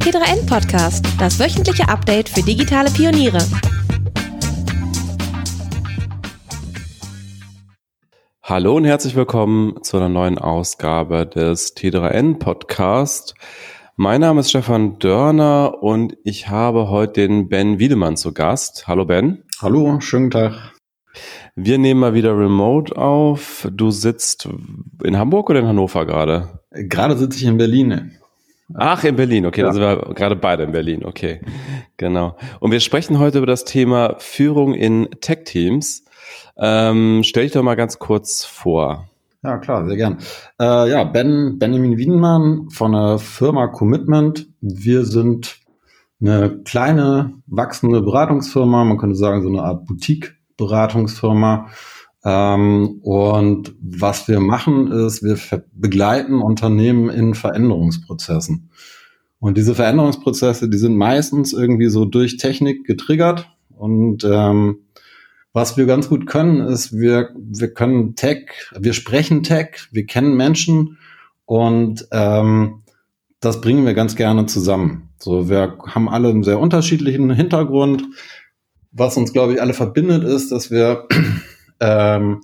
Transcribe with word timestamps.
T3N 0.00 0.46
Podcast, 0.46 1.04
das 1.18 1.38
wöchentliche 1.38 1.86
Update 1.86 2.30
für 2.30 2.40
digitale 2.42 2.90
Pioniere. 2.90 3.38
Hallo 8.42 8.76
und 8.76 8.86
herzlich 8.86 9.14
willkommen 9.14 9.82
zu 9.82 9.98
einer 9.98 10.08
neuen 10.08 10.38
Ausgabe 10.38 11.26
des 11.26 11.76
T3N 11.76 12.38
Podcast. 12.38 13.34
Mein 13.94 14.22
Name 14.22 14.40
ist 14.40 14.48
Stefan 14.48 14.98
Dörner 14.98 15.82
und 15.82 16.16
ich 16.24 16.48
habe 16.48 16.88
heute 16.88 17.20
den 17.20 17.50
Ben 17.50 17.78
Wiedemann 17.78 18.16
zu 18.16 18.32
Gast. 18.32 18.88
Hallo 18.88 19.04
Ben. 19.04 19.44
Hallo, 19.60 20.00
schönen 20.00 20.30
Tag. 20.30 20.72
Wir 21.54 21.76
nehmen 21.76 22.00
mal 22.00 22.14
wieder 22.14 22.36
remote 22.36 22.96
auf. 22.96 23.68
Du 23.70 23.90
sitzt 23.90 24.48
in 25.04 25.18
Hamburg 25.18 25.50
oder 25.50 25.60
in 25.60 25.66
Hannover 25.66 26.06
gerade? 26.06 26.60
Gerade 26.70 27.18
sitze 27.18 27.38
ich 27.38 27.44
in 27.44 27.58
Berlin. 27.58 28.16
Ach, 28.74 29.02
in 29.04 29.16
Berlin, 29.16 29.46
okay, 29.46 29.62
ja. 29.62 29.66
da 29.68 29.72
sind 29.72 29.82
wir 29.82 30.14
gerade 30.14 30.36
beide 30.36 30.62
in 30.62 30.72
Berlin, 30.72 31.04
okay, 31.04 31.40
genau. 31.96 32.36
Und 32.60 32.70
wir 32.70 32.80
sprechen 32.80 33.18
heute 33.18 33.38
über 33.38 33.46
das 33.46 33.64
Thema 33.64 34.16
Führung 34.18 34.74
in 34.74 35.08
Tech-Teams. 35.20 36.04
Ähm, 36.56 37.22
stell 37.24 37.44
dich 37.44 37.52
doch 37.52 37.62
mal 37.62 37.74
ganz 37.74 37.98
kurz 37.98 38.44
vor. 38.44 39.08
Ja, 39.42 39.56
klar, 39.58 39.86
sehr 39.86 39.96
gern. 39.96 40.18
Äh, 40.60 40.90
ja, 40.90 41.04
Ben, 41.04 41.58
Benjamin 41.58 41.96
Wiedenmann 41.96 42.68
von 42.70 42.92
der 42.92 43.18
Firma 43.18 43.68
Commitment. 43.68 44.46
Wir 44.60 45.04
sind 45.04 45.60
eine 46.20 46.60
kleine, 46.64 47.32
wachsende 47.46 48.02
Beratungsfirma, 48.02 48.84
man 48.84 48.98
könnte 48.98 49.16
sagen 49.16 49.42
so 49.42 49.48
eine 49.48 49.62
Art 49.62 49.86
Boutique-Beratungsfirma. 49.86 51.70
Ähm, 52.24 53.00
und 53.02 53.74
was 53.80 54.28
wir 54.28 54.40
machen, 54.40 54.90
ist, 54.92 55.22
wir 55.22 55.38
begleiten 55.72 56.42
Unternehmen 56.42 57.08
in 57.08 57.34
Veränderungsprozessen. 57.34 58.70
Und 59.38 59.56
diese 59.56 59.74
Veränderungsprozesse, 59.74 60.68
die 60.68 60.78
sind 60.78 60.96
meistens 60.96 61.52
irgendwie 61.52 61.88
so 61.88 62.04
durch 62.04 62.36
Technik 62.36 62.84
getriggert. 62.84 63.48
Und 63.74 64.22
ähm, 64.24 64.80
was 65.52 65.76
wir 65.76 65.86
ganz 65.86 66.08
gut 66.08 66.26
können, 66.26 66.60
ist, 66.60 66.92
wir, 66.92 67.30
wir 67.36 67.72
können 67.72 68.14
Tech, 68.14 68.50
wir 68.78 68.92
sprechen 68.92 69.42
Tech, 69.42 69.88
wir 69.90 70.06
kennen 70.06 70.36
Menschen 70.36 70.98
und 71.44 72.06
ähm, 72.12 72.82
das 73.40 73.60
bringen 73.60 73.84
wir 73.86 73.94
ganz 73.94 74.14
gerne 74.14 74.46
zusammen. 74.46 75.08
So, 75.18 75.48
wir 75.48 75.78
haben 75.86 76.08
alle 76.08 76.28
einen 76.28 76.44
sehr 76.44 76.60
unterschiedlichen 76.60 77.30
Hintergrund. 77.30 78.04
Was 78.92 79.16
uns, 79.16 79.32
glaube 79.32 79.54
ich, 79.54 79.62
alle 79.62 79.72
verbindet, 79.72 80.22
ist, 80.22 80.52
dass 80.52 80.70
wir 80.70 81.08
ähm, 81.80 82.42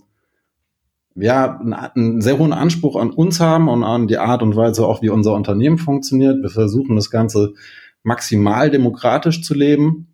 ja, 1.14 1.58
einen, 1.60 2.20
sehr 2.20 2.38
hohen 2.38 2.52
Anspruch 2.52 2.96
an 2.96 3.10
uns 3.10 3.40
haben 3.40 3.68
und 3.68 3.84
an 3.84 4.06
die 4.06 4.18
Art 4.18 4.42
und 4.42 4.54
Weise 4.54 4.86
auch, 4.86 5.02
wie 5.02 5.08
unser 5.08 5.32
Unternehmen 5.34 5.78
funktioniert. 5.78 6.42
Wir 6.42 6.50
versuchen 6.50 6.96
das 6.96 7.10
Ganze 7.10 7.54
maximal 8.02 8.70
demokratisch 8.70 9.42
zu 9.42 9.54
leben. 9.54 10.08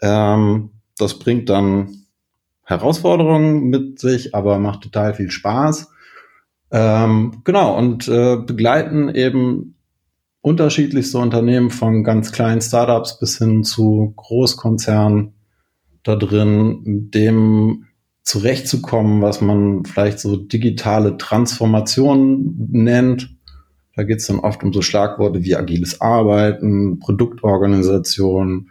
Ähm, 0.00 0.70
das 0.98 1.18
bringt 1.18 1.48
dann 1.50 2.06
Herausforderungen 2.62 3.64
mit 3.64 4.00
sich, 4.00 4.34
aber 4.34 4.58
macht 4.58 4.82
total 4.82 5.14
viel 5.14 5.30
Spaß. 5.30 5.88
Ähm, 6.72 7.42
genau, 7.44 7.76
und 7.76 8.08
äh, 8.08 8.36
begleiten 8.36 9.08
eben 9.14 9.76
unterschiedlichste 10.40 11.18
Unternehmen 11.18 11.70
von 11.70 12.02
ganz 12.02 12.32
kleinen 12.32 12.60
Startups 12.60 13.18
bis 13.18 13.38
hin 13.38 13.62
zu 13.62 14.14
Großkonzernen 14.16 15.34
da 16.02 16.16
drin, 16.16 17.10
dem 17.12 17.85
zurechtzukommen, 18.26 19.22
was 19.22 19.40
man 19.40 19.84
vielleicht 19.84 20.18
so 20.18 20.36
digitale 20.36 21.16
Transformation 21.16 22.56
nennt. 22.72 23.30
Da 23.94 24.02
geht 24.02 24.18
es 24.18 24.26
dann 24.26 24.40
oft 24.40 24.62
um 24.64 24.72
so 24.72 24.82
Schlagworte 24.82 25.44
wie 25.44 25.54
agiles 25.54 26.00
Arbeiten, 26.00 26.98
Produktorganisation. 26.98 28.70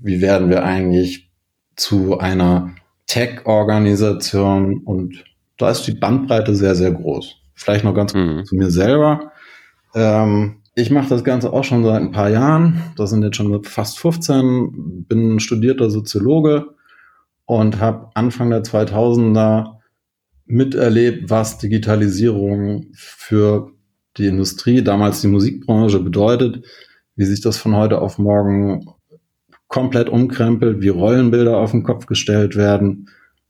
Wie 0.00 0.22
werden 0.22 0.48
wir 0.48 0.64
eigentlich 0.64 1.30
zu 1.76 2.18
einer 2.18 2.70
Tech-Organisation? 3.06 4.78
Und 4.78 5.24
da 5.58 5.70
ist 5.70 5.82
die 5.82 5.92
Bandbreite 5.92 6.54
sehr, 6.54 6.74
sehr 6.74 6.90
groß. 6.90 7.36
Vielleicht 7.54 7.84
noch 7.84 7.94
ganz 7.94 8.14
mhm. 8.14 8.46
zu 8.46 8.56
mir 8.56 8.70
selber. 8.70 9.32
Ähm, 9.94 10.56
ich 10.74 10.90
mache 10.90 11.10
das 11.10 11.22
Ganze 11.22 11.52
auch 11.52 11.64
schon 11.64 11.84
seit 11.84 12.00
ein 12.00 12.12
paar 12.12 12.30
Jahren. 12.30 12.82
Das 12.96 13.10
sind 13.10 13.22
jetzt 13.22 13.36
schon 13.36 13.62
fast 13.62 13.98
15. 13.98 15.04
Bin 15.06 15.38
studierter 15.38 15.90
Soziologe 15.90 16.79
und 17.50 17.80
habe 17.80 18.10
Anfang 18.14 18.50
der 18.50 18.62
2000er 18.62 19.78
miterlebt, 20.46 21.30
was 21.30 21.58
Digitalisierung 21.58 22.86
für 22.94 23.72
die 24.16 24.26
Industrie, 24.26 24.84
damals 24.84 25.20
die 25.20 25.26
Musikbranche 25.26 25.98
bedeutet, 25.98 26.64
wie 27.16 27.24
sich 27.24 27.40
das 27.40 27.56
von 27.56 27.74
heute 27.74 28.00
auf 28.00 28.18
morgen 28.18 28.86
komplett 29.66 30.08
umkrempelt, 30.08 30.80
wie 30.80 30.90
Rollenbilder 30.90 31.56
auf 31.56 31.72
den 31.72 31.82
Kopf 31.82 32.06
gestellt 32.06 32.54
werden, 32.54 33.08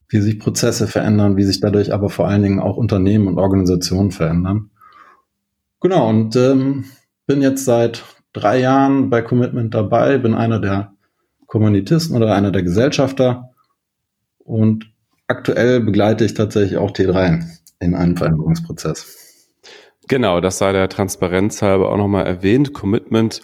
wie 0.09 0.21
sich 0.21 0.38
Prozesse 0.38 0.87
verändern, 0.87 1.37
wie 1.37 1.44
sich 1.44 1.61
dadurch 1.61 1.93
aber 1.93 2.09
vor 2.09 2.27
allen 2.27 2.43
Dingen 2.43 2.61
auch 2.61 2.78
Unternehmen 2.78 3.28
und 3.28 3.38
Organisationen 3.38 4.12
verändern. 4.12 4.71
Genau, 5.82 6.09
und 6.09 6.37
ähm, 6.37 6.87
bin 7.27 7.43
jetzt 7.43 7.67
seit 7.67 8.03
drei 8.32 8.61
Jahren 8.61 9.11
bei 9.11 9.21
Commitment 9.21 9.75
dabei, 9.75 10.17
bin 10.17 10.32
einer 10.32 10.59
der 10.59 10.94
Kommunitisten 11.47 12.17
oder 12.17 12.34
einer 12.34 12.50
der 12.50 12.62
Gesellschafter 12.62 13.50
und 14.50 14.91
aktuell 15.28 15.81
begleite 15.81 16.25
ich 16.25 16.34
tatsächlich 16.34 16.77
auch 16.77 16.91
T3 16.91 17.44
in 17.78 17.94
einem 17.94 18.16
Veränderungsprozess. 18.16 19.16
Genau, 20.09 20.41
das 20.41 20.59
sei 20.59 20.72
der 20.72 20.88
Transparenz 20.88 21.62
halber 21.62 21.93
auch 21.93 21.97
nochmal 21.97 22.27
erwähnt. 22.27 22.75
Commitment 22.75 23.43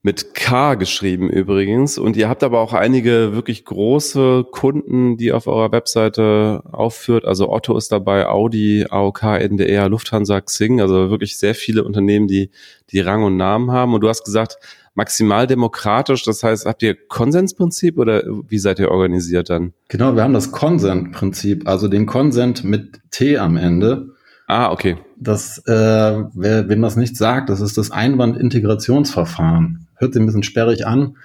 mit 0.00 0.34
K 0.34 0.74
geschrieben 0.74 1.28
übrigens. 1.28 1.98
Und 1.98 2.16
ihr 2.16 2.28
habt 2.28 2.42
aber 2.42 2.60
auch 2.60 2.72
einige 2.72 3.34
wirklich 3.34 3.64
große 3.64 4.44
Kunden, 4.50 5.16
die 5.16 5.32
auf 5.32 5.46
eurer 5.46 5.70
Webseite 5.70 6.62
aufführt. 6.72 7.24
Also 7.24 7.50
Otto 7.50 7.76
ist 7.76 7.92
dabei, 7.92 8.26
Audi, 8.26 8.86
AOK, 8.88 9.22
NDR, 9.22 9.88
Lufthansa, 9.88 10.40
Xing. 10.40 10.80
Also 10.80 11.10
wirklich 11.10 11.36
sehr 11.36 11.54
viele 11.54 11.84
Unternehmen, 11.84 12.26
die, 12.26 12.50
die 12.90 13.00
Rang 13.00 13.22
und 13.22 13.36
Namen 13.36 13.70
haben. 13.70 13.94
Und 13.94 14.00
du 14.00 14.08
hast 14.08 14.24
gesagt, 14.24 14.58
maximal 14.94 15.46
demokratisch. 15.46 16.24
Das 16.24 16.42
heißt, 16.42 16.66
habt 16.66 16.82
ihr 16.82 16.96
Konsensprinzip 17.08 17.98
oder 17.98 18.22
wie 18.48 18.58
seid 18.58 18.78
ihr 18.78 18.90
organisiert 18.90 19.50
dann? 19.50 19.72
Genau, 19.88 20.14
wir 20.14 20.22
haben 20.22 20.34
das 20.34 20.52
Konsentprinzip, 20.52 21.66
also 21.66 21.88
den 21.88 22.06
Konsent 22.06 22.64
mit 22.64 23.00
T 23.10 23.38
am 23.38 23.56
Ende. 23.56 24.08
Ah, 24.46 24.70
okay. 24.70 24.96
Das, 25.18 25.58
äh, 25.66 26.24
wer, 26.34 26.68
wem 26.68 26.82
das 26.82 26.96
nicht 26.96 27.16
sagt, 27.16 27.48
das 27.48 27.60
ist 27.60 27.78
das 27.78 27.90
Einwandintegrationsverfahren. 27.90 29.86
Hört 29.96 30.12
sich 30.12 30.22
ein 30.22 30.26
bisschen 30.26 30.42
sperrig 30.42 30.86
an, 30.86 31.16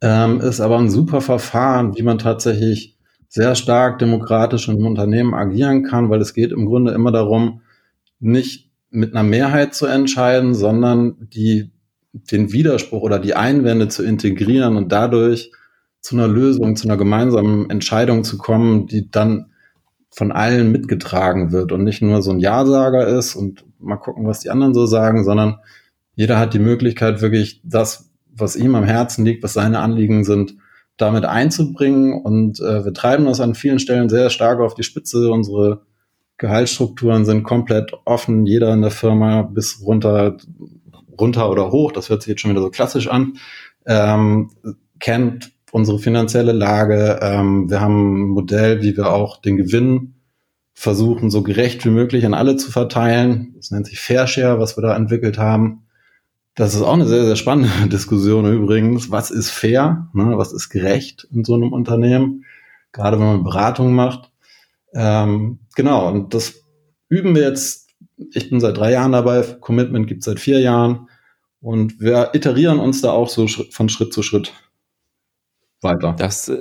ähm, 0.00 0.40
ist 0.40 0.60
aber 0.60 0.78
ein 0.78 0.90
super 0.90 1.20
Verfahren, 1.20 1.96
wie 1.96 2.02
man 2.02 2.18
tatsächlich 2.18 2.98
sehr 3.28 3.54
stark 3.54 3.98
demokratisch 3.98 4.68
in 4.68 4.74
einem 4.74 4.86
Unternehmen 4.86 5.34
agieren 5.34 5.82
kann, 5.82 6.10
weil 6.10 6.20
es 6.20 6.34
geht 6.34 6.52
im 6.52 6.66
Grunde 6.66 6.92
immer 6.92 7.10
darum, 7.10 7.62
nicht 8.20 8.70
mit 8.90 9.12
einer 9.12 9.24
Mehrheit 9.24 9.74
zu 9.74 9.86
entscheiden, 9.86 10.54
sondern 10.54 11.16
die 11.34 11.72
den 12.14 12.52
Widerspruch 12.52 13.02
oder 13.02 13.18
die 13.18 13.34
Einwände 13.34 13.88
zu 13.88 14.02
integrieren 14.02 14.76
und 14.76 14.92
dadurch 14.92 15.50
zu 16.00 16.16
einer 16.16 16.28
Lösung, 16.28 16.76
zu 16.76 16.86
einer 16.86 16.96
gemeinsamen 16.96 17.68
Entscheidung 17.70 18.24
zu 18.24 18.38
kommen, 18.38 18.86
die 18.86 19.10
dann 19.10 19.46
von 20.10 20.30
allen 20.30 20.70
mitgetragen 20.70 21.50
wird 21.50 21.72
und 21.72 21.82
nicht 21.82 22.00
nur 22.00 22.22
so 22.22 22.30
ein 22.30 22.38
Ja-Sager 22.38 23.06
ist 23.08 23.34
und 23.34 23.64
mal 23.80 23.96
gucken, 23.96 24.26
was 24.26 24.40
die 24.40 24.50
anderen 24.50 24.74
so 24.74 24.86
sagen, 24.86 25.24
sondern 25.24 25.56
jeder 26.14 26.38
hat 26.38 26.54
die 26.54 26.60
Möglichkeit, 26.60 27.20
wirklich 27.20 27.60
das, 27.64 28.10
was 28.30 28.54
ihm 28.54 28.76
am 28.76 28.84
Herzen 28.84 29.24
liegt, 29.24 29.42
was 29.42 29.54
seine 29.54 29.80
Anliegen 29.80 30.22
sind, 30.22 30.54
damit 30.96 31.24
einzubringen. 31.24 32.22
Und 32.22 32.60
äh, 32.60 32.84
wir 32.84 32.92
treiben 32.92 33.24
das 33.24 33.40
an 33.40 33.56
vielen 33.56 33.80
Stellen 33.80 34.08
sehr 34.08 34.30
stark 34.30 34.60
auf 34.60 34.74
die 34.74 34.84
Spitze. 34.84 35.30
Unsere 35.32 35.82
Gehaltsstrukturen 36.38 37.24
sind 37.24 37.42
komplett 37.42 37.92
offen. 38.04 38.46
Jeder 38.46 38.72
in 38.72 38.82
der 38.82 38.90
Firma 38.92 39.42
bis 39.42 39.82
runter 39.82 40.36
runter 41.20 41.50
oder 41.50 41.70
hoch, 41.70 41.92
das 41.92 42.08
hört 42.08 42.22
sich 42.22 42.30
jetzt 42.30 42.40
schon 42.40 42.50
wieder 42.50 42.60
so 42.60 42.70
klassisch 42.70 43.08
an, 43.08 43.34
ähm, 43.86 44.50
kennt 45.00 45.52
unsere 45.72 45.98
finanzielle 45.98 46.52
Lage. 46.52 47.18
Ähm, 47.20 47.68
wir 47.68 47.80
haben 47.80 48.14
ein 48.14 48.28
Modell, 48.28 48.82
wie 48.82 48.96
wir 48.96 49.12
auch 49.12 49.40
den 49.40 49.56
Gewinn 49.56 50.14
versuchen, 50.72 51.30
so 51.30 51.42
gerecht 51.42 51.84
wie 51.84 51.90
möglich 51.90 52.24
an 52.26 52.34
alle 52.34 52.56
zu 52.56 52.70
verteilen. 52.70 53.54
Das 53.56 53.70
nennt 53.70 53.86
sich 53.86 54.00
Fair 54.00 54.26
Share, 54.26 54.60
was 54.60 54.76
wir 54.76 54.82
da 54.82 54.94
entwickelt 54.96 55.38
haben. 55.38 55.84
Das 56.54 56.74
ist 56.74 56.82
auch 56.82 56.92
eine 56.92 57.06
sehr, 57.06 57.24
sehr 57.24 57.36
spannende 57.36 57.70
Diskussion 57.88 58.52
übrigens. 58.52 59.10
Was 59.10 59.30
ist 59.30 59.50
fair? 59.50 60.08
Ne? 60.12 60.38
Was 60.38 60.52
ist 60.52 60.68
gerecht 60.68 61.26
in 61.32 61.44
so 61.44 61.54
einem 61.54 61.72
Unternehmen? 61.72 62.44
Gerade 62.92 63.18
wenn 63.18 63.26
man 63.26 63.44
Beratung 63.44 63.94
macht. 63.94 64.30
Ähm, 64.92 65.58
genau, 65.74 66.08
und 66.08 66.34
das 66.34 66.54
üben 67.08 67.34
wir 67.34 67.42
jetzt 67.42 67.83
ich 68.16 68.50
bin 68.50 68.60
seit 68.60 68.76
drei 68.76 68.92
Jahren 68.92 69.12
dabei, 69.12 69.42
Commitment 69.60 70.06
gibt 70.06 70.20
es 70.20 70.26
seit 70.26 70.40
vier 70.40 70.60
Jahren 70.60 71.08
und 71.60 72.00
wir 72.00 72.30
iterieren 72.34 72.78
uns 72.78 73.00
da 73.00 73.12
auch 73.12 73.28
so 73.28 73.46
von 73.46 73.88
Schritt 73.88 74.12
zu 74.12 74.22
Schritt 74.22 74.52
weiter. 75.84 76.14
Das 76.18 76.48
äh, 76.48 76.56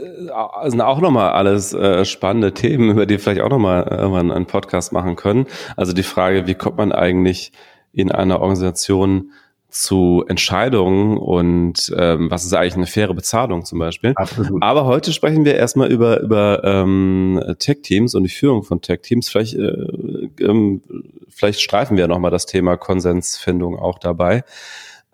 sind 0.66 0.82
auch 0.82 1.00
nochmal 1.00 1.32
alles 1.32 1.74
äh, 1.74 2.06
spannende 2.06 2.54
Themen, 2.54 2.92
über 2.92 3.06
die 3.06 3.18
vielleicht 3.18 3.42
auch 3.42 3.50
nochmal 3.50 3.88
irgendwann 3.90 4.32
einen 4.32 4.46
Podcast 4.46 4.92
machen 4.92 5.16
können. 5.16 5.48
Also 5.78 5.94
die 5.94 6.04
Frage, 6.04 6.46
wie 6.46 6.56
kommt 6.56 6.78
man 6.78 6.92
eigentlich 6.92 7.52
in 7.92 8.12
einer 8.12 8.42
Organisation 8.42 9.32
zu 9.74 10.24
Entscheidungen 10.28 11.18
und 11.18 11.92
ähm, 11.98 12.30
was 12.30 12.46
ist 12.46 12.54
eigentlich 12.54 12.76
eine 12.76 12.86
faire 12.86 13.16
Bezahlung 13.16 13.66
zum 13.66 13.80
Beispiel. 13.80 14.14
Absolut. 14.16 14.62
Aber 14.62 14.86
heute 14.86 15.12
sprechen 15.12 15.46
wir 15.46 15.56
erstmal 15.56 15.92
über, 15.92 16.20
über 16.22 16.64
ähm, 16.64 17.42
Tech-Teams 17.58 18.14
und 18.14 18.24
die 18.24 18.30
Führung 18.30 18.64
von 18.64 18.82
Tech-Teams. 18.82 19.30
Vielleicht, 19.30 19.56
äh, 19.56 20.30
ähm, 20.40 20.82
vielleicht 21.28 21.60
streifen 21.60 21.98
wir 21.98 22.08
nochmal 22.08 22.30
das 22.30 22.46
Thema 22.46 22.78
Konsensfindung 22.78 23.80
auch 23.80 23.98
dabei. 23.98 24.44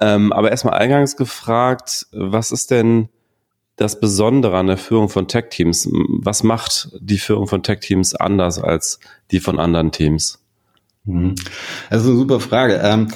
Ähm, 0.01 0.33
aber 0.33 0.51
erstmal 0.51 0.73
eingangs 0.73 1.15
gefragt, 1.15 2.07
was 2.11 2.51
ist 2.51 2.69
denn 2.69 3.07
das 3.77 4.01
Besondere 4.01 4.57
an 4.57 4.67
der 4.67 4.77
Führung 4.77 5.07
von 5.07 5.29
Tech-Teams? 5.29 5.89
Was 6.21 6.43
macht 6.43 6.89
die 6.99 7.17
Führung 7.17 7.47
von 7.47 7.63
Tech-Teams 7.63 8.13
anders 8.13 8.59
als 8.59 8.99
die 9.31 9.39
von 9.39 9.57
anderen 9.57 9.93
Teams? 9.93 10.43
Mhm. 11.05 11.35
Das 11.89 12.01
ist 12.01 12.09
eine 12.09 12.17
super 12.17 12.41
Frage. 12.41 13.07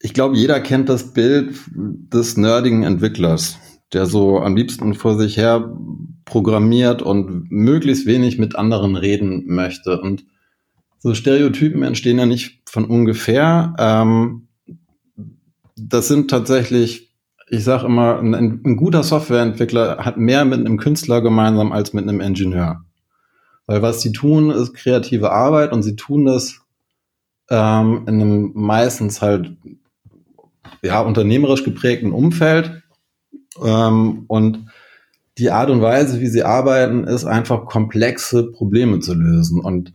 Ich 0.00 0.14
glaube, 0.14 0.36
jeder 0.36 0.60
kennt 0.60 0.88
das 0.88 1.12
Bild 1.12 1.58
des 1.74 2.36
nerdigen 2.36 2.84
Entwicklers, 2.84 3.58
der 3.92 4.06
so 4.06 4.38
am 4.38 4.54
liebsten 4.54 4.94
vor 4.94 5.18
sich 5.18 5.36
her 5.36 5.72
programmiert 6.24 7.02
und 7.02 7.50
möglichst 7.50 8.06
wenig 8.06 8.38
mit 8.38 8.54
anderen 8.54 8.96
reden 8.96 9.44
möchte. 9.46 10.00
Und 10.00 10.24
so 10.98 11.14
Stereotypen 11.14 11.82
entstehen 11.82 12.18
ja 12.18 12.26
nicht 12.26 12.60
von 12.68 12.84
ungefähr. 12.84 13.74
Ähm, 13.78 14.48
das 15.76 16.08
sind 16.08 16.28
tatsächlich, 16.30 17.14
ich 17.48 17.64
sage 17.64 17.86
immer, 17.86 18.18
ein, 18.18 18.34
ein, 18.34 18.76
guter 18.76 19.02
Softwareentwickler 19.02 19.98
hat 20.04 20.16
mehr 20.16 20.44
mit 20.44 20.60
einem 20.60 20.78
Künstler 20.78 21.22
gemeinsam 21.22 21.72
als 21.72 21.92
mit 21.92 22.04
einem 22.04 22.20
Ingenieur. 22.20 22.84
Weil 23.66 23.82
was 23.82 24.00
sie 24.00 24.12
tun, 24.12 24.50
ist 24.50 24.74
kreative 24.74 25.30
Arbeit 25.30 25.72
und 25.72 25.82
sie 25.82 25.96
tun 25.96 26.24
das 26.24 26.60
ähm, 27.50 28.04
in 28.06 28.20
einem 28.20 28.52
meistens 28.54 29.22
halt 29.22 29.56
ja, 30.82 31.00
unternehmerisch 31.00 31.64
geprägten 31.64 32.12
Umfeld. 32.12 32.82
Ähm, 33.62 34.24
und 34.28 34.66
die 35.38 35.50
Art 35.50 35.70
und 35.70 35.80
Weise, 35.80 36.20
wie 36.20 36.26
sie 36.26 36.42
arbeiten, 36.42 37.04
ist 37.04 37.24
einfach 37.24 37.66
komplexe 37.66 38.50
Probleme 38.50 39.00
zu 39.00 39.14
lösen. 39.14 39.60
Und 39.60 39.92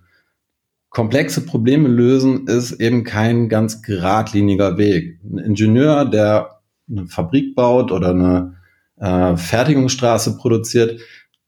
komplexe 0.89 1.45
Probleme 1.45 1.89
lösen 1.89 2.47
ist 2.47 2.73
eben 2.73 3.03
kein 3.03 3.49
ganz 3.49 3.81
geradliniger 3.81 4.77
Weg. 4.77 5.19
Ein 5.23 5.39
Ingenieur, 5.39 6.05
der 6.05 6.61
eine 6.89 7.07
Fabrik 7.07 7.55
baut 7.55 7.91
oder 7.91 8.09
eine 8.09 8.55
äh, 8.97 9.35
Fertigungsstraße 9.35 10.37
produziert, 10.37 10.99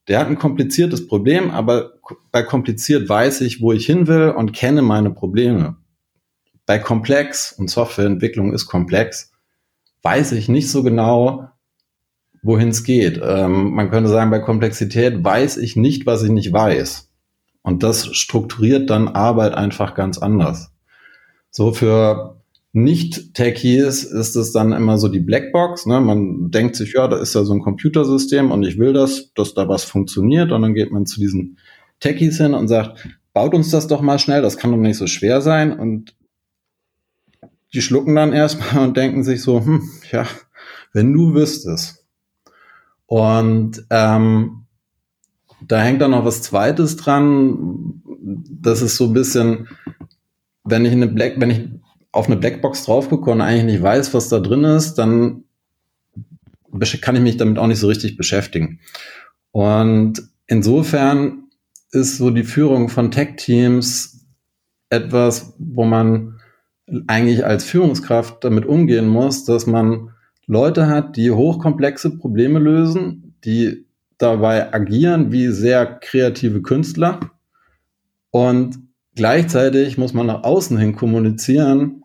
der 0.07 0.19
hat 0.19 0.27
ein 0.27 0.37
kompliziertes 0.37 1.07
Problem, 1.07 1.49
aber 1.49 1.93
bei 2.31 2.43
kompliziert 2.43 3.09
weiß 3.09 3.41
ich, 3.41 3.61
wo 3.61 3.71
ich 3.71 3.85
hin 3.85 4.07
will 4.07 4.29
und 4.29 4.53
kenne 4.53 4.81
meine 4.81 5.09
Probleme 5.09 5.77
bei 6.65 6.79
komplex 6.79 7.51
und 7.51 7.69
Softwareentwicklung 7.69 8.53
ist 8.53 8.65
komplex, 8.65 9.31
weiß 10.01 10.31
ich 10.33 10.49
nicht 10.49 10.69
so 10.69 10.83
genau, 10.83 11.49
wohin 12.41 12.69
es 12.69 12.83
geht. 12.83 13.19
Ähm, 13.23 13.71
man 13.71 13.89
könnte 13.89 14.09
sagen, 14.09 14.31
bei 14.31 14.39
Komplexität 14.39 15.23
weiß 15.23 15.57
ich 15.57 15.75
nicht, 15.75 16.05
was 16.05 16.23
ich 16.23 16.29
nicht 16.29 16.53
weiß. 16.53 17.09
Und 17.63 17.81
das 17.81 18.15
strukturiert 18.15 18.89
dann 18.89 19.07
Arbeit 19.07 19.55
einfach 19.55 19.95
ganz 19.95 20.19
anders. 20.19 20.71
So 21.49 21.73
für 21.73 22.41
Nicht-Techies 22.73 24.03
ist 24.03 24.35
es 24.35 24.51
dann 24.51 24.73
immer 24.73 24.99
so 24.99 25.07
die 25.07 25.19
Blackbox. 25.19 25.87
Ne? 25.87 25.99
Man 26.01 26.51
denkt 26.51 26.75
sich, 26.75 26.93
ja, 26.93 27.07
da 27.07 27.17
ist 27.17 27.33
ja 27.33 27.43
so 27.43 27.53
ein 27.53 27.61
Computersystem 27.61 28.51
und 28.51 28.63
ich 28.63 28.77
will 28.77 28.93
das, 28.93 29.31
dass 29.33 29.55
da 29.55 29.67
was 29.67 29.83
funktioniert. 29.83 30.51
Und 30.51 30.61
dann 30.61 30.75
geht 30.75 30.91
man 30.91 31.07
zu 31.07 31.19
diesen 31.19 31.57
Techies 31.99 32.37
hin 32.37 32.53
und 32.53 32.67
sagt, 32.67 33.07
baut 33.33 33.55
uns 33.55 33.71
das 33.71 33.87
doch 33.87 34.01
mal 34.01 34.19
schnell, 34.19 34.43
das 34.43 34.57
kann 34.57 34.71
doch 34.71 34.77
nicht 34.77 34.97
so 34.97 35.07
schwer 35.07 35.41
sein. 35.41 35.77
Und 35.77 36.13
die 37.75 37.81
schlucken 37.81 38.15
dann 38.15 38.33
erstmal 38.33 38.83
und 38.87 38.97
denken 38.97 39.23
sich 39.23 39.41
so, 39.41 39.63
hm, 39.63 39.87
ja, 40.11 40.25
wenn 40.93 41.13
du 41.13 41.33
wüsstest. 41.33 42.05
Und 43.05 43.85
ähm, 43.91 44.65
da 45.61 45.81
hängt 45.81 46.01
dann 46.01 46.11
noch 46.11 46.25
was 46.25 46.41
Zweites 46.41 46.95
dran. 46.95 48.01
Das 48.23 48.81
ist 48.81 48.95
so 48.95 49.05
ein 49.05 49.13
bisschen, 49.13 49.67
wenn 50.63 50.85
ich 50.85 50.93
eine 50.93 51.07
Black, 51.07 51.35
wenn 51.37 51.51
ich 51.51 51.69
auf 52.11 52.27
eine 52.27 52.37
Blackbox 52.37 52.85
drauf 52.85 53.09
gucke 53.09 53.29
und 53.29 53.41
eigentlich 53.41 53.65
nicht 53.65 53.83
weiß, 53.83 54.13
was 54.13 54.29
da 54.29 54.39
drin 54.39 54.63
ist, 54.63 54.95
dann 54.95 55.43
kann 57.01 57.15
ich 57.15 57.21
mich 57.21 57.37
damit 57.37 57.57
auch 57.57 57.67
nicht 57.67 57.79
so 57.79 57.87
richtig 57.87 58.17
beschäftigen. 58.17 58.79
Und 59.51 60.23
insofern 60.47 61.49
ist 61.91 62.17
so 62.17 62.29
die 62.29 62.43
Führung 62.43 62.89
von 62.89 63.11
Tech-Teams 63.11 64.25
etwas, 64.89 65.53
wo 65.57 65.83
man 65.83 66.34
eigentlich 67.07 67.45
als 67.45 67.63
Führungskraft 67.63 68.43
damit 68.43 68.65
umgehen 68.65 69.07
muss, 69.07 69.45
dass 69.45 69.65
man 69.65 70.11
Leute 70.47 70.87
hat, 70.87 71.17
die 71.17 71.31
hochkomplexe 71.31 72.17
Probleme 72.17 72.59
lösen, 72.59 73.35
die 73.43 73.87
dabei 74.17 74.73
agieren 74.73 75.31
wie 75.31 75.47
sehr 75.47 75.85
kreative 75.85 76.61
Künstler 76.61 77.19
und 78.31 78.79
gleichzeitig 79.15 79.97
muss 79.97 80.13
man 80.13 80.27
nach 80.27 80.43
außen 80.43 80.77
hin 80.77 80.95
kommunizieren, 80.95 82.03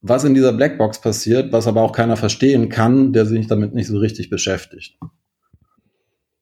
was 0.00 0.24
in 0.24 0.34
dieser 0.34 0.52
Blackbox 0.52 1.00
passiert, 1.00 1.52
was 1.52 1.66
aber 1.66 1.82
auch 1.82 1.92
keiner 1.92 2.16
verstehen 2.16 2.68
kann, 2.68 3.12
der 3.12 3.26
sich 3.26 3.46
damit 3.48 3.74
nicht 3.74 3.88
so 3.88 3.98
richtig 3.98 4.30
beschäftigt. 4.30 4.98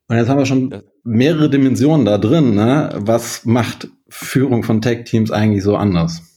Und 0.09 0.17
jetzt 0.17 0.29
haben 0.29 0.39
wir 0.39 0.47
schon 0.47 0.83
mehrere 1.05 1.51
Dimensionen 1.51 2.05
da 2.05 2.19
drin. 2.19 2.55
Ne? 2.55 2.91
Was 2.97 3.45
macht 3.45 3.89
Führung 4.09 4.63
von 4.63 4.81
Tech-Teams 4.81 5.31
eigentlich 5.31 5.65
so 5.65 5.77
anders? 5.77 6.36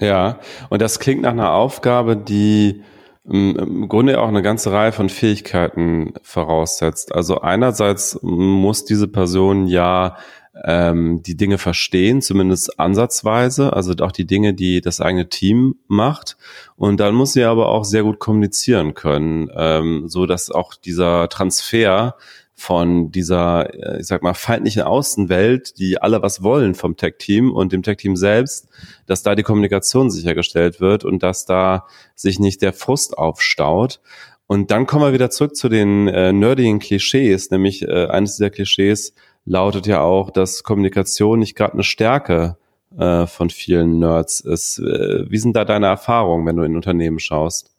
Ja, 0.00 0.40
und 0.70 0.82
das 0.82 0.98
klingt 0.98 1.22
nach 1.22 1.32
einer 1.32 1.52
Aufgabe, 1.52 2.16
die 2.16 2.82
ähm, 3.30 3.56
im 3.56 3.88
Grunde 3.88 4.20
auch 4.20 4.28
eine 4.28 4.42
ganze 4.42 4.72
Reihe 4.72 4.92
von 4.92 5.08
Fähigkeiten 5.08 6.14
voraussetzt. 6.22 7.14
Also 7.14 7.40
einerseits 7.40 8.18
muss 8.22 8.84
diese 8.84 9.08
Person 9.08 9.66
ja 9.66 10.16
ähm, 10.64 11.22
die 11.22 11.36
Dinge 11.36 11.58
verstehen, 11.58 12.22
zumindest 12.22 12.78
ansatzweise, 12.78 13.72
also 13.72 13.92
auch 14.00 14.12
die 14.12 14.26
Dinge, 14.26 14.54
die 14.54 14.80
das 14.80 15.00
eigene 15.00 15.28
Team 15.28 15.76
macht. 15.88 16.36
Und 16.76 17.00
dann 17.00 17.14
muss 17.14 17.32
sie 17.32 17.44
aber 17.44 17.68
auch 17.68 17.84
sehr 17.84 18.02
gut 18.02 18.18
kommunizieren 18.18 18.94
können, 18.94 19.50
ähm, 19.54 20.08
so 20.08 20.26
dass 20.26 20.50
auch 20.50 20.74
dieser 20.74 21.28
Transfer 21.28 22.16
von 22.54 23.10
dieser, 23.10 23.74
äh, 23.74 24.00
ich 24.00 24.06
sag 24.06 24.22
mal, 24.22 24.34
feindlichen 24.34 24.82
Außenwelt, 24.82 25.78
die 25.78 26.00
alle 26.00 26.22
was 26.22 26.42
wollen 26.42 26.74
vom 26.74 26.96
Tech-Team 26.96 27.52
und 27.52 27.72
dem 27.72 27.82
Tech-Team 27.82 28.16
selbst, 28.16 28.68
dass 29.06 29.22
da 29.22 29.34
die 29.34 29.42
Kommunikation 29.42 30.10
sichergestellt 30.10 30.80
wird 30.80 31.04
und 31.04 31.22
dass 31.22 31.46
da 31.46 31.86
sich 32.14 32.38
nicht 32.38 32.62
der 32.62 32.72
Frust 32.72 33.18
aufstaut. 33.18 34.00
Und 34.46 34.70
dann 34.70 34.86
kommen 34.86 35.04
wir 35.04 35.12
wieder 35.12 35.30
zurück 35.30 35.56
zu 35.56 35.68
den 35.68 36.06
äh, 36.08 36.32
nerdigen 36.32 36.78
Klischees, 36.78 37.50
nämlich 37.50 37.82
äh, 37.82 38.06
eines 38.06 38.36
dieser 38.36 38.50
Klischees 38.50 39.14
lautet 39.46 39.86
ja 39.86 40.00
auch, 40.00 40.30
dass 40.30 40.62
Kommunikation 40.62 41.38
nicht 41.38 41.56
gerade 41.56 41.74
eine 41.74 41.82
Stärke 41.82 42.56
äh, 42.96 43.26
von 43.26 43.50
vielen 43.50 43.98
Nerds 43.98 44.40
ist. 44.40 44.78
Äh, 44.78 45.30
wie 45.30 45.38
sind 45.38 45.56
da 45.56 45.64
deine 45.64 45.86
Erfahrungen, 45.86 46.46
wenn 46.46 46.56
du 46.56 46.62
in 46.62 46.76
Unternehmen 46.76 47.18
schaust? 47.18 47.73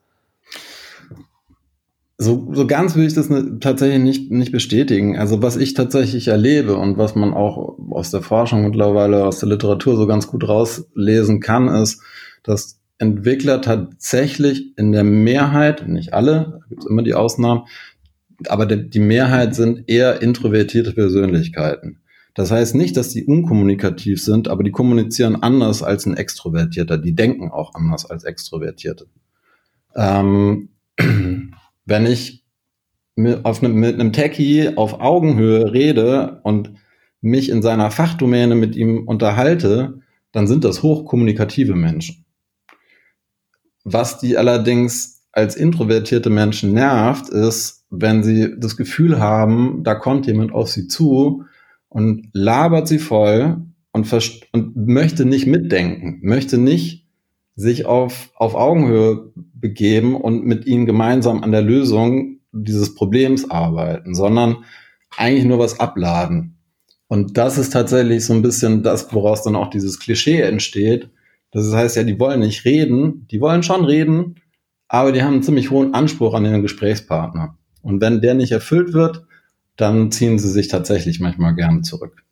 So, 2.18 2.54
so 2.54 2.66
ganz 2.66 2.96
will 2.96 3.06
ich 3.06 3.14
das 3.14 3.30
ne, 3.30 3.60
tatsächlich 3.60 4.02
nicht, 4.02 4.32
nicht 4.32 4.52
bestätigen. 4.54 5.18
Also 5.18 5.42
was 5.42 5.58
ich 5.58 5.74
tatsächlich 5.74 6.30
erlebe 6.30 6.78
und 6.78 6.98
was 6.98 7.16
man 7.16 7.34
auch 7.34 7.78
aus 7.92 8.10
der 8.12 8.22
Forschung 8.22 8.64
mittlerweile, 8.64 9.26
aus 9.26 9.40
der 9.40 9.50
Literatur 9.50 9.98
so 9.98 10.08
ganz 10.08 10.28
gut 10.28 10.48
rauslesen 10.48 11.42
kann, 11.42 11.68
ist, 11.68 12.02
dass 12.44 12.80
Entwickler 12.98 13.62
tatsächlich 13.62 14.78
in 14.78 14.94
der 14.94 15.04
Mehrheit, 15.04 15.88
nicht 15.90 16.14
alle, 16.14 16.60
da 16.62 16.66
gibt 16.70 16.86
immer 16.86 17.04
die 17.04 17.14
Ausnahmen, 17.14 17.64
aber 18.48 18.66
die, 18.66 18.90
die 18.90 19.00
Mehrheit 19.00 19.54
sind 19.54 19.90
eher 19.90 20.22
introvertierte 20.22 20.94
Persönlichkeiten. 20.94 22.00
Das 22.34 22.52
heißt 22.52 22.76
nicht, 22.76 22.98
dass 22.98 23.10
die 23.10 23.26
unkommunikativ 23.26 24.22
sind, 24.22 24.48
aber 24.50 24.64
die 24.64 24.72
kommunizieren 24.72 25.42
anders 25.42 25.84
als 25.84 26.06
ein 26.06 26.18
Extrovertierter. 26.18 26.98
Die 26.98 27.16
denken 27.16 27.50
auch 27.50 27.74
anders 27.74 28.06
als 28.06 28.26
Extrovertierte. 28.26 29.08
Ähm, 29.96 30.70
wenn 31.86 32.06
ich 32.06 32.44
mit, 33.16 33.46
auf 33.46 33.62
ne, 33.62 33.70
mit 33.70 33.96
einem 33.96 34.14
Techie 34.14 34.78
auf 34.78 35.00
Augenhöhe 35.00 35.72
rede 35.72 36.42
und 36.44 36.74
mich 37.22 37.50
in 37.50 37.62
seiner 37.62 37.92
Fachdomäne 37.92 38.56
mit 38.56 38.76
ihm 38.76 39.08
unterhalte, 39.08 40.00
dann 40.32 40.48
sind 40.48 40.64
das 40.64 40.84
hochkommunikative 40.84 41.76
Menschen. 41.76 42.26
Was 43.84 44.20
die 44.20 44.38
allerdings 44.38 45.24
als 45.32 45.56
introvertierte 45.56 46.30
Menschen 46.30 46.74
nervt, 46.74 47.30
ist, 47.30 47.86
wenn 47.90 48.24
sie 48.24 48.56
das 48.58 48.78
Gefühl 48.78 49.20
haben, 49.20 49.84
da 49.84 49.96
kommt 49.96 50.28
jemand 50.28 50.54
auf 50.54 50.70
sie 50.70 50.88
zu 50.88 51.44
und 51.90 52.30
labert 52.34 52.88
sie 52.88 53.00
voll 53.00 53.58
und, 53.92 54.12
und 54.52 54.76
möchte 54.76 55.26
nicht 55.26 55.48
mitdenken, 55.48 56.20
möchte 56.22 56.58
nicht 56.58 57.05
sich 57.56 57.86
auf, 57.86 58.32
auf 58.36 58.56
Augenhöhe 58.56 59.32
begeben 59.54 60.16
und 60.16 60.46
mit 60.46 60.66
ihnen 60.66 60.86
gemeinsam 60.86 61.44
an 61.44 61.52
der 61.52 61.62
Lösung 61.62 62.40
dieses 62.52 62.96
Problems 62.96 63.50
arbeiten, 63.50 64.14
sondern 64.14 64.58
eigentlich 65.18 65.46
nur 65.46 65.60
was 65.60 65.80
abladen. 65.80 66.58
Und 67.08 67.38
das 67.38 67.58
ist 67.58 67.72
tatsächlich 67.72 68.26
so 68.26 68.34
ein 68.34 68.42
bisschen 68.42 68.84
das, 68.84 69.14
woraus 69.14 69.44
dann 69.44 69.56
auch 69.56 69.70
dieses 69.70 70.00
Klischee 70.00 70.42
entsteht. 70.42 71.10
Das 71.52 71.72
heißt 71.74 71.96
ja, 71.96 72.04
die 72.04 72.20
wollen 72.20 72.42
nicht 72.42 72.66
reden, 72.66 73.28
die 73.32 73.40
wollen 73.40 73.64
schon 73.64 73.86
reden, 73.86 74.36
aber 74.88 75.12
die 75.12 75.24
haben 75.24 75.36
einen 75.36 75.44
ziemlich 75.44 75.72
hohen 75.72 75.94
Anspruch 75.94 76.34
an 76.34 76.46
ihren 76.46 76.62
Gesprächspartner. 76.62 77.58
Und 77.82 78.02
wenn 78.02 78.22
der 78.22 78.34
nicht 78.34 78.52
erfüllt 78.52 78.94
wird, 78.94 79.26
dann 79.78 80.12
ziehen 80.12 80.40
sie 80.40 80.50
sich 80.50 80.68
tatsächlich 80.68 81.20
manchmal 81.20 81.56
gerne 81.56 81.82
zurück. 81.82 82.25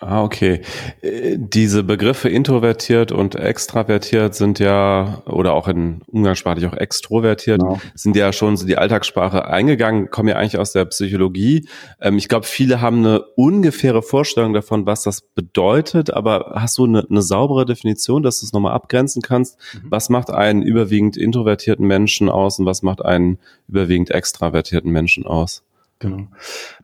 Ah, 0.00 0.22
okay. 0.22 0.60
Äh, 1.00 1.36
diese 1.38 1.82
Begriffe 1.82 2.28
introvertiert 2.28 3.10
und 3.10 3.34
extravertiert 3.34 4.34
sind 4.34 4.60
ja, 4.60 5.22
oder 5.26 5.54
auch 5.54 5.66
in 5.66 6.02
umgangssprachlich 6.06 6.66
auch 6.66 6.76
extrovertiert, 6.76 7.60
genau. 7.60 7.80
sind 7.94 8.14
ja 8.14 8.32
schon 8.32 8.56
so 8.56 8.64
die 8.64 8.78
Alltagssprache 8.78 9.46
eingegangen, 9.48 10.10
kommen 10.10 10.28
ja 10.28 10.36
eigentlich 10.36 10.58
aus 10.58 10.72
der 10.72 10.84
Psychologie. 10.84 11.68
Ähm, 12.00 12.16
ich 12.16 12.28
glaube, 12.28 12.46
viele 12.46 12.80
haben 12.80 12.98
eine 12.98 13.22
ungefähre 13.34 14.02
Vorstellung 14.02 14.52
davon, 14.52 14.86
was 14.86 15.02
das 15.02 15.22
bedeutet, 15.22 16.10
aber 16.10 16.52
hast 16.54 16.78
du 16.78 16.84
eine, 16.84 17.04
eine 17.08 17.22
saubere 17.22 17.66
Definition, 17.66 18.22
dass 18.22 18.38
du 18.38 18.46
es 18.46 18.52
nochmal 18.52 18.74
abgrenzen 18.74 19.20
kannst? 19.20 19.58
Mhm. 19.74 19.86
Was 19.90 20.10
macht 20.10 20.30
einen 20.30 20.62
überwiegend 20.62 21.16
introvertierten 21.16 21.86
Menschen 21.86 22.28
aus 22.28 22.60
und 22.60 22.66
was 22.66 22.82
macht 22.82 23.04
einen 23.04 23.38
überwiegend 23.66 24.12
extravertierten 24.12 24.92
Menschen 24.92 25.26
aus? 25.26 25.64
Genau. 26.00 26.28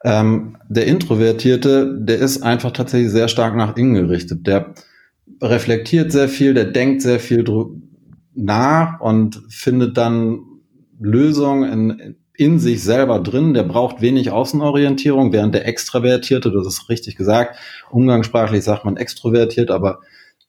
Ähm, 0.03 0.57
der 0.69 0.87
Introvertierte, 0.87 1.97
der 2.01 2.19
ist 2.19 2.43
einfach 2.43 2.73
tatsächlich 2.73 3.13
sehr 3.13 3.29
stark 3.29 3.55
nach 3.55 3.77
innen 3.77 3.95
gerichtet. 3.95 4.47
Der 4.47 4.75
reflektiert 5.41 6.11
sehr 6.11 6.29
viel, 6.29 6.55
der 6.55 6.65
denkt 6.67 7.03
sehr 7.03 7.21
viel 7.21 7.45
nach 8.35 9.01
und 9.01 9.41
findet 9.49 9.97
dann 9.97 10.41
Lösungen 10.99 11.71
in, 11.71 12.17
in 12.37 12.59
sich 12.59 12.83
selber 12.83 13.21
drin. 13.21 13.55
Der 13.55 13.63
braucht 13.63 14.01
wenig 14.01 14.31
Außenorientierung, 14.31 15.33
während 15.33 15.55
der 15.55 15.67
Extravertierte, 15.67 16.51
das 16.51 16.67
ist 16.67 16.89
richtig 16.89 17.17
gesagt, 17.17 17.57
umgangssprachlich 17.91 18.65
sagt 18.65 18.85
man 18.85 18.97
extrovertiert, 18.97 19.71
aber 19.71 20.01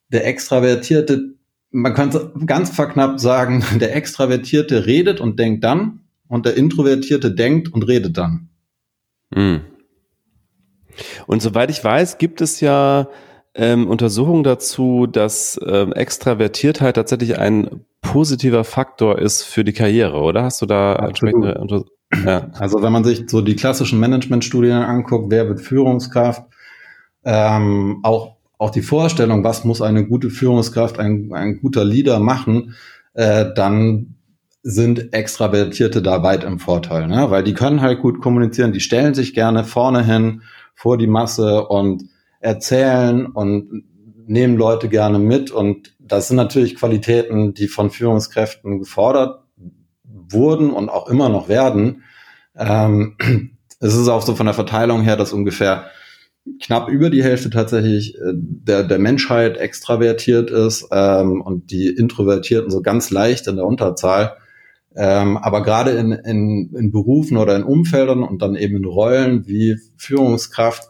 der 0.10 0.26
Extravertierte, 0.26 1.36
man 1.72 1.94
könnte 1.94 2.32
ganz 2.46 2.72
verknappt 2.72 3.20
sagen, 3.20 3.64
der 3.80 3.96
Extravertierte 3.96 4.86
redet 4.88 5.20
und 5.20 5.40
denkt 5.40 5.64
dann 5.64 6.02
und 6.28 6.46
der 6.46 6.58
Introvertierte 6.58 7.32
denkt 7.32 7.72
und 7.72 7.84
redet 7.84 8.18
dann. 8.18 8.50
Mhm. 9.32 9.62
Und 11.28 11.42
soweit 11.42 11.70
ich 11.70 11.84
weiß, 11.84 12.18
gibt 12.18 12.42
es 12.42 12.62
ja 12.62 13.08
ähm, 13.54 13.88
Untersuchungen 13.88 14.44
dazu, 14.44 15.08
dass 15.08 15.60
ähm, 15.66 15.94
Extravertiertheit 15.94 16.96
tatsächlich 16.96 17.38
ein 17.38 17.86
positiver 18.02 18.64
Faktor 18.64 19.20
ist 19.20 19.44
für 19.44 19.64
die 19.64 19.74
Karriere, 19.74 20.22
oder? 20.22 20.44
Hast 20.44 20.62
du 20.62 20.66
da 20.66 20.96
entsprechende 20.96 21.58
Unter 21.58 21.84
ja. 22.24 22.50
Also 22.60 22.82
wenn 22.82 22.94
man 22.94 23.04
sich 23.04 23.24
so 23.28 23.42
die 23.42 23.56
klassischen 23.56 24.00
Managementstudien 24.00 24.84
anguckt, 24.84 25.32
wer 25.32 25.48
wird 25.50 25.60
Führungskraft, 25.60 26.44
ähm, 27.26 28.00
auch 28.04 28.36
auch 28.58 28.70
die 28.70 28.82
Vorstellung, 28.82 29.44
was 29.44 29.66
muss 29.66 29.82
eine 29.82 30.06
gute 30.08 30.30
Führungskraft, 30.30 31.00
ein, 31.00 31.32
ein 31.34 31.60
guter 31.60 31.84
Leader 31.84 32.20
machen, 32.20 32.76
äh, 33.14 33.46
dann 33.54 34.15
sind 34.68 35.14
Extravertierte 35.14 36.02
da 36.02 36.24
weit 36.24 36.44
im 36.44 36.58
Vorteil, 36.58 37.08
ne? 37.08 37.30
weil 37.30 37.44
die 37.44 37.54
können 37.54 37.82
halt 37.82 38.02
gut 38.02 38.20
kommunizieren, 38.20 38.74
die 38.74 38.80
stellen 38.80 39.14
sich 39.14 39.36
gerne 39.36 39.64
vorne 39.64 40.04
hin 40.04 40.42
vor 40.74 40.98
die 40.98 41.06
Masse 41.06 41.68
und 41.68 42.06
erzählen 42.40 43.28
und 43.28 43.84
nehmen 44.26 44.58
Leute 44.58 44.90
gerne 44.90 45.20
mit 45.20 45.52
und 45.52 45.94
das 46.00 46.30
sind 46.30 46.38
natürlich 46.38 46.76
Qualitäten, 46.76 47.54
die 47.54 47.68
von 47.68 47.92
Führungskräften 47.92 48.80
gefordert 48.80 49.44
wurden 50.04 50.72
und 50.72 50.90
auch 50.90 51.10
immer 51.10 51.30
noch 51.30 51.48
werden. 51.48 52.02
Ähm, 52.58 53.18
es 53.80 53.96
ist 53.96 54.08
auch 54.08 54.24
so 54.24 54.34
von 54.34 54.48
der 54.48 54.56
Verteilung 54.56 55.04
her, 55.04 55.16
dass 55.16 55.32
ungefähr 55.32 55.92
knapp 56.60 56.90
über 56.90 57.12
die 57.12 57.24
Hälfte 57.24 57.52
tatsächlich 57.52 58.16
äh, 58.16 58.34
der, 58.34 58.84
der 58.84 58.98
Menschheit 58.98 59.58
extravertiert 59.58 60.50
ist 60.50 60.88
ähm, 60.92 61.42
und 61.42 61.70
die 61.70 61.90
Introvertierten 61.90 62.72
so 62.72 62.82
ganz 62.82 63.12
leicht 63.12 63.46
in 63.46 63.58
der 63.58 63.66
Unterzahl. 63.66 64.38
Ähm, 64.96 65.38
aber 65.38 65.62
gerade 65.62 65.92
in, 65.92 66.12
in, 66.12 66.74
in 66.74 66.92
Berufen 66.92 67.38
oder 67.38 67.56
in 67.56 67.64
Umfeldern 67.64 68.24
und 68.24 68.42
dann 68.42 68.56
eben 68.56 68.78
in 68.78 68.86
Rollen 68.86 69.46
wie 69.48 69.78
Führungskraft 69.98 70.90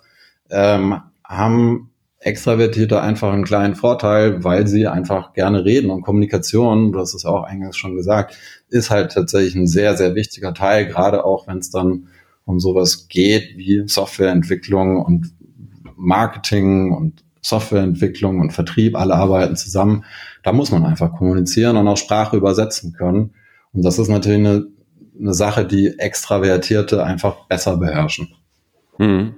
ähm, 0.50 1.02
haben 1.24 1.90
Extravertierte 2.20 3.02
einfach 3.02 3.32
einen 3.32 3.44
kleinen 3.44 3.76
Vorteil, 3.76 4.44
weil 4.44 4.66
sie 4.66 4.88
einfach 4.88 5.34
gerne 5.34 5.64
reden 5.64 5.92
und 5.92 6.02
Kommunikation, 6.02 6.92
du 6.92 7.00
hast 7.00 7.14
es 7.14 7.24
auch 7.24 7.44
eingangs 7.44 7.78
schon 7.78 7.96
gesagt, 7.96 8.36
ist 8.70 8.90
halt 8.90 9.12
tatsächlich 9.12 9.54
ein 9.56 9.68
sehr, 9.68 9.96
sehr 9.96 10.16
wichtiger 10.16 10.56
Teil, 10.56 10.88
gerade 10.88 11.24
auch 11.24 11.48
wenn 11.48 11.60
es 11.60 11.70
dann 11.70 12.08
um 12.46 12.60
sowas 12.60 13.08
geht 13.10 13.58
wie 13.58 13.84
Softwareentwicklung 13.88 15.04
und 15.04 15.34
Marketing 15.96 16.94
und 16.94 17.24
Softwareentwicklung 17.42 18.40
und 18.40 18.54
Vertrieb, 18.54 18.96
alle 18.96 19.14
arbeiten 19.14 19.56
zusammen. 19.56 20.04
Da 20.42 20.52
muss 20.52 20.72
man 20.72 20.84
einfach 20.84 21.14
kommunizieren 21.14 21.78
und 21.78 21.88
auch 21.88 21.98
Sprache 21.98 22.38
übersetzen 22.38 22.94
können. 22.94 23.36
Und 23.76 23.84
das 23.84 24.00
ist 24.00 24.08
natürlich 24.08 24.40
eine, 24.40 24.68
eine 25.20 25.34
Sache, 25.34 25.66
die 25.66 26.00
Extravertierte 26.00 27.04
einfach 27.04 27.46
besser 27.48 27.78
beherrschen. 27.78 28.30
Mhm. 28.98 29.34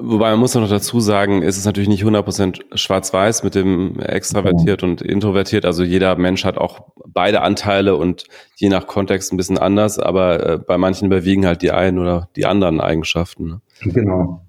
Wobei 0.00 0.30
man 0.30 0.40
muss 0.40 0.54
noch 0.54 0.68
dazu 0.68 1.00
sagen, 1.00 1.40
ist 1.40 1.56
es 1.56 1.64
natürlich 1.64 1.88
nicht 1.88 2.04
100% 2.04 2.76
schwarz-weiß 2.76 3.42
mit 3.42 3.54
dem 3.54 3.98
extravertiert 4.00 4.82
und 4.82 5.00
introvertiert. 5.00 5.64
Also 5.64 5.82
jeder 5.82 6.16
Mensch 6.16 6.44
hat 6.44 6.58
auch 6.58 6.80
beide 7.06 7.40
Anteile 7.40 7.96
und 7.96 8.24
je 8.56 8.68
nach 8.68 8.86
Kontext 8.86 9.32
ein 9.32 9.38
bisschen 9.38 9.56
anders, 9.56 9.98
aber 9.98 10.46
äh, 10.46 10.58
bei 10.58 10.76
manchen 10.76 11.06
überwiegen 11.06 11.46
halt 11.46 11.62
die 11.62 11.70
einen 11.70 11.98
oder 11.98 12.28
die 12.36 12.44
anderen 12.44 12.82
Eigenschaften. 12.82 13.48
Ne? 13.48 13.60
Genau. 13.80 14.42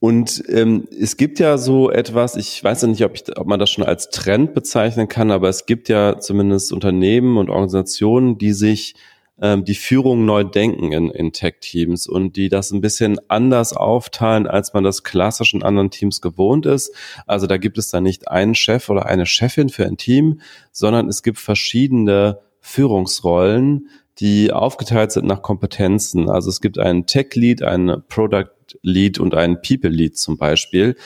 Und 0.00 0.42
ähm, 0.48 0.88
es 0.98 1.18
gibt 1.18 1.38
ja 1.38 1.58
so 1.58 1.90
etwas, 1.90 2.34
ich 2.34 2.64
weiß 2.64 2.82
ja 2.82 2.88
nicht, 2.88 3.04
ob, 3.04 3.14
ich, 3.14 3.38
ob 3.38 3.46
man 3.46 3.60
das 3.60 3.68
schon 3.68 3.84
als 3.84 4.08
Trend 4.08 4.54
bezeichnen 4.54 5.08
kann, 5.08 5.30
aber 5.30 5.50
es 5.50 5.66
gibt 5.66 5.90
ja 5.90 6.18
zumindest 6.18 6.72
Unternehmen 6.72 7.36
und 7.36 7.50
Organisationen, 7.50 8.38
die 8.38 8.54
sich 8.54 8.94
ähm, 9.42 9.64
die 9.64 9.74
Führung 9.74 10.24
neu 10.24 10.42
denken 10.44 10.92
in, 10.92 11.10
in 11.10 11.32
Tech-Teams 11.32 12.06
und 12.06 12.36
die 12.36 12.48
das 12.48 12.70
ein 12.70 12.80
bisschen 12.80 13.18
anders 13.28 13.74
aufteilen, 13.74 14.46
als 14.46 14.72
man 14.72 14.84
das 14.84 15.02
klassisch 15.02 15.52
in 15.52 15.62
anderen 15.62 15.90
Teams 15.90 16.22
gewohnt 16.22 16.64
ist. 16.64 16.94
Also 17.26 17.46
da 17.46 17.58
gibt 17.58 17.76
es 17.76 17.90
dann 17.90 18.04
nicht 18.04 18.28
einen 18.28 18.54
Chef 18.54 18.88
oder 18.88 19.04
eine 19.04 19.26
Chefin 19.26 19.68
für 19.68 19.84
ein 19.84 19.98
Team, 19.98 20.40
sondern 20.72 21.08
es 21.08 21.22
gibt 21.22 21.38
verschiedene 21.38 22.38
Führungsrollen, 22.60 23.88
die 24.20 24.52
aufgeteilt 24.52 25.12
sind 25.12 25.26
nach 25.26 25.42
Kompetenzen. 25.42 26.28
Also 26.28 26.50
es 26.50 26.60
gibt 26.60 26.78
einen 26.78 27.06
Tech-Lead, 27.06 27.62
einen 27.62 28.02
Product-Lead 28.06 29.18
und 29.18 29.34
einen 29.34 29.62
People-Lead 29.62 30.16
zum 30.16 30.36
Beispiel. 30.36 30.96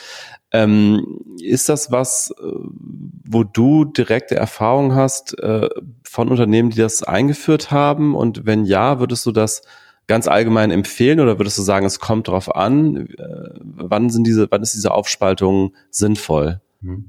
Ähm, 0.51 1.21
ist 1.41 1.69
das 1.69 1.91
was, 1.91 2.31
äh, 2.31 2.43
wo 2.43 3.43
du 3.43 3.85
direkte 3.85 4.35
Erfahrung 4.35 4.95
hast 4.95 5.37
äh, 5.39 5.69
von 6.03 6.29
Unternehmen, 6.29 6.69
die 6.69 6.77
das 6.77 7.03
eingeführt 7.03 7.71
haben? 7.71 8.15
Und 8.15 8.45
wenn 8.45 8.65
ja, 8.65 8.99
würdest 8.99 9.25
du 9.25 9.31
das 9.31 9.61
ganz 10.07 10.27
allgemein 10.27 10.71
empfehlen 10.71 11.19
oder 11.19 11.39
würdest 11.39 11.57
du 11.57 11.61
sagen, 11.61 11.85
es 11.85 11.99
kommt 11.99 12.27
darauf 12.27 12.53
an? 12.55 13.07
Äh, 13.17 13.49
wann 13.63 14.09
sind 14.09 14.27
diese, 14.27 14.47
wann 14.51 14.61
ist 14.61 14.75
diese 14.75 14.91
Aufspaltung 14.91 15.73
sinnvoll? 15.89 16.61
Mhm. 16.85 17.05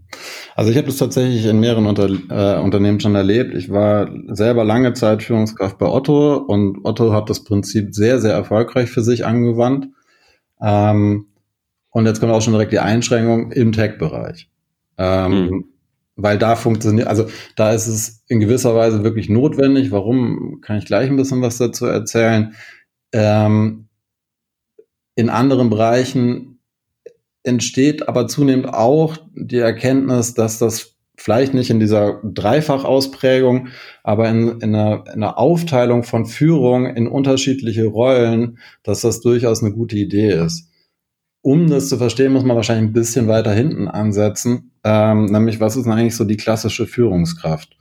Also 0.55 0.71
ich 0.71 0.77
habe 0.77 0.87
das 0.87 0.97
tatsächlich 0.97 1.45
in 1.45 1.61
mehreren 1.61 1.87
Unter 1.87 2.09
äh, 2.09 2.61
Unternehmen 2.61 2.99
schon 2.99 3.15
erlebt. 3.15 3.55
Ich 3.55 3.71
war 3.71 4.11
selber 4.29 4.65
lange 4.65 4.95
Zeit 4.95 5.23
Führungskraft 5.23 5.79
bei 5.79 5.87
Otto 5.87 6.37
und 6.37 6.85
Otto 6.85 7.13
hat 7.13 7.29
das 7.29 7.45
Prinzip 7.45 7.95
sehr, 7.95 8.19
sehr 8.21 8.33
erfolgreich 8.33 8.91
für 8.91 9.03
sich 9.03 9.27
angewandt. 9.27 9.89
Ähm, 10.61 11.27
und 11.91 12.07
jetzt 12.07 12.21
kommt 12.21 12.33
auch 12.33 12.41
schon 12.41 12.55
direkt 12.55 12.73
die 12.73 12.79
Einschränkung 12.79 13.53
im 13.53 13.73
Tech-Bereich. 13.73 14.49
Ähm, 14.99 15.47
mhm. 15.47 15.65
Weil 16.17 16.39
da 16.39 16.57
funktioniert, 16.57 17.09
also 17.09 17.27
da 17.57 17.73
ist 17.73 17.87
es 17.87 18.25
in 18.27 18.41
gewisser 18.41 18.75
Weise 18.75 19.05
wirklich 19.05 19.29
notwendig. 19.29 19.91
Warum, 19.91 20.63
kann 20.63 20.79
ich 20.79 20.87
gleich 20.87 21.11
ein 21.11 21.17
bisschen 21.17 21.43
was 21.43 21.59
dazu 21.59 21.85
erzählen. 21.85 22.55
Ähm, 23.13 23.89
in 25.15 25.29
anderen 25.29 25.69
Bereichen 25.69 26.56
entsteht 27.47 28.09
aber 28.09 28.27
zunehmend 28.29 28.73
auch 28.73 29.17
die 29.35 29.59
Erkenntnis, 29.59 30.35
dass 30.35 30.59
das 30.59 30.97
vielleicht 31.17 31.55
nicht 31.55 31.71
in 31.71 31.81
dieser 31.81 32.21
Dreifachausprägung, 32.23 33.69
aber 34.03 34.29
in, 34.29 34.61
in, 34.61 34.75
einer, 34.75 35.05
in 35.07 35.23
einer 35.23 35.39
Aufteilung 35.39 36.03
von 36.03 36.27
Führung 36.27 36.87
in 36.87 37.09
unterschiedliche 37.09 37.87
Rollen, 37.87 38.59
dass 38.83 39.01
das 39.01 39.21
durchaus 39.21 39.63
eine 39.63 39.73
gute 39.73 39.97
Idee 39.97 40.33
ist. 40.33 40.71
Um 41.41 41.69
das 41.69 41.89
zu 41.89 41.97
verstehen, 41.97 42.33
muss 42.33 42.45
man 42.45 42.57
wahrscheinlich 42.57 42.91
ein 42.91 42.93
bisschen 42.93 43.29
weiter 43.29 43.53
hinten 43.53 43.89
ansetzen, 43.89 44.73
ähm, 44.85 45.27
nämlich 45.27 45.61
was 45.61 45.77
ist 45.77 45.87
eigentlich 45.87 46.17
so 46.17 46.25
die 46.25 46.37
klassische 46.37 46.87
Führungskraft? 46.87 47.77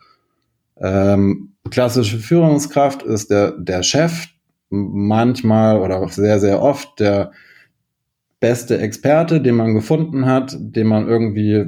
Ähm, 0.77 1.53
klassische 1.69 2.19
Führungskraft 2.19 3.03
ist 3.03 3.31
der, 3.31 3.51
der 3.51 3.83
Chef, 3.83 4.27
manchmal 4.69 5.79
oder 5.79 6.07
sehr, 6.09 6.39
sehr 6.39 6.61
oft 6.61 6.99
der 6.99 7.31
beste 8.45 8.77
Experte, 8.77 9.41
den 9.41 9.55
man 9.55 9.73
gefunden 9.73 10.27
hat, 10.27 10.55
den 10.59 10.85
man 10.85 11.07
irgendwie 11.07 11.65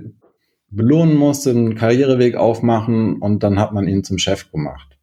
belohnen 0.70 1.16
musste, 1.16 1.50
einen 1.50 1.74
Karriereweg 1.74 2.36
aufmachen 2.36 3.16
und 3.20 3.42
dann 3.42 3.60
hat 3.60 3.74
man 3.74 3.88
ihn 3.88 4.04
zum 4.04 4.20
Chef 4.20 4.52
gemacht. 4.52 4.96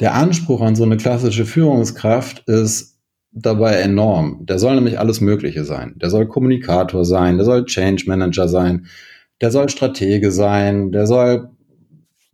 Der 0.00 0.14
Anspruch 0.14 0.62
an 0.62 0.74
so 0.74 0.84
eine 0.84 0.96
klassische 0.96 1.44
Führungskraft 1.44 2.44
ist 2.48 2.98
dabei 3.30 3.74
enorm. 3.74 4.46
Der 4.46 4.58
soll 4.58 4.74
nämlich 4.74 4.98
alles 4.98 5.20
Mögliche 5.20 5.64
sein. 5.64 5.96
Der 5.96 6.08
soll 6.08 6.28
Kommunikator 6.28 7.04
sein, 7.04 7.36
der 7.36 7.44
soll 7.44 7.66
Change 7.66 8.04
Manager 8.06 8.48
sein, 8.48 8.86
der 9.42 9.50
soll 9.50 9.68
Stratege 9.68 10.32
sein, 10.32 10.92
der 10.92 11.06
soll 11.06 11.50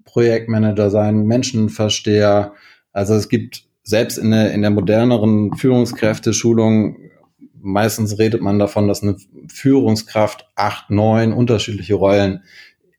Projektmanager 0.04 0.88
sein, 0.90 1.26
Menschenversteher. 1.26 2.52
Also 2.92 3.14
es 3.14 3.28
gibt 3.28 3.64
selbst 3.82 4.18
in 4.18 4.30
der, 4.30 4.52
in 4.52 4.62
der 4.62 4.70
moderneren 4.70 5.52
Führungskräfteschulung 5.56 7.10
meistens 7.62 8.18
redet 8.18 8.42
man 8.42 8.58
davon, 8.58 8.88
dass 8.88 9.02
eine 9.02 9.16
Führungskraft 9.48 10.46
acht, 10.54 10.90
neun 10.90 11.32
unterschiedliche 11.32 11.94
Rollen 11.94 12.42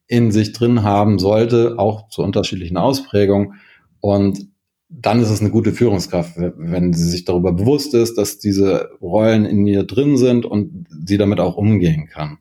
in 0.08 0.32
sich 0.32 0.53
drin 0.53 0.84
haben 0.84 1.20
sollte, 1.20 1.75
auch 1.77 2.10
zu 2.10 2.24
unterschiedlichen 2.24 2.77
Ausprägungen. 2.77 3.55
Und 4.00 4.48
dann 4.89 5.22
ist 5.22 5.29
es 5.29 5.41
eine 5.41 5.50
gute 5.50 5.74
Führungskraft, 5.74 6.34
wenn 6.38 6.93
sie 6.93 7.10
sich 7.10 7.25
darüber 7.25 7.51
bewusst 7.51 7.93
ist, 7.93 8.17
dass 8.17 8.39
diese 8.39 8.91
Rollen 9.01 9.46
in 9.46 9.65
ihr 9.65 9.84
drin 9.84 10.17
sind 10.17 10.46
und 10.46 10.88
sie 11.05 11.17
damit 11.17 11.39
auch 11.39 11.58
umgehen 11.58 12.08
kann. 12.08 12.38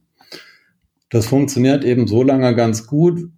Das 1.09 1.27
funktioniert 1.27 1.85
eben 1.85 2.07
so 2.07 2.23
lange 2.23 2.55
ganz 2.55 2.87
gut, 2.87 3.31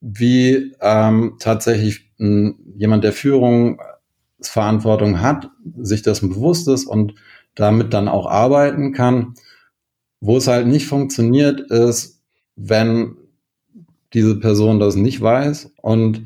wie 0.00 0.74
ähm, 0.80 1.36
tatsächlich 1.38 2.10
m, 2.18 2.56
jemand, 2.76 3.04
der 3.04 3.12
Führungsverantwortung 3.12 5.20
hat, 5.20 5.48
sich 5.78 6.02
dessen 6.02 6.28
bewusst 6.28 6.68
ist 6.68 6.86
und 6.86 7.14
damit 7.56 7.92
dann 7.92 8.06
auch 8.06 8.26
arbeiten 8.26 8.92
kann. 8.92 9.34
Wo 10.20 10.36
es 10.36 10.46
halt 10.46 10.68
nicht 10.68 10.86
funktioniert, 10.86 11.60
ist, 11.60 12.22
wenn 12.54 13.16
diese 14.14 14.38
Person 14.38 14.78
das 14.78 14.94
nicht 14.94 15.20
weiß. 15.20 15.72
Und 15.82 16.22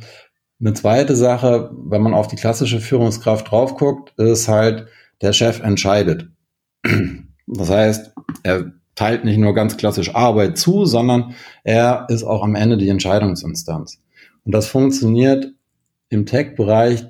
eine 0.60 0.74
zweite 0.74 1.16
Sache, 1.16 1.70
wenn 1.72 2.02
man 2.02 2.14
auf 2.14 2.28
die 2.28 2.36
klassische 2.36 2.80
Führungskraft 2.80 3.50
drauf 3.50 3.76
guckt, 3.76 4.12
ist 4.18 4.46
halt, 4.48 4.86
der 5.22 5.32
Chef 5.32 5.60
entscheidet. 5.60 6.28
Das 7.46 7.68
heißt, 7.68 8.12
er 8.42 8.72
teilt 8.94 9.24
nicht 9.24 9.38
nur 9.38 9.54
ganz 9.54 9.76
klassisch 9.76 10.14
Arbeit 10.14 10.56
zu, 10.56 10.84
sondern 10.84 11.34
er 11.64 12.06
ist 12.08 12.22
auch 12.22 12.42
am 12.42 12.54
Ende 12.54 12.76
die 12.76 12.88
Entscheidungsinstanz. 12.88 14.00
Und 14.44 14.52
das 14.52 14.66
funktioniert 14.66 15.52
im 16.08 16.26
Tech-Bereich 16.26 17.06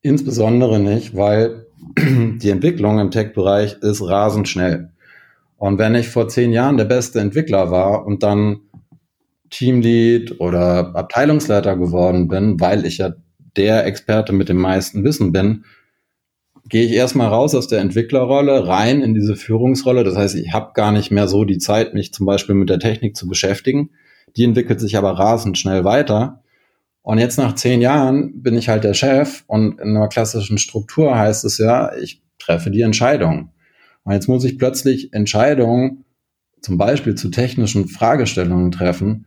insbesondere 0.00 0.80
nicht, 0.80 1.16
weil 1.16 1.66
die 1.98 2.50
Entwicklung 2.50 2.98
im 2.98 3.10
Tech-Bereich 3.10 3.78
ist 3.80 4.02
rasend 4.02 4.48
schnell. 4.48 4.90
Und 5.56 5.78
wenn 5.78 5.94
ich 5.94 6.08
vor 6.08 6.28
zehn 6.28 6.52
Jahren 6.52 6.76
der 6.76 6.84
beste 6.84 7.20
Entwickler 7.20 7.70
war 7.70 8.04
und 8.06 8.22
dann 8.22 8.60
Teamlead 9.50 10.40
oder 10.40 10.94
Abteilungsleiter 10.96 11.76
geworden 11.76 12.28
bin, 12.28 12.60
weil 12.60 12.84
ich 12.84 12.98
ja 12.98 13.12
der 13.56 13.86
Experte 13.86 14.32
mit 14.32 14.48
dem 14.48 14.56
meisten 14.56 15.04
Wissen 15.04 15.32
bin, 15.32 15.64
gehe 16.68 16.84
ich 16.84 16.92
erstmal 16.92 17.28
raus 17.28 17.54
aus 17.54 17.68
der 17.68 17.80
Entwicklerrolle, 17.80 18.66
rein 18.66 19.02
in 19.02 19.14
diese 19.14 19.36
Führungsrolle. 19.36 20.02
Das 20.02 20.16
heißt, 20.16 20.34
ich 20.34 20.52
habe 20.52 20.72
gar 20.74 20.92
nicht 20.92 21.10
mehr 21.10 21.28
so 21.28 21.44
die 21.44 21.58
Zeit, 21.58 21.94
mich 21.94 22.12
zum 22.12 22.26
Beispiel 22.26 22.54
mit 22.54 22.70
der 22.70 22.78
Technik 22.78 23.16
zu 23.16 23.28
beschäftigen. 23.28 23.90
Die 24.36 24.44
entwickelt 24.44 24.80
sich 24.80 24.96
aber 24.96 25.12
rasend 25.12 25.58
schnell 25.58 25.84
weiter. 25.84 26.42
Und 27.04 27.18
jetzt 27.18 27.36
nach 27.36 27.54
zehn 27.54 27.82
Jahren 27.82 28.42
bin 28.42 28.56
ich 28.56 28.70
halt 28.70 28.82
der 28.82 28.94
Chef 28.94 29.44
und 29.46 29.78
in 29.78 29.90
einer 29.90 30.08
klassischen 30.08 30.56
Struktur 30.56 31.14
heißt 31.14 31.44
es 31.44 31.58
ja, 31.58 31.94
ich 31.94 32.22
treffe 32.38 32.70
die 32.70 32.80
Entscheidung. 32.80 33.50
Und 34.04 34.14
jetzt 34.14 34.26
muss 34.26 34.42
ich 34.42 34.56
plötzlich 34.56 35.12
Entscheidungen 35.12 36.06
zum 36.62 36.78
Beispiel 36.78 37.14
zu 37.14 37.28
technischen 37.28 37.88
Fragestellungen 37.88 38.70
treffen, 38.70 39.26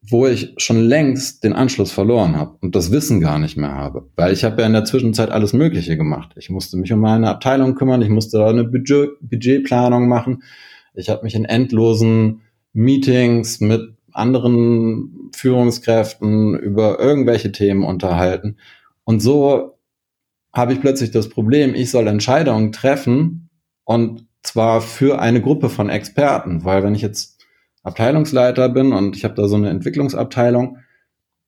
wo 0.00 0.26
ich 0.26 0.54
schon 0.56 0.80
längst 0.80 1.44
den 1.44 1.52
Anschluss 1.52 1.92
verloren 1.92 2.34
habe 2.34 2.56
und 2.62 2.74
das 2.74 2.92
Wissen 2.92 3.20
gar 3.20 3.38
nicht 3.38 3.58
mehr 3.58 3.74
habe. 3.74 4.08
Weil 4.16 4.32
ich 4.32 4.42
habe 4.42 4.62
ja 4.62 4.66
in 4.66 4.72
der 4.72 4.86
Zwischenzeit 4.86 5.28
alles 5.28 5.52
Mögliche 5.52 5.98
gemacht. 5.98 6.32
Ich 6.36 6.48
musste 6.48 6.78
mich 6.78 6.90
um 6.94 7.00
meine 7.00 7.28
Abteilung 7.28 7.74
kümmern, 7.74 8.00
ich 8.00 8.08
musste 8.08 8.38
da 8.38 8.48
eine 8.48 8.64
Budget, 8.64 9.10
Budgetplanung 9.20 10.08
machen. 10.08 10.42
Ich 10.94 11.10
habe 11.10 11.24
mich 11.24 11.34
in 11.34 11.44
endlosen 11.44 12.40
Meetings 12.72 13.60
mit 13.60 13.97
anderen 14.12 15.30
Führungskräften 15.34 16.58
über 16.58 16.98
irgendwelche 16.98 17.52
Themen 17.52 17.84
unterhalten. 17.84 18.56
Und 19.04 19.20
so 19.20 19.78
habe 20.52 20.72
ich 20.72 20.80
plötzlich 20.80 21.10
das 21.10 21.28
Problem, 21.28 21.74
ich 21.74 21.90
soll 21.90 22.06
Entscheidungen 22.06 22.72
treffen 22.72 23.50
und 23.84 24.26
zwar 24.42 24.80
für 24.80 25.20
eine 25.20 25.40
Gruppe 25.40 25.68
von 25.68 25.88
Experten, 25.88 26.64
weil 26.64 26.82
wenn 26.82 26.94
ich 26.94 27.02
jetzt 27.02 27.44
Abteilungsleiter 27.82 28.68
bin 28.68 28.92
und 28.92 29.16
ich 29.16 29.24
habe 29.24 29.34
da 29.34 29.46
so 29.46 29.56
eine 29.56 29.70
Entwicklungsabteilung, 29.70 30.78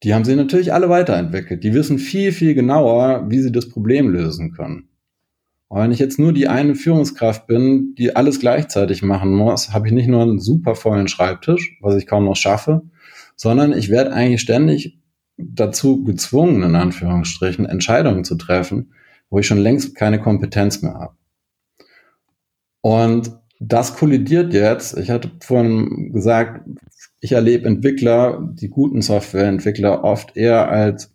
die 0.02 0.14
haben 0.14 0.24
sie 0.24 0.36
natürlich 0.36 0.72
alle 0.72 0.88
weiterentwickelt. 0.88 1.62
Die 1.62 1.74
wissen 1.74 1.98
viel, 1.98 2.32
viel 2.32 2.54
genauer, 2.54 3.26
wie 3.28 3.40
sie 3.40 3.52
das 3.52 3.68
Problem 3.68 4.08
lösen 4.08 4.52
können. 4.52 4.89
Und 5.70 5.80
wenn 5.80 5.92
ich 5.92 6.00
jetzt 6.00 6.18
nur 6.18 6.32
die 6.32 6.48
eine 6.48 6.74
Führungskraft 6.74 7.46
bin, 7.46 7.94
die 7.96 8.16
alles 8.16 8.40
gleichzeitig 8.40 9.02
machen 9.02 9.32
muss, 9.32 9.72
habe 9.72 9.86
ich 9.86 9.92
nicht 9.92 10.08
nur 10.08 10.22
einen 10.22 10.40
super 10.40 10.74
vollen 10.74 11.06
Schreibtisch, 11.06 11.78
was 11.80 11.94
ich 11.94 12.08
kaum 12.08 12.24
noch 12.24 12.34
schaffe, 12.34 12.82
sondern 13.36 13.72
ich 13.72 13.88
werde 13.88 14.12
eigentlich 14.12 14.40
ständig 14.40 14.98
dazu 15.38 16.02
gezwungen, 16.02 16.64
in 16.64 16.74
Anführungsstrichen, 16.74 17.66
Entscheidungen 17.66 18.24
zu 18.24 18.34
treffen, 18.34 18.94
wo 19.30 19.38
ich 19.38 19.46
schon 19.46 19.58
längst 19.58 19.94
keine 19.94 20.20
Kompetenz 20.20 20.82
mehr 20.82 20.94
habe. 20.94 21.14
Und 22.80 23.38
das 23.60 23.94
kollidiert 23.94 24.52
jetzt. 24.52 24.98
Ich 24.98 25.08
hatte 25.08 25.30
vorhin 25.40 26.12
gesagt, 26.12 26.68
ich 27.20 27.30
erlebe 27.30 27.68
Entwickler, 27.68 28.40
die 28.54 28.70
guten 28.70 29.02
Softwareentwickler, 29.02 30.02
oft 30.02 30.36
eher 30.36 30.68
als 30.68 31.14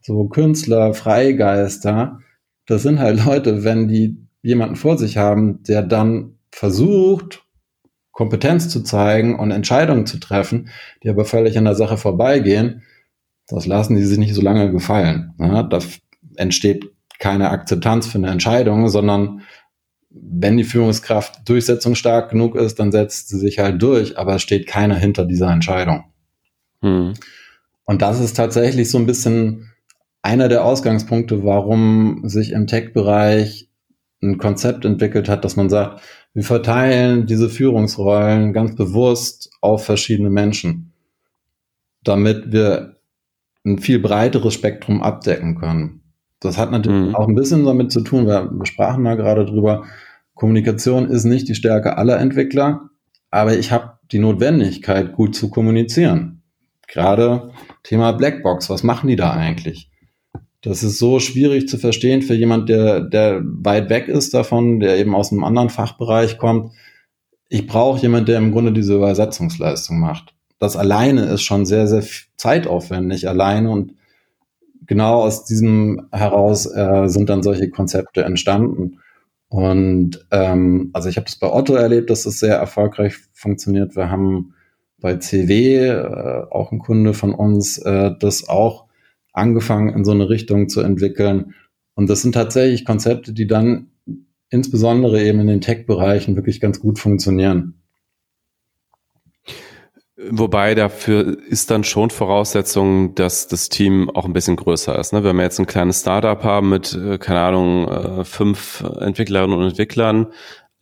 so 0.00 0.28
Künstler, 0.28 0.94
Freigeister, 0.94 2.20
das 2.66 2.82
sind 2.82 2.98
halt 2.98 3.24
Leute, 3.24 3.64
wenn 3.64 3.88
die 3.88 4.16
jemanden 4.42 4.76
vor 4.76 4.98
sich 4.98 5.16
haben, 5.16 5.62
der 5.64 5.82
dann 5.82 6.38
versucht, 6.50 7.44
Kompetenz 8.12 8.68
zu 8.68 8.82
zeigen 8.82 9.38
und 9.38 9.50
Entscheidungen 9.50 10.06
zu 10.06 10.18
treffen, 10.18 10.68
die 11.02 11.10
aber 11.10 11.24
völlig 11.24 11.58
an 11.58 11.64
der 11.64 11.74
Sache 11.74 11.98
vorbeigehen, 11.98 12.82
das 13.48 13.66
lassen 13.66 13.96
die 13.96 14.02
sich 14.02 14.18
nicht 14.18 14.34
so 14.34 14.40
lange 14.40 14.72
gefallen. 14.72 15.34
Ja, 15.38 15.62
da 15.62 15.78
entsteht 16.36 16.86
keine 17.18 17.50
Akzeptanz 17.50 18.06
für 18.06 18.18
eine 18.18 18.30
Entscheidung, 18.30 18.88
sondern 18.88 19.42
wenn 20.10 20.56
die 20.56 20.64
Führungskraft 20.64 21.48
durchsetzungsstark 21.48 22.30
genug 22.30 22.56
ist, 22.56 22.78
dann 22.78 22.90
setzt 22.90 23.28
sie 23.28 23.38
sich 23.38 23.58
halt 23.58 23.82
durch, 23.82 24.18
aber 24.18 24.36
es 24.36 24.42
steht 24.42 24.66
keiner 24.66 24.96
hinter 24.96 25.24
dieser 25.26 25.50
Entscheidung. 25.50 26.04
Hm. 26.80 27.14
Und 27.84 28.02
das 28.02 28.20
ist 28.20 28.34
tatsächlich 28.34 28.90
so 28.90 28.98
ein 28.98 29.06
bisschen 29.06 29.72
einer 30.26 30.48
der 30.48 30.64
Ausgangspunkte, 30.64 31.44
warum 31.44 32.22
sich 32.24 32.50
im 32.50 32.66
Tech-Bereich 32.66 33.70
ein 34.22 34.38
Konzept 34.38 34.84
entwickelt 34.84 35.28
hat, 35.28 35.44
dass 35.44 35.54
man 35.54 35.70
sagt, 35.70 36.00
wir 36.34 36.42
verteilen 36.42 37.26
diese 37.26 37.48
Führungsrollen 37.48 38.52
ganz 38.52 38.74
bewusst 38.74 39.50
auf 39.60 39.84
verschiedene 39.84 40.28
Menschen, 40.28 40.92
damit 42.02 42.50
wir 42.50 42.96
ein 43.64 43.78
viel 43.78 44.00
breiteres 44.00 44.52
Spektrum 44.52 45.00
abdecken 45.00 45.54
können. 45.54 46.02
Das 46.40 46.58
hat 46.58 46.72
natürlich 46.72 47.10
mhm. 47.10 47.14
auch 47.14 47.28
ein 47.28 47.36
bisschen 47.36 47.64
damit 47.64 47.92
zu 47.92 48.00
tun, 48.00 48.26
wir, 48.26 48.50
wir 48.50 48.66
sprachen 48.66 49.04
da 49.04 49.14
gerade 49.14 49.46
drüber, 49.46 49.84
Kommunikation 50.34 51.08
ist 51.08 51.24
nicht 51.24 51.48
die 51.48 51.54
Stärke 51.54 51.96
aller 51.96 52.18
Entwickler, 52.18 52.90
aber 53.30 53.56
ich 53.56 53.70
habe 53.70 53.92
die 54.10 54.18
Notwendigkeit, 54.18 55.12
gut 55.12 55.36
zu 55.36 55.50
kommunizieren. 55.50 56.42
Gerade 56.88 57.52
Thema 57.84 58.12
Blackbox, 58.12 58.68
was 58.68 58.82
machen 58.82 59.08
die 59.08 59.16
da 59.16 59.32
eigentlich? 59.32 59.90
Das 60.62 60.82
ist 60.82 60.98
so 60.98 61.20
schwierig 61.20 61.68
zu 61.68 61.78
verstehen 61.78 62.22
für 62.22 62.34
jemand, 62.34 62.68
der, 62.68 63.00
der 63.00 63.42
weit 63.44 63.88
weg 63.90 64.08
ist 64.08 64.34
davon, 64.34 64.80
der 64.80 64.98
eben 64.98 65.14
aus 65.14 65.30
einem 65.30 65.44
anderen 65.44 65.70
Fachbereich 65.70 66.38
kommt. 66.38 66.72
Ich 67.48 67.66
brauche 67.66 68.00
jemand, 68.00 68.28
der 68.28 68.38
im 68.38 68.52
Grunde 68.52 68.72
diese 68.72 68.96
Übersetzungsleistung 68.96 70.00
macht. 70.00 70.34
Das 70.58 70.76
alleine 70.76 71.26
ist 71.26 71.42
schon 71.42 71.66
sehr, 71.66 71.86
sehr 71.86 72.02
zeitaufwendig 72.36 73.28
alleine 73.28 73.70
und 73.70 73.92
genau 74.86 75.22
aus 75.22 75.44
diesem 75.44 76.08
heraus 76.12 76.66
äh, 76.66 77.08
sind 77.08 77.28
dann 77.28 77.42
solche 77.42 77.70
Konzepte 77.70 78.24
entstanden. 78.24 79.00
Und 79.48 80.26
ähm, 80.30 80.90
also 80.92 81.08
ich 81.08 81.16
habe 81.16 81.26
das 81.26 81.36
bei 81.36 81.52
Otto 81.52 81.74
erlebt, 81.74 82.10
dass 82.10 82.24
das 82.24 82.40
sehr 82.40 82.56
erfolgreich 82.56 83.14
funktioniert. 83.32 83.94
Wir 83.94 84.10
haben 84.10 84.54
bei 84.98 85.16
CW, 85.16 85.88
äh, 85.88 86.46
auch 86.50 86.72
ein 86.72 86.78
Kunde 86.78 87.14
von 87.14 87.32
uns, 87.32 87.78
äh, 87.78 88.12
das 88.18 88.48
auch 88.48 88.85
angefangen, 89.36 89.90
in 89.90 90.04
so 90.04 90.12
eine 90.12 90.28
Richtung 90.28 90.68
zu 90.68 90.80
entwickeln. 90.80 91.54
Und 91.94 92.10
das 92.10 92.22
sind 92.22 92.32
tatsächlich 92.32 92.84
Konzepte, 92.84 93.32
die 93.32 93.46
dann 93.46 93.88
insbesondere 94.50 95.22
eben 95.22 95.40
in 95.40 95.46
den 95.46 95.60
Tech-Bereichen 95.60 96.36
wirklich 96.36 96.60
ganz 96.60 96.80
gut 96.80 96.98
funktionieren. 96.98 97.74
Wobei 100.30 100.74
dafür 100.74 101.36
ist 101.48 101.70
dann 101.70 101.84
schon 101.84 102.08
Voraussetzung, 102.08 103.14
dass 103.14 103.48
das 103.48 103.68
Team 103.68 104.08
auch 104.08 104.24
ein 104.24 104.32
bisschen 104.32 104.56
größer 104.56 104.98
ist. 104.98 105.12
Ne? 105.12 105.22
Wenn 105.22 105.36
wir 105.36 105.42
jetzt 105.42 105.60
ein 105.60 105.66
kleines 105.66 106.00
Startup 106.00 106.42
haben 106.42 106.70
mit, 106.70 106.94
äh, 106.94 107.18
keine 107.18 107.40
Ahnung, 107.40 107.88
äh, 107.88 108.24
fünf 108.24 108.82
Entwicklerinnen 108.98 109.56
und 109.56 109.66
Entwicklern, 109.66 110.28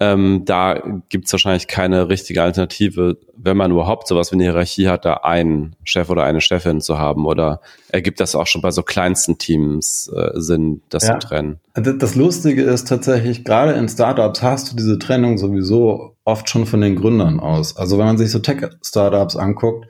ähm, 0.04 0.42
da 0.44 0.82
gibt 1.08 1.26
es 1.26 1.32
wahrscheinlich 1.32 1.66
keine 1.66 2.08
richtige 2.08 2.42
Alternative, 2.42 3.16
wenn 3.36 3.56
man 3.56 3.70
überhaupt 3.70 4.06
sowas 4.06 4.30
wie 4.30 4.36
eine 4.36 4.44
Hierarchie 4.44 4.88
hat, 4.88 5.04
da 5.04 5.14
einen 5.14 5.76
Chef 5.84 6.10
oder 6.10 6.24
eine 6.24 6.40
Chefin 6.40 6.80
zu 6.80 6.98
haben. 6.98 7.26
Oder 7.26 7.60
ergibt 7.88 8.20
das 8.20 8.34
auch 8.34 8.46
schon 8.46 8.60
bei 8.60 8.70
so 8.70 8.82
kleinsten 8.82 9.38
Teams 9.38 10.12
äh, 10.14 10.30
Sinn, 10.34 10.82
das 10.90 11.06
ja. 11.06 11.18
zu 11.18 11.28
trennen? 11.28 11.60
Das 11.74 12.14
Lustige 12.16 12.62
ist 12.62 12.88
tatsächlich, 12.88 13.44
gerade 13.44 13.72
in 13.72 13.88
Startups 13.88 14.42
hast 14.42 14.72
du 14.72 14.76
diese 14.76 14.98
Trennung 14.98 15.38
sowieso 15.38 16.16
oft 16.24 16.50
schon 16.50 16.66
von 16.66 16.80
den 16.80 16.96
Gründern 16.96 17.40
aus. 17.40 17.76
Also 17.76 17.98
wenn 17.98 18.06
man 18.06 18.18
sich 18.18 18.30
so 18.30 18.40
Tech-Startups 18.40 19.36
anguckt, 19.36 19.86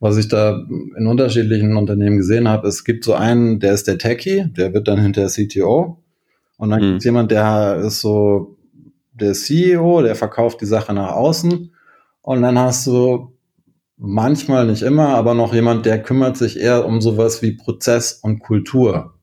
was 0.00 0.16
ich 0.16 0.28
da 0.28 0.64
in 0.98 1.06
unterschiedlichen 1.06 1.76
Unternehmen 1.76 2.16
gesehen 2.16 2.48
habe, 2.48 2.68
es 2.68 2.84
gibt 2.84 3.04
so 3.04 3.14
einen, 3.14 3.60
der 3.60 3.74
ist 3.74 3.86
der 3.86 3.98
Techie, 3.98 4.46
der 4.56 4.72
wird 4.72 4.88
dann 4.88 5.00
hinter 5.00 5.26
CTO. 5.26 5.98
Und 6.56 6.70
dann 6.70 6.80
mhm. 6.80 6.84
gibt 6.86 6.98
es 6.98 7.04
jemand, 7.04 7.30
der 7.30 7.76
ist 7.84 8.00
so 8.00 8.56
der 9.12 9.34
CEO, 9.34 10.02
der 10.02 10.14
verkauft 10.14 10.60
die 10.60 10.66
Sache 10.66 10.92
nach 10.92 11.12
außen. 11.12 11.74
Und 12.22 12.42
dann 12.42 12.58
hast 12.58 12.86
du 12.86 13.36
manchmal, 13.96 14.66
nicht 14.66 14.82
immer, 14.82 15.08
aber 15.08 15.34
noch 15.34 15.54
jemand, 15.54 15.86
der 15.86 16.02
kümmert 16.02 16.36
sich 16.36 16.58
eher 16.58 16.84
um 16.86 17.00
sowas 17.00 17.42
wie 17.42 17.52
Prozess 17.52 18.12
und 18.14 18.40
Kultur. 18.40 19.14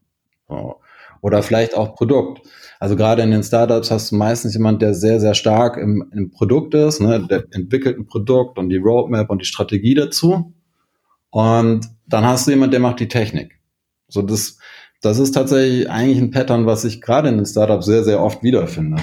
Oder 1.21 1.43
vielleicht 1.43 1.75
auch 1.75 1.95
Produkt. 1.95 2.41
Also 2.80 2.95
gerade 2.95 3.21
in 3.23 3.32
den 3.32 3.43
Startups 3.43 3.91
hast 3.91 4.12
du 4.12 4.15
meistens 4.15 4.54
jemand, 4.54 4.82
der 4.82 4.93
sehr, 4.93 5.19
sehr 5.19 5.34
stark 5.34 5.75
im, 5.75 6.10
im 6.13 6.32
Produkt 6.32 6.73
ist, 6.73 7.02
ne? 7.02 7.25
der 7.30 7.43
entwickelt 7.52 7.97
ein 7.97 8.06
Produkt 8.06 8.58
und 8.58 8.69
die 8.69 8.78
Roadmap 8.78 9.30
und 9.30 9.41
die 9.41 9.45
Strategie 9.45 9.95
dazu. 9.95 10.54
Und 11.30 11.88
dann 12.08 12.25
hast 12.25 12.47
du 12.47 12.52
jemand, 12.52 12.71
der 12.71 12.80
macht 12.80 13.02
die 13.02 13.10
Technik. 13.10 13.60
So 14.08 14.21
das, 14.21 14.58
das 15.02 15.19
ist 15.19 15.32
tatsächlich 15.32 15.89
eigentlich 15.89 16.19
ein 16.19 16.32
Pattern, 16.32 16.65
was 16.65 16.86
ich 16.86 17.02
gerade 17.02 17.28
in 17.30 17.36
den 17.36 17.45
Startups 17.45 17.86
sehr, 17.86 18.04
sehr 18.04 18.21
oft 18.21 18.43
wiederfinde. 18.43 18.97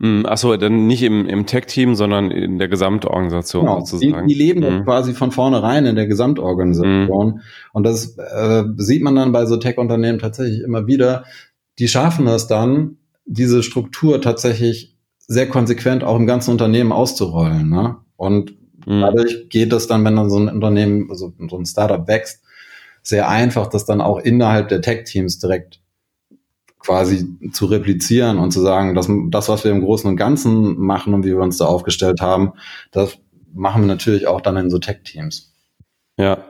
Hm, 0.00 0.26
Achso, 0.26 0.56
dann 0.56 0.86
nicht 0.86 1.02
im, 1.02 1.26
im 1.26 1.46
Tech-Team, 1.46 1.94
sondern 1.94 2.30
in 2.30 2.58
der 2.58 2.68
Gesamtorganisation 2.68 3.64
genau, 3.64 3.80
sozusagen. 3.80 4.26
Die, 4.26 4.34
die 4.34 4.40
leben 4.40 4.60
mhm. 4.60 4.84
quasi 4.84 5.14
von 5.14 5.30
vornherein 5.30 5.86
in 5.86 5.94
der 5.94 6.06
Gesamtorganisation. 6.06 7.26
Mhm. 7.26 7.40
Und 7.72 7.84
das 7.84 8.16
äh, 8.18 8.64
sieht 8.76 9.02
man 9.02 9.14
dann 9.14 9.32
bei 9.32 9.46
so 9.46 9.56
Tech-Unternehmen 9.56 10.18
tatsächlich 10.18 10.62
immer 10.62 10.86
wieder. 10.86 11.24
Die 11.78 11.88
schaffen 11.88 12.26
es 12.26 12.48
dann, 12.48 12.96
diese 13.24 13.62
Struktur 13.62 14.20
tatsächlich 14.20 14.96
sehr 15.18 15.48
konsequent 15.48 16.02
auch 16.04 16.16
im 16.16 16.26
ganzen 16.26 16.50
Unternehmen 16.50 16.92
auszurollen. 16.92 17.70
Ne? 17.70 17.96
Und 18.16 18.52
mhm. 18.86 19.00
dadurch 19.00 19.48
geht 19.48 19.72
es 19.72 19.86
dann, 19.86 20.04
wenn 20.04 20.16
dann 20.16 20.28
so 20.28 20.38
ein 20.38 20.48
Unternehmen, 20.48 21.08
also 21.08 21.32
so 21.48 21.56
ein 21.56 21.66
Startup 21.66 22.06
wächst, 22.08 22.42
sehr 23.02 23.28
einfach, 23.28 23.68
das 23.68 23.84
dann 23.84 24.00
auch 24.00 24.18
innerhalb 24.18 24.68
der 24.68 24.80
Tech-Teams 24.80 25.38
direkt 25.38 25.80
quasi 26.84 27.26
zu 27.52 27.66
replizieren 27.66 28.38
und 28.38 28.50
zu 28.50 28.60
sagen, 28.60 28.94
dass 28.94 29.08
das, 29.30 29.48
was 29.48 29.64
wir 29.64 29.70
im 29.70 29.82
Großen 29.82 30.08
und 30.08 30.16
Ganzen 30.16 30.78
machen 30.78 31.14
und 31.14 31.24
wie 31.24 31.30
wir 31.30 31.40
uns 31.40 31.56
da 31.56 31.66
aufgestellt 31.66 32.20
haben, 32.20 32.52
das 32.92 33.18
machen 33.54 33.82
wir 33.82 33.88
natürlich 33.88 34.26
auch 34.26 34.40
dann 34.40 34.56
in 34.56 34.70
so 34.70 34.78
Tech-Teams. 34.78 35.52
Ja. 36.18 36.44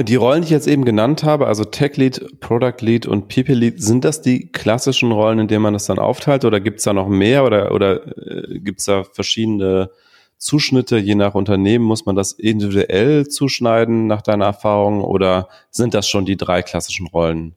Die 0.00 0.14
Rollen, 0.14 0.42
die 0.42 0.46
ich 0.46 0.50
jetzt 0.50 0.68
eben 0.68 0.84
genannt 0.84 1.24
habe, 1.24 1.48
also 1.48 1.64
Tech 1.64 1.96
Lead, 1.96 2.38
Product 2.38 2.80
Lead 2.80 3.06
und 3.06 3.26
People 3.28 3.54
Lead, 3.54 3.82
sind 3.82 4.04
das 4.04 4.22
die 4.22 4.52
klassischen 4.52 5.10
Rollen, 5.10 5.40
in 5.40 5.48
denen 5.48 5.62
man 5.62 5.72
das 5.72 5.86
dann 5.86 5.98
aufteilt 5.98 6.44
oder 6.44 6.60
gibt 6.60 6.78
es 6.78 6.84
da 6.84 6.92
noch 6.92 7.08
mehr 7.08 7.44
oder, 7.44 7.72
oder 7.72 8.06
äh, 8.16 8.60
gibt 8.60 8.78
es 8.78 8.86
da 8.86 9.02
verschiedene 9.02 9.90
Zuschnitte, 10.38 10.98
je 10.98 11.16
nach 11.16 11.34
Unternehmen, 11.34 11.84
muss 11.84 12.06
man 12.06 12.14
das 12.14 12.32
individuell 12.32 13.26
zuschneiden 13.26 14.06
nach 14.06 14.22
deiner 14.22 14.44
Erfahrung 14.44 15.02
oder 15.02 15.48
sind 15.70 15.94
das 15.94 16.08
schon 16.08 16.26
die 16.26 16.36
drei 16.36 16.62
klassischen 16.62 17.06
Rollen? 17.08 17.56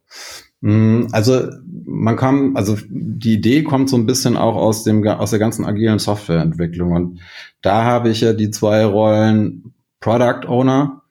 Mm, 0.61 1.07
also 1.11 1.49
man 1.85 2.15
kann, 2.15 2.55
also 2.55 2.77
die 2.89 3.33
Idee 3.33 3.63
kommt 3.63 3.89
so 3.89 3.95
ein 3.95 4.05
bisschen 4.05 4.37
auch 4.37 4.55
aus 4.55 4.83
dem 4.83 5.07
aus 5.07 5.29
der 5.29 5.39
ganzen 5.39 5.65
agilen 5.65 5.99
Softwareentwicklung 5.99 6.91
und 6.93 7.19
da 7.61 7.83
habe 7.83 8.09
ich 8.09 8.21
ja 8.21 8.33
die 8.33 8.49
zwei 8.49 8.85
Rollen 8.85 9.73
Product 9.99 10.47
Owner 10.47 11.01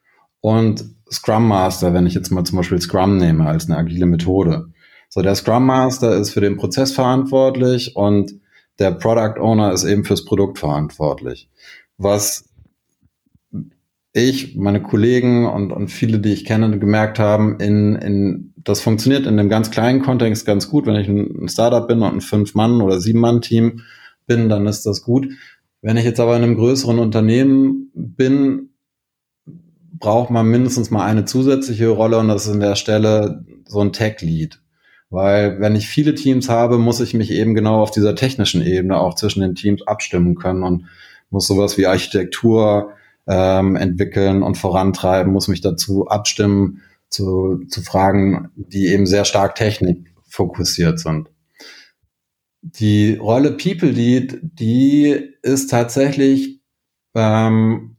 und 0.41 0.85
Scrum 1.11 1.47
Master, 1.47 1.95
wenn 1.95 2.07
ich 2.07 2.15
jetzt 2.15 2.31
mal 2.31 2.45
zum 2.45 2.57
Beispiel 2.59 2.81
Scrum 2.81 3.17
nehme 3.19 3.47
als 3.47 3.67
eine 3.67 3.79
agile 3.79 4.07
Methode. 4.07 4.67
So 5.09 5.23
der 5.23 5.37
Scrum 5.37 5.67
Master 5.67 6.17
ist 6.17 6.31
für 6.31 6.41
den 6.41 6.57
Prozess 6.57 6.93
verantwortlich 6.93 7.95
und 7.95 8.33
der 8.79 8.91
Product 8.91 9.41
Owner 9.41 9.73
ist 9.73 9.85
eben 9.85 10.05
fürs 10.05 10.25
Produkt 10.25 10.59
verantwortlich. 10.59 11.49
Was 11.99 12.49
ich, 14.17 14.57
meine 14.57 14.83
Kollegen 14.83 15.47
und, 15.47 15.73
und 15.73 15.89
viele, 15.89 16.19
die 16.19 16.33
ich 16.33 16.47
kenne, 16.47 16.79
gemerkt 16.79 17.19
haben, 17.19 17.61
in, 17.61 17.97
in, 17.97 18.55
das 18.57 18.81
funktioniert 18.81 19.27
in 19.27 19.39
einem 19.39 19.51
ganz 19.51 19.71
kleinen 19.71 20.01
Kontext 20.01 20.47
ganz 20.47 20.71
gut. 20.71 20.87
Wenn 20.87 20.97
ich 20.97 21.07
ein 21.07 21.49
Startup 21.49 21.87
bin 21.87 22.01
und 22.01 22.15
ein 22.15 22.21
Fünf-Mann- 22.23 22.81
oder 22.81 22.99
Sieben-Mann-Team 22.99 23.83
bin, 24.27 24.49
dann 24.49 24.67
ist 24.67 24.87
das 24.87 25.03
gut. 25.03 25.29
Wenn 25.83 25.99
ich 25.99 26.05
jetzt 26.05 26.19
aber 26.19 26.35
in 26.35 26.43
einem 26.43 26.57
größeren 26.57 26.99
Unternehmen 26.99 27.91
bin, 27.95 28.71
braucht 29.99 30.31
man 30.31 30.47
mindestens 30.47 30.91
mal 30.91 31.05
eine 31.05 31.27
zusätzliche 31.27 31.89
Rolle 31.89 32.19
und 32.19 32.29
das 32.29 32.47
ist 32.47 32.55
in 32.55 32.61
der 32.61 32.77
Stelle 32.77 33.45
so 33.67 33.81
ein 33.81 33.93
Tech-Lead. 33.93 34.63
Weil 35.11 35.61
wenn 35.61 35.77
ich 35.77 35.89
viele 35.89 36.15
Teams 36.15 36.49
habe, 36.49 36.79
muss 36.79 37.01
ich 37.01 37.13
mich 37.13 37.31
eben 37.31 37.55
genau 37.55 37.83
auf 37.83 37.91
dieser 37.91 38.15
technischen 38.15 38.63
Ebene 38.63 38.99
auch 38.99 39.15
zwischen 39.15 39.43
den 39.43 39.55
Teams 39.55 39.87
abstimmen 39.87 40.37
können 40.37 40.63
und 40.63 40.87
muss 41.29 41.47
sowas 41.47 41.77
wie 41.77 41.87
Architektur 41.87 42.95
ähm, 43.27 43.77
entwickeln 43.77 44.43
und 44.43 44.57
vorantreiben, 44.57 45.33
muss 45.33 45.49
mich 45.49 45.61
dazu 45.61 46.07
abstimmen 46.07 46.83
zu, 47.09 47.65
zu 47.69 47.83
Fragen, 47.83 48.51
die 48.57 48.87
eben 48.87 49.07
sehr 49.07 49.25
stark 49.25 49.55
Technik 49.55 50.13
fokussiert 50.29 50.99
sind. 50.99 51.31
Die 52.63 53.15
Rolle 53.15 53.53
People 53.53 53.91
Lead, 53.91 54.41
die 54.43 55.35
ist 55.43 55.71
tatsächlich 55.71 56.61
ähm, 57.15 57.97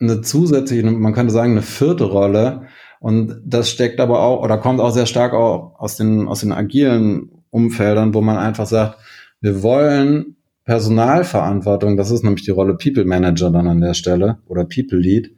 eine 0.00 0.20
zusätzliche, 0.22 0.84
man 0.90 1.12
könnte 1.12 1.32
sagen, 1.32 1.52
eine 1.52 1.62
vierte 1.62 2.04
Rolle. 2.04 2.66
Und 3.00 3.40
das 3.44 3.68
steckt 3.68 4.00
aber 4.00 4.20
auch 4.20 4.42
oder 4.42 4.58
kommt 4.58 4.80
auch 4.80 4.90
sehr 4.90 5.06
stark 5.06 5.34
auch 5.34 5.78
aus 5.78 5.96
den, 5.96 6.26
aus 6.28 6.40
den 6.40 6.52
agilen 6.52 7.30
Umfeldern, 7.50 8.14
wo 8.14 8.20
man 8.20 8.38
einfach 8.38 8.66
sagt, 8.66 8.98
wir 9.40 9.62
wollen 9.62 10.36
Personalverantwortung, 10.64 11.96
das 11.96 12.10
ist 12.10 12.24
nämlich 12.24 12.44
die 12.44 12.50
Rolle 12.50 12.76
People 12.76 13.04
Manager 13.04 13.50
dann 13.50 13.68
an 13.68 13.80
der 13.80 13.94
Stelle 13.94 14.38
oder 14.46 14.64
People 14.64 14.98
Lead, 14.98 15.30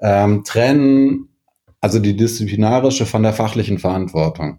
ähm, 0.00 0.42
trennen 0.44 1.28
also 1.80 1.98
die 1.98 2.16
disziplinarische 2.16 3.04
von 3.04 3.22
der 3.22 3.34
fachlichen 3.34 3.78
Verantwortung. 3.78 4.58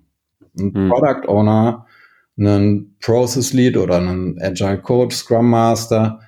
Ein 0.60 0.74
hm. 0.74 0.90
Product 0.90 1.28
Owner, 1.28 1.88
einen 2.38 2.96
Process 3.02 3.52
Lead 3.52 3.78
oder 3.78 3.98
einen 3.98 4.40
Agile 4.40 4.80
Coach, 4.80 5.16
Scrum 5.16 5.50
Master, 5.50 6.20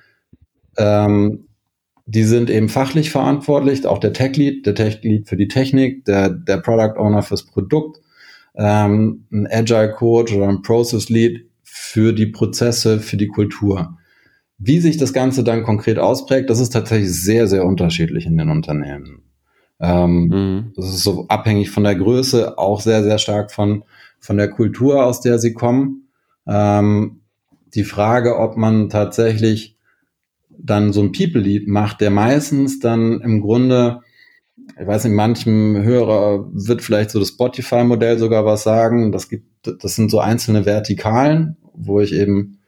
ähm, 0.76 1.46
die 2.06 2.24
sind 2.24 2.50
eben 2.50 2.68
fachlich 2.68 3.10
verantwortlich, 3.10 3.86
auch 3.86 3.98
der 3.98 4.12
Tech 4.12 4.36
Lead, 4.36 4.66
der 4.66 4.74
Tech 4.74 5.00
Lead 5.02 5.28
für 5.28 5.36
die 5.36 5.48
Technik, 5.48 6.04
der, 6.06 6.30
der 6.30 6.56
Product 6.56 6.98
Owner 6.98 7.22
fürs 7.22 7.44
Produkt, 7.44 8.00
ähm, 8.56 9.26
ein 9.30 9.46
Agile 9.50 9.92
Coach 9.92 10.32
oder 10.34 10.48
ein 10.48 10.62
Process 10.62 11.10
Lead 11.10 11.47
für 11.80 12.12
die 12.12 12.26
Prozesse, 12.26 12.98
für 12.98 13.16
die 13.16 13.28
Kultur. 13.28 13.96
Wie 14.58 14.80
sich 14.80 14.96
das 14.96 15.12
Ganze 15.12 15.44
dann 15.44 15.62
konkret 15.62 15.98
ausprägt, 15.98 16.50
das 16.50 16.58
ist 16.58 16.70
tatsächlich 16.70 17.12
sehr, 17.12 17.46
sehr 17.46 17.64
unterschiedlich 17.64 18.26
in 18.26 18.36
den 18.36 18.50
Unternehmen. 18.50 19.22
Ähm, 19.80 20.26
mhm. 20.26 20.72
Das 20.76 20.86
ist 20.86 21.04
so 21.04 21.26
abhängig 21.28 21.70
von 21.70 21.84
der 21.84 21.94
Größe, 21.94 22.58
auch 22.58 22.80
sehr, 22.80 23.04
sehr 23.04 23.18
stark 23.18 23.52
von, 23.52 23.84
von 24.18 24.36
der 24.36 24.50
Kultur, 24.50 25.04
aus 25.04 25.20
der 25.20 25.38
sie 25.38 25.54
kommen. 25.54 26.08
Ähm, 26.46 27.20
die 27.74 27.84
Frage, 27.84 28.38
ob 28.38 28.56
man 28.56 28.88
tatsächlich 28.88 29.76
dann 30.50 30.92
so 30.92 31.00
ein 31.00 31.12
People-Lead 31.12 31.68
macht, 31.68 32.00
der 32.00 32.10
meistens 32.10 32.80
dann 32.80 33.20
im 33.20 33.40
Grunde 33.40 34.00
ich 34.80 34.86
weiß 34.86 35.04
nicht, 35.04 35.14
manchem 35.14 35.82
Hörer 35.82 36.48
wird 36.52 36.82
vielleicht 36.82 37.10
so 37.10 37.18
das 37.18 37.28
Spotify-Modell 37.28 38.18
sogar 38.18 38.44
was 38.44 38.62
sagen. 38.62 39.12
Das 39.12 39.28
gibt, 39.28 39.46
das 39.64 39.94
sind 39.94 40.10
so 40.10 40.20
einzelne 40.20 40.66
Vertikalen, 40.66 41.56
wo 41.78 42.00
ich 42.00 42.12
eben 42.12 42.58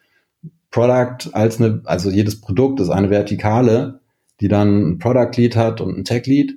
Product 0.70 1.32
als 1.32 1.60
eine, 1.60 1.82
also 1.84 2.10
jedes 2.10 2.40
Produkt 2.40 2.80
ist 2.80 2.90
eine 2.90 3.10
Vertikale, 3.10 4.00
die 4.40 4.48
dann 4.48 4.92
ein 4.92 4.98
Product 4.98 5.32
Lead 5.36 5.56
hat 5.56 5.80
und 5.80 5.98
ein 5.98 6.04
Tech 6.04 6.26
Lead. 6.26 6.54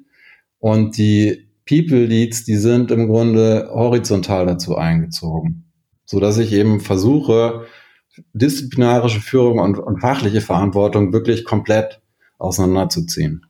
Und 0.60 0.98
die 0.98 1.48
People 1.68 2.06
Leads, 2.06 2.44
die 2.46 2.56
sind 2.56 2.92
im 2.92 3.08
Grunde 3.08 3.70
horizontal 3.74 4.46
dazu 4.46 4.76
eingezogen, 4.76 5.66
so 6.06 6.20
dass 6.20 6.38
ich 6.38 6.54
eben 6.54 6.80
versuche, 6.80 7.66
disziplinarische 8.34 9.22
Führung 9.22 9.60
und, 9.60 9.80
und 9.80 10.00
fachliche 10.00 10.42
Verantwortung 10.42 11.14
wirklich 11.14 11.46
komplett 11.46 12.02
auseinanderzuziehen. 12.38 13.46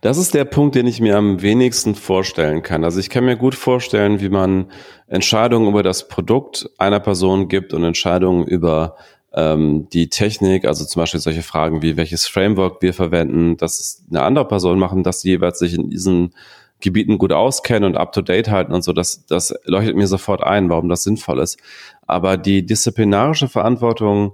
Das 0.00 0.18
ist 0.18 0.34
der 0.34 0.44
Punkt, 0.44 0.74
den 0.74 0.86
ich 0.86 1.00
mir 1.00 1.16
am 1.16 1.42
wenigsten 1.42 1.94
vorstellen 1.94 2.62
kann. 2.62 2.82
Also 2.82 2.98
ich 2.98 3.08
kann 3.08 3.24
mir 3.24 3.36
gut 3.36 3.54
vorstellen, 3.54 4.20
wie 4.20 4.28
man 4.28 4.70
Entscheidungen 5.06 5.68
über 5.68 5.82
das 5.82 6.08
Produkt 6.08 6.68
einer 6.78 7.00
Person 7.00 7.48
gibt 7.48 7.72
und 7.72 7.84
Entscheidungen 7.84 8.46
über 8.46 8.96
ähm, 9.32 9.88
die 9.92 10.08
Technik, 10.08 10.64
also 10.64 10.84
zum 10.84 11.00
Beispiel 11.00 11.20
solche 11.20 11.42
Fragen 11.42 11.82
wie 11.82 11.96
welches 11.96 12.26
Framework 12.26 12.82
wir 12.82 12.94
verwenden, 12.94 13.56
dass 13.56 14.04
eine 14.10 14.22
andere 14.22 14.48
Person 14.48 14.78
machen, 14.78 15.04
dass 15.04 15.20
sie 15.20 15.30
jeweils 15.30 15.60
sich 15.60 15.74
in 15.74 15.88
diesen 15.88 16.34
Gebieten 16.80 17.18
gut 17.18 17.32
auskennen 17.32 17.84
und 17.84 17.96
up-to-date 17.96 18.50
halten 18.50 18.72
und 18.72 18.82
so, 18.82 18.92
das, 18.92 19.26
das 19.26 19.54
leuchtet 19.64 19.96
mir 19.96 20.06
sofort 20.06 20.42
ein, 20.42 20.70
warum 20.70 20.88
das 20.88 21.02
sinnvoll 21.02 21.38
ist. 21.38 21.58
Aber 22.06 22.36
die 22.36 22.64
disziplinarische 22.64 23.48
Verantwortung 23.48 24.32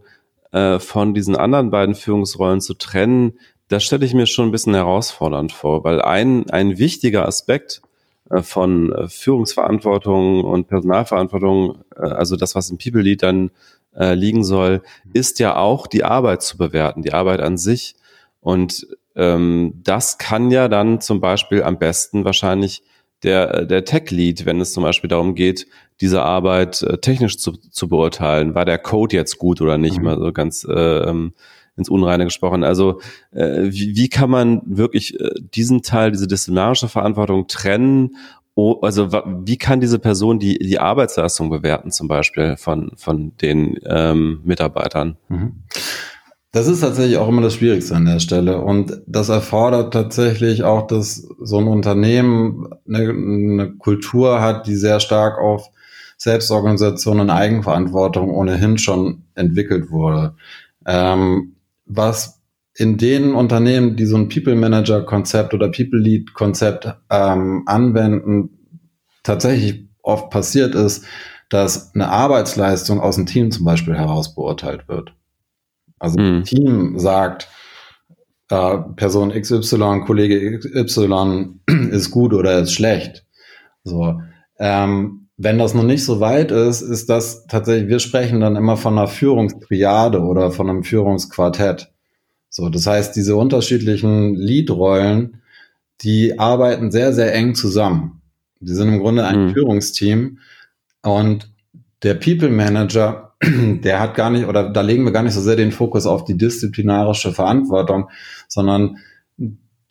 äh, 0.53 0.79
von 0.79 1.13
diesen 1.13 1.37
anderen 1.37 1.71
beiden 1.71 1.95
Führungsrollen 1.95 2.61
zu 2.61 2.75
trennen, 2.75 3.39
das 3.69 3.85
stelle 3.85 4.07
ich 4.07 4.15
mir 4.15 4.27
schon 4.27 4.49
ein 4.49 4.53
bisschen 4.53 4.75
herausfordernd 4.75 5.53
vor, 5.53 5.85
weil 5.85 6.01
ein, 6.01 6.49
ein 6.51 6.79
wichtiger 6.79 7.27
Aspekt 7.27 7.83
äh, 8.31 8.43
von 8.43 8.93
äh, 8.93 9.09
Führungsverantwortung 9.09 10.45
und 10.45 10.69
Personalverantwortung, 10.69 11.85
äh, 11.95 12.03
also 12.03 12.37
das, 12.37 12.55
was 12.55 12.71
im 12.71 12.79
People 12.79 13.03
Lead 13.03 13.23
dann 13.23 13.51
liegen 13.99 14.45
soll, 14.45 14.83
ist 15.15 15.39
ja 15.39 15.57
auch 15.57 15.87
die 15.87 16.05
Arbeit 16.05 16.43
zu 16.43 16.59
bewerten, 16.59 17.01
die 17.01 17.15
Arbeit 17.15 17.41
an 17.41 17.57
sich. 17.57 17.97
Und 18.43 18.87
ähm, 19.15 19.81
das 19.83 20.19
kann 20.19 20.51
ja 20.51 20.69
dann 20.69 21.01
zum 21.01 21.19
Beispiel 21.19 21.63
am 21.63 21.79
besten 21.79 22.27
wahrscheinlich 22.27 22.83
der, 23.23 23.65
der 23.65 23.87
Tech-Lead, 23.87 24.45
wenn 24.45 24.61
es 24.61 24.73
zum 24.73 24.83
Beispiel 24.83 25.09
darum 25.09 25.35
geht, 25.35 25.67
diese 26.01 26.23
Arbeit 26.23 26.83
äh, 26.83 26.99
technisch 26.99 27.39
zu, 27.39 27.53
zu 27.53 27.89
beurteilen. 27.89 28.55
War 28.55 28.67
der 28.67 28.79
Code 28.79 29.17
jetzt 29.17 29.39
gut 29.39 29.63
oder 29.63 29.79
nicht? 29.79 29.97
Mhm. 29.97 30.05
Mal 30.05 30.19
so 30.19 30.33
ganz 30.33 30.65
äh, 30.65 30.75
ähm, 30.75 31.33
ins 31.77 31.89
Unreine 31.89 32.25
gesprochen. 32.25 32.65
Also 32.65 33.01
äh, 33.33 33.65
wie, 33.65 33.97
wie 33.97 34.09
kann 34.09 34.31
man 34.31 34.63
wirklich 34.65 35.21
äh, 35.21 35.31
diesen 35.55 35.83
Teil, 35.83 36.13
diese 36.13 36.27
disziplinarische 36.27 36.89
Verantwortung 36.89 37.47
trennen? 37.47 38.17
Oh, 38.55 38.81
also 38.81 39.13
wie 39.13 39.59
kann 39.59 39.81
diese 39.81 39.99
Person 39.99 40.39
die, 40.39 40.59
die 40.59 40.79
Arbeitsleistung 40.79 41.51
bewerten 41.51 41.91
zum 41.91 42.09
Beispiel 42.09 42.57
von, 42.57 42.93
von 42.97 43.37
den 43.37 43.79
ähm, 43.85 44.41
Mitarbeitern? 44.45 45.17
Mhm. 45.29 45.65
Das 46.53 46.69
ist 46.69 46.81
tatsächlich 46.81 47.19
auch 47.19 47.29
immer 47.29 47.43
das 47.43 47.53
Schwierigste 47.53 47.95
an 47.95 48.07
der 48.07 48.19
Stelle. 48.19 48.63
Und 48.63 49.03
das 49.07 49.29
erfordert 49.29 49.93
tatsächlich 49.93 50.65
auch, 50.65 50.87
dass 50.87 51.29
so 51.39 51.59
ein 51.59 51.69
Unternehmen 51.69 52.67
eine, 52.89 53.11
eine 53.11 53.73
Kultur 53.73 54.41
hat, 54.41 54.67
die 54.67 54.77
sehr 54.77 55.01
stark 55.01 55.39
auf 55.39 55.69
Selbstorganisation 56.17 57.21
und 57.21 57.29
Eigenverantwortung 57.29 58.31
ohnehin 58.31 58.79
schon 58.79 59.25
entwickelt 59.35 59.91
wurde. 59.91 60.35
Ähm, 60.87 61.56
was 61.87 62.43
in 62.75 62.99
den 62.99 63.35
Unternehmen, 63.35 63.97
die 63.97 64.05
so 64.05 64.17
ein 64.17 64.29
People 64.29 64.55
Manager 64.55 65.03
Konzept 65.03 65.55
oder 65.55 65.69
People 65.71 65.99
Lead 65.99 66.35
Konzept 66.35 66.87
ähm, 67.11 67.63
anwenden, 67.67 68.51
tatsächlich 69.23 69.89
oft 70.03 70.31
passiert 70.31 70.75
ist, 70.75 71.05
dass 71.49 71.95
eine 71.95 72.09
Arbeitsleistung 72.09 73.01
aus 73.01 73.17
dem 73.17 73.27
Team 73.27 73.51
zum 73.51 73.65
Beispiel 73.65 73.95
heraus 73.95 74.35
beurteilt 74.35 74.89
wird. 74.89 75.15
Also 75.99 76.21
mhm. 76.21 76.45
Team 76.45 76.99
sagt, 76.99 77.49
äh, 78.51 78.79
Person 78.97 79.31
XY, 79.31 80.03
Kollege 80.07 80.59
XY 80.59 81.61
ist 81.91 82.11
gut 82.11 82.35
oder 82.35 82.59
ist 82.59 82.73
schlecht. 82.73 83.25
So, 83.85 84.21
ähm, 84.59 85.26
wenn 85.37 85.59
das 85.59 85.75
noch 85.75 85.83
nicht 85.83 86.05
so 86.05 86.21
weit 86.21 86.51
ist, 86.51 86.81
ist 86.81 87.11
das 87.11 87.47
tatsächlich, 87.47 87.89
wir 87.89 87.99
sprechen 87.99 88.41
dann 88.41 88.57
immer 88.57 88.77
von 88.77 88.99
einer 88.99 89.09
Führungstriade 89.09 90.21
oder 90.21 90.51
von 90.51 90.71
einem 90.71 90.83
Führungsquartett. 90.83 91.93
So, 92.49 92.69
das 92.69 92.87
heißt, 92.87 93.15
diese 93.15 93.37
unterschiedlichen 93.37 94.35
Leadrollen, 94.35 95.43
die 96.01 96.39
arbeiten 96.39 96.91
sehr, 96.91 97.13
sehr 97.13 97.35
eng 97.35 97.55
zusammen. 97.55 98.23
Die 98.61 98.73
sind 98.73 98.89
im 98.89 99.01
Grunde 99.01 99.27
ein 99.27 99.47
mhm. 99.47 99.53
Führungsteam 99.53 100.39
und 101.03 101.53
der 102.03 102.15
People 102.15 102.49
Manager 102.49 103.27
der 103.43 104.01
hat 104.01 104.15
gar 104.15 104.31
nicht, 104.31 104.47
oder 104.47 104.71
da 104.71 104.81
legen 104.81 105.05
wir 105.05 105.13
gar 105.13 105.23
nicht 105.23 105.35
so 105.35 105.41
sehr 105.41 105.57
den 105.57 105.73
Fokus 105.73 106.07
auf 106.07 106.25
die 106.25 106.37
disziplinarische 106.37 107.33
Verantwortung, 107.33 108.09
sondern 108.49 108.99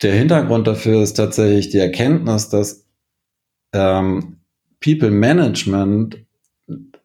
der 0.02 0.14
Hintergrund 0.14 0.66
dafür 0.66 1.02
ist 1.02 1.14
tatsächlich 1.14 1.70
die 1.70 1.78
Erkenntnis, 1.78 2.48
dass 2.48 2.84
ähm, 3.72 4.35
People 4.86 5.10
Management 5.10 6.24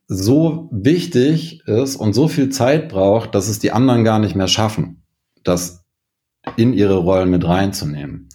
so 0.08 0.70
wichtig 0.72 1.64
ist 1.66 1.96
und 1.96 2.14
so 2.14 2.28
viel 2.28 2.50
Zeit 2.50 2.90
braucht, 2.90 3.34
dass 3.34 3.50
es 3.50 3.58
die 3.58 3.72
anderen 3.72 4.04
gar 4.04 4.20
nicht 4.20 4.36
mehr 4.36 4.48
schaffen, 4.48 5.02
das 5.44 5.84
in 6.58 6.74
ihre 6.74 6.98
Rollen 6.98 7.32
mit 7.32 7.44
reinzunehmen. 7.44 8.30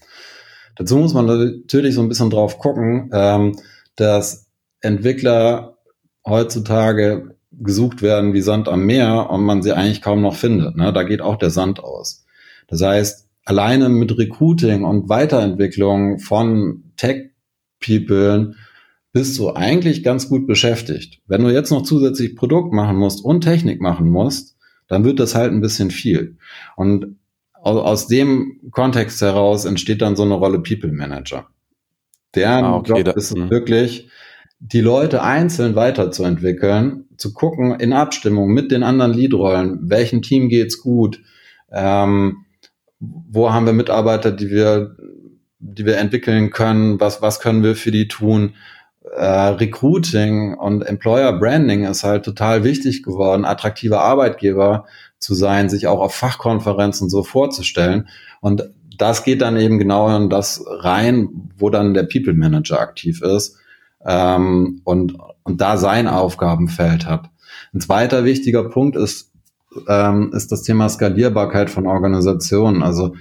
Dazu 0.74 0.96
muss 0.96 1.14
man 1.14 1.26
natürlich 1.26 1.94
so 1.94 2.02
ein 2.02 2.08
bisschen 2.08 2.30
drauf 2.30 2.58
gucken, 2.58 3.10
ähm, 3.12 3.56
dass 3.94 4.48
Entwickler 4.80 5.78
heutzutage 6.26 7.36
gesucht 7.52 8.02
werden 8.02 8.34
wie 8.34 8.42
Sand 8.42 8.68
am 8.68 8.84
Meer 8.84 9.30
und 9.30 9.44
man 9.44 9.62
sie 9.62 9.72
eigentlich 9.72 10.02
kaum 10.02 10.22
noch 10.22 10.34
findet. 10.34 10.76
Ne? 10.76 10.92
Da 10.92 11.04
geht 11.04 11.22
auch 11.22 11.36
der 11.36 11.50
Sand 11.50 11.78
aus. 11.80 12.26
Das 12.66 12.82
heißt, 12.82 13.28
alleine 13.44 13.88
mit 13.90 14.18
Recruiting 14.18 14.84
und 14.84 15.08
Weiterentwicklung 15.08 16.18
von 16.18 16.82
Tech-People 16.96 18.54
bist 19.16 19.38
du 19.38 19.54
eigentlich 19.54 20.02
ganz 20.02 20.28
gut 20.28 20.46
beschäftigt. 20.46 21.22
Wenn 21.26 21.42
du 21.42 21.48
jetzt 21.48 21.70
noch 21.70 21.84
zusätzlich 21.84 22.36
Produkt 22.36 22.74
machen 22.74 22.98
musst 22.98 23.24
und 23.24 23.40
Technik 23.40 23.80
machen 23.80 24.10
musst, 24.10 24.58
dann 24.88 25.04
wird 25.04 25.20
das 25.20 25.34
halt 25.34 25.52
ein 25.52 25.62
bisschen 25.62 25.90
viel. 25.90 26.36
Und 26.76 27.16
aus 27.54 28.08
dem 28.08 28.60
Kontext 28.72 29.22
heraus 29.22 29.64
entsteht 29.64 30.02
dann 30.02 30.16
so 30.16 30.22
eine 30.22 30.34
Rolle 30.34 30.58
People 30.58 30.92
Manager. 30.92 31.46
Deren 32.34 32.64
ah, 32.66 32.76
okay, 32.76 33.04
Job 33.04 33.16
ist 33.16 33.30
es 33.30 33.36
mhm. 33.38 33.48
wirklich, 33.48 34.10
die 34.58 34.82
Leute 34.82 35.22
einzeln 35.22 35.76
weiterzuentwickeln, 35.76 37.06
zu 37.16 37.32
gucken 37.32 37.80
in 37.80 37.94
Abstimmung 37.94 38.52
mit 38.52 38.70
den 38.70 38.82
anderen 38.82 39.14
Leadrollen, 39.14 39.78
welchem 39.88 40.20
Team 40.20 40.50
geht's 40.50 40.82
gut, 40.82 41.22
ähm, 41.72 42.44
wo 43.00 43.50
haben 43.50 43.64
wir 43.64 43.72
Mitarbeiter, 43.72 44.30
die 44.30 44.50
wir, 44.50 44.94
die 45.58 45.86
wir 45.86 45.96
entwickeln 45.96 46.50
können, 46.50 47.00
was, 47.00 47.22
was 47.22 47.40
können 47.40 47.62
wir 47.62 47.76
für 47.76 47.92
die 47.92 48.08
tun. 48.08 48.52
Äh, 49.16 49.24
Recruiting 49.24 50.54
und 50.54 50.82
Employer 50.82 51.32
Branding 51.32 51.84
ist 51.84 52.04
halt 52.04 52.24
total 52.24 52.64
wichtig 52.64 53.02
geworden, 53.02 53.46
attraktiver 53.46 54.02
Arbeitgeber 54.02 54.84
zu 55.18 55.34
sein, 55.34 55.70
sich 55.70 55.86
auch 55.86 56.00
auf 56.00 56.14
Fachkonferenzen 56.14 57.08
so 57.08 57.22
vorzustellen. 57.22 58.08
Und 58.40 58.70
das 58.98 59.24
geht 59.24 59.40
dann 59.40 59.56
eben 59.56 59.78
genau 59.78 60.14
in 60.14 60.28
das 60.28 60.62
rein, 60.66 61.50
wo 61.56 61.70
dann 61.70 61.94
der 61.94 62.02
People 62.02 62.34
Manager 62.34 62.78
aktiv 62.78 63.22
ist 63.22 63.56
ähm, 64.04 64.82
und, 64.84 65.16
und 65.44 65.60
da 65.62 65.78
sein 65.78 66.08
Aufgabenfeld 66.08 67.06
hat. 67.06 67.30
Ein 67.72 67.80
zweiter 67.80 68.24
wichtiger 68.24 68.68
Punkt 68.68 68.96
ist, 68.96 69.32
ähm, 69.88 70.30
ist 70.34 70.52
das 70.52 70.62
Thema 70.62 70.90
Skalierbarkeit 70.90 71.70
von 71.70 71.86
Organisationen. 71.86 72.82
Also 72.82 73.14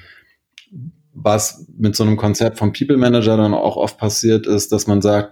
was 1.14 1.66
mit 1.78 1.96
so 1.96 2.04
einem 2.04 2.18
Konzept 2.18 2.58
vom 2.58 2.74
People 2.74 2.98
Manager 2.98 3.38
dann 3.38 3.54
auch 3.54 3.78
oft 3.78 3.98
passiert 3.98 4.46
ist, 4.46 4.74
dass 4.74 4.88
man 4.88 5.02
sagt, 5.02 5.32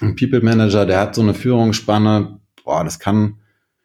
ein 0.00 0.16
People 0.16 0.42
Manager, 0.42 0.86
der 0.86 1.00
hat 1.00 1.14
so 1.14 1.22
eine 1.22 1.34
Führungsspanne, 1.34 2.40
boah, 2.64 2.84
das 2.84 2.98
kann, 2.98 3.36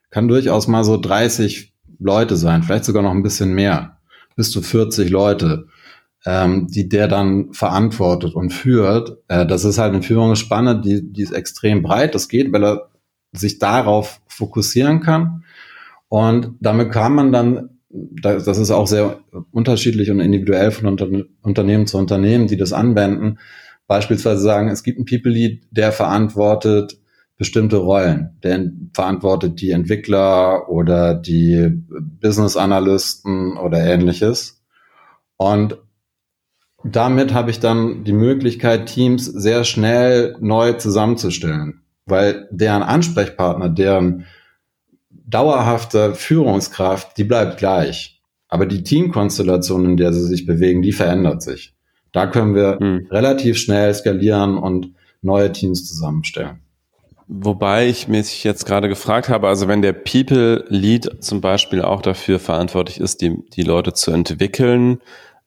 kann 0.09 0.27
durchaus 0.27 0.67
mal 0.67 0.83
so 0.83 0.97
30 0.97 1.73
Leute 1.99 2.35
sein, 2.35 2.63
vielleicht 2.63 2.85
sogar 2.85 3.03
noch 3.03 3.11
ein 3.11 3.23
bisschen 3.23 3.53
mehr, 3.53 3.97
bis 4.35 4.51
zu 4.51 4.61
40 4.61 5.09
Leute 5.09 5.67
ähm, 6.25 6.67
die 6.67 6.87
der 6.87 7.07
dann 7.07 7.53
verantwortet 7.53 8.35
und 8.35 8.51
führt. 8.51 9.17
Äh, 9.27 9.45
das 9.45 9.65
ist 9.65 9.77
halt 9.77 9.93
eine 9.93 10.03
Führungsspanne, 10.03 10.81
die, 10.81 11.11
die 11.11 11.23
ist 11.23 11.31
extrem 11.31 11.81
breit. 11.81 12.15
Das 12.15 12.27
geht, 12.27 12.51
weil 12.53 12.63
er 12.63 12.89
sich 13.31 13.59
darauf 13.59 14.21
fokussieren 14.27 14.99
kann. 14.99 15.43
Und 16.09 16.55
damit 16.59 16.91
kann 16.91 17.15
man 17.15 17.31
dann, 17.31 17.69
das 17.89 18.57
ist 18.57 18.71
auch 18.71 18.87
sehr 18.87 19.19
unterschiedlich 19.51 20.11
und 20.11 20.19
individuell 20.19 20.71
von 20.71 20.87
Unter 20.87 21.07
Unternehmen 21.41 21.87
zu 21.87 21.97
Unternehmen, 21.97 22.47
die 22.47 22.57
das 22.57 22.73
anwenden, 22.73 23.39
beispielsweise 23.91 24.41
sagen, 24.41 24.69
es 24.69 24.83
gibt 24.83 24.99
einen 24.99 25.05
People 25.05 25.33
Lead, 25.33 25.63
der 25.69 25.91
verantwortet 25.91 26.97
bestimmte 27.37 27.75
Rollen. 27.75 28.37
Der 28.41 28.71
verantwortet 28.93 29.59
die 29.59 29.71
Entwickler 29.71 30.69
oder 30.69 31.13
die 31.13 31.83
Business 32.21 32.55
Analysten 32.55 33.57
oder 33.57 33.83
ähnliches. 33.83 34.63
Und 35.35 35.77
damit 36.85 37.33
habe 37.33 37.51
ich 37.51 37.59
dann 37.59 38.05
die 38.05 38.13
Möglichkeit, 38.13 38.85
Teams 38.85 39.25
sehr 39.25 39.65
schnell 39.65 40.37
neu 40.39 40.71
zusammenzustellen, 40.71 41.81
weil 42.05 42.47
deren 42.49 42.83
Ansprechpartner, 42.83 43.67
deren 43.67 44.25
dauerhafte 45.09 46.15
Führungskraft, 46.15 47.17
die 47.17 47.25
bleibt 47.25 47.57
gleich. 47.57 48.21
Aber 48.47 48.65
die 48.65 48.83
Teamkonstellation, 48.83 49.83
in 49.83 49.97
der 49.97 50.13
sie 50.13 50.25
sich 50.25 50.45
bewegen, 50.45 50.81
die 50.81 50.93
verändert 50.93 51.41
sich. 51.41 51.75
Da 52.11 52.27
können 52.27 52.55
wir 52.55 52.77
hm. 52.79 53.07
relativ 53.09 53.57
schnell 53.57 53.93
skalieren 53.93 54.57
und 54.57 54.93
neue 55.21 55.51
Teams 55.51 55.87
zusammenstellen. 55.87 56.59
Wobei 57.27 57.87
ich 57.87 58.09
mich 58.09 58.43
jetzt 58.43 58.65
gerade 58.65 58.89
gefragt 58.89 59.29
habe, 59.29 59.47
also 59.47 59.69
wenn 59.69 59.81
der 59.81 59.93
People 59.93 60.65
Lead 60.67 61.23
zum 61.23 61.39
Beispiel 61.39 61.81
auch 61.81 62.01
dafür 62.01 62.39
verantwortlich 62.39 62.99
ist, 62.99 63.21
die, 63.21 63.37
die 63.53 63.61
Leute 63.61 63.93
zu 63.93 64.11
entwickeln, 64.11 64.99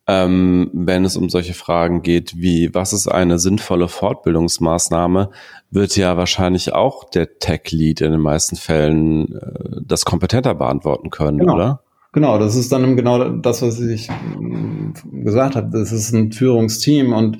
ähm, 0.07 0.71
wenn 0.73 1.05
es 1.05 1.17
um 1.17 1.29
solche 1.29 1.53
Fragen 1.53 2.01
geht 2.01 2.41
wie, 2.41 2.75
was 2.75 2.95
ist 2.95 3.09
eine 3.09 3.39
sinnvolle 3.39 3.89
Fortbildungsmaßnahme, 3.89 5.31
wird 5.71 5.97
ja 5.97 6.17
wahrscheinlich 6.17 6.73
auch 6.73 7.05
der 7.05 7.39
Tech-Lead 7.39 8.01
in 8.01 8.13
den 8.13 8.21
meisten 8.21 8.57
Fällen 8.57 9.35
äh, 9.35 9.81
das 9.83 10.07
kompetenter 10.07 10.55
beantworten 10.55 11.11
können, 11.11 11.39
genau. 11.39 11.55
oder? 11.55 11.84
Genau, 12.15 12.39
das 12.39 12.55
ist 12.55 12.71
dann 12.71 12.97
genau 12.97 13.29
das, 13.29 13.61
was 13.61 13.81
ich 13.81 14.09
mm, 14.09 15.25
gesagt 15.25 15.57
habe. 15.57 15.69
Das 15.73 15.91
ist 15.91 16.13
ein 16.13 16.31
Führungsteam 16.31 17.13
und 17.13 17.39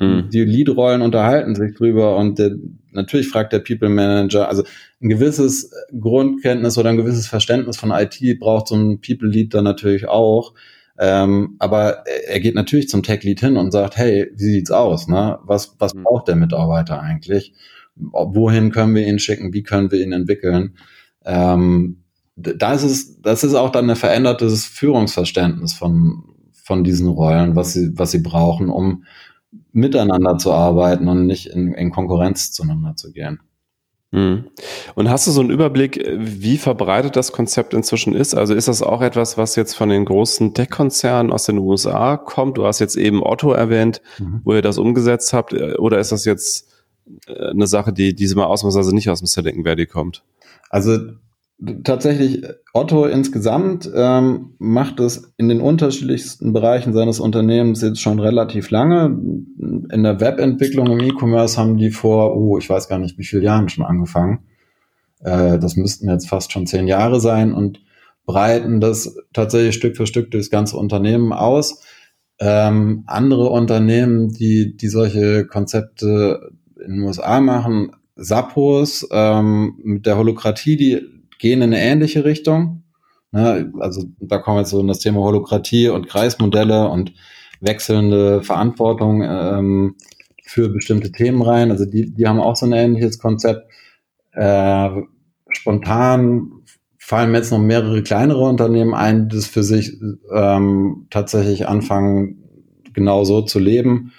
mhm. 0.00 0.30
die 0.32 0.44
Lead-Rollen 0.44 1.02
unterhalten 1.02 1.54
sich 1.54 1.74
drüber 1.76 2.16
und 2.16 2.38
der, 2.38 2.52
natürlich 2.92 3.28
fragt 3.28 3.52
der 3.52 3.58
People 3.58 3.90
Manager, 3.90 4.48
also 4.48 4.64
ein 5.02 5.10
gewisses 5.10 5.70
Grundkenntnis 6.00 6.78
oder 6.78 6.88
ein 6.88 6.96
gewisses 6.96 7.26
Verständnis 7.26 7.76
von 7.76 7.90
IT 7.90 8.18
braucht 8.40 8.68
so 8.68 8.76
ein 8.76 9.02
People 9.02 9.28
Lead 9.28 9.52
dann 9.52 9.64
natürlich 9.64 10.08
auch. 10.08 10.54
Ähm, 10.98 11.56
aber 11.58 12.04
er 12.26 12.40
geht 12.40 12.54
natürlich 12.54 12.88
zum 12.88 13.02
Tech-Lead 13.02 13.40
hin 13.40 13.58
und 13.58 13.72
sagt, 13.72 13.98
hey, 13.98 14.30
wie 14.34 14.44
sieht's 14.44 14.70
aus? 14.70 15.06
Ne? 15.06 15.38
Was, 15.42 15.76
was 15.78 15.92
mhm. 15.92 16.04
braucht 16.04 16.28
der 16.28 16.36
Mitarbeiter 16.36 16.98
eigentlich? 16.98 17.52
Wohin 17.94 18.72
können 18.72 18.94
wir 18.94 19.06
ihn 19.06 19.18
schicken? 19.18 19.52
Wie 19.52 19.62
können 19.62 19.90
wir 19.90 20.00
ihn 20.00 20.12
entwickeln? 20.12 20.76
Ähm, 21.26 22.03
das 22.36 22.82
ist, 22.82 23.20
das 23.22 23.44
ist 23.44 23.54
auch 23.54 23.70
dann 23.70 23.88
ein 23.88 23.96
verändertes 23.96 24.66
Führungsverständnis 24.66 25.74
von, 25.74 26.24
von 26.52 26.84
diesen 26.84 27.08
Rollen, 27.08 27.54
was 27.54 27.72
sie, 27.72 27.96
was 27.96 28.10
sie 28.10 28.18
brauchen, 28.18 28.70
um 28.70 29.04
miteinander 29.72 30.38
zu 30.38 30.52
arbeiten 30.52 31.08
und 31.08 31.26
nicht 31.26 31.46
in, 31.46 31.74
in 31.74 31.90
Konkurrenz 31.90 32.52
zueinander 32.52 32.96
zu 32.96 33.12
gehen. 33.12 33.40
Hm. 34.12 34.44
Und 34.94 35.10
hast 35.10 35.26
du 35.26 35.32
so 35.32 35.40
einen 35.40 35.50
Überblick, 35.50 36.04
wie 36.16 36.56
verbreitet 36.56 37.16
das 37.16 37.32
Konzept 37.32 37.74
inzwischen 37.74 38.14
ist? 38.14 38.34
Also 38.34 38.54
ist 38.54 38.68
das 38.68 38.80
auch 38.80 39.02
etwas, 39.02 39.36
was 39.36 39.56
jetzt 39.56 39.74
von 39.74 39.88
den 39.88 40.04
großen 40.04 40.54
Tech-Konzernen 40.54 41.32
aus 41.32 41.46
den 41.46 41.58
USA 41.58 42.16
kommt? 42.16 42.56
Du 42.56 42.64
hast 42.64 42.78
jetzt 42.78 42.96
eben 42.96 43.24
Otto 43.24 43.50
erwähnt, 43.50 44.02
mhm. 44.20 44.40
wo 44.44 44.54
ihr 44.54 44.62
das 44.62 44.78
umgesetzt 44.78 45.32
habt. 45.32 45.52
Oder 45.52 45.98
ist 45.98 46.12
das 46.12 46.24
jetzt 46.24 46.68
äh, 47.26 47.50
eine 47.50 47.66
Sache, 47.66 47.92
die 47.92 48.14
diesmal 48.14 48.46
ausnahmsweise 48.46 48.94
nicht 48.94 49.10
aus 49.10 49.18
dem 49.18 49.26
Silicon 49.26 49.64
Valley 49.64 49.86
kommt? 49.86 50.22
Also 50.70 50.96
tatsächlich, 51.82 52.44
Otto 52.72 53.06
insgesamt 53.06 53.90
ähm, 53.94 54.54
macht 54.58 55.00
es 55.00 55.32
in 55.36 55.48
den 55.48 55.60
unterschiedlichsten 55.60 56.52
Bereichen 56.52 56.92
seines 56.92 57.20
Unternehmens 57.20 57.82
jetzt 57.82 58.00
schon 58.00 58.18
relativ 58.18 58.70
lange. 58.70 59.06
In 59.06 60.02
der 60.02 60.20
Webentwicklung 60.20 60.90
im 60.90 61.00
E-Commerce 61.00 61.58
haben 61.58 61.76
die 61.76 61.90
vor, 61.90 62.36
oh, 62.36 62.58
ich 62.58 62.68
weiß 62.68 62.88
gar 62.88 62.98
nicht, 62.98 63.18
wie 63.18 63.24
viele 63.24 63.42
Jahren 63.42 63.68
schon 63.68 63.84
angefangen. 63.84 64.40
Äh, 65.20 65.58
das 65.58 65.76
müssten 65.76 66.08
jetzt 66.08 66.28
fast 66.28 66.52
schon 66.52 66.66
zehn 66.66 66.88
Jahre 66.88 67.20
sein 67.20 67.52
und 67.52 67.80
breiten 68.26 68.80
das 68.80 69.16
tatsächlich 69.32 69.74
Stück 69.74 69.96
für 69.96 70.06
Stück 70.06 70.30
durchs 70.30 70.50
ganze 70.50 70.76
Unternehmen 70.76 71.32
aus. 71.32 71.82
Ähm, 72.40 73.04
andere 73.06 73.48
Unternehmen, 73.50 74.30
die, 74.30 74.76
die 74.76 74.88
solche 74.88 75.46
Konzepte 75.46 76.50
in 76.84 76.94
den 76.94 77.02
USA 77.02 77.40
machen, 77.40 77.92
Sappos 78.16 79.06
ähm, 79.10 79.78
mit 79.82 80.06
der 80.06 80.16
Holokratie, 80.16 80.76
die 80.76 81.13
gehen 81.44 81.60
in 81.60 81.74
eine 81.74 81.82
ähnliche 81.82 82.24
Richtung. 82.24 82.84
Ne? 83.30 83.70
Also 83.78 84.04
da 84.18 84.38
kommen 84.38 84.60
jetzt 84.60 84.70
so 84.70 84.80
in 84.80 84.88
das 84.88 84.98
Thema 84.98 85.20
Holokratie 85.20 85.90
und 85.90 86.08
Kreismodelle 86.08 86.88
und 86.88 87.12
wechselnde 87.60 88.42
Verantwortung 88.42 89.22
ähm, 89.22 89.96
für 90.42 90.70
bestimmte 90.70 91.12
Themen 91.12 91.42
rein. 91.42 91.70
Also 91.70 91.84
die, 91.84 92.14
die 92.14 92.26
haben 92.26 92.40
auch 92.40 92.56
so 92.56 92.64
ein 92.64 92.72
ähnliches 92.72 93.18
Konzept. 93.18 93.70
Äh, 94.32 94.88
spontan 95.50 96.50
fallen 96.98 97.30
mir 97.30 97.38
jetzt 97.38 97.50
noch 97.50 97.58
mehrere 97.58 98.02
kleinere 98.02 98.44
Unternehmen 98.44 98.94
ein, 98.94 99.28
die 99.28 99.36
das 99.36 99.46
für 99.46 99.62
sich 99.62 99.98
ähm, 100.32 101.08
tatsächlich 101.10 101.68
anfangen, 101.68 102.38
genau 102.94 103.24
so 103.24 103.42
zu 103.42 103.58
leben. 103.58 104.12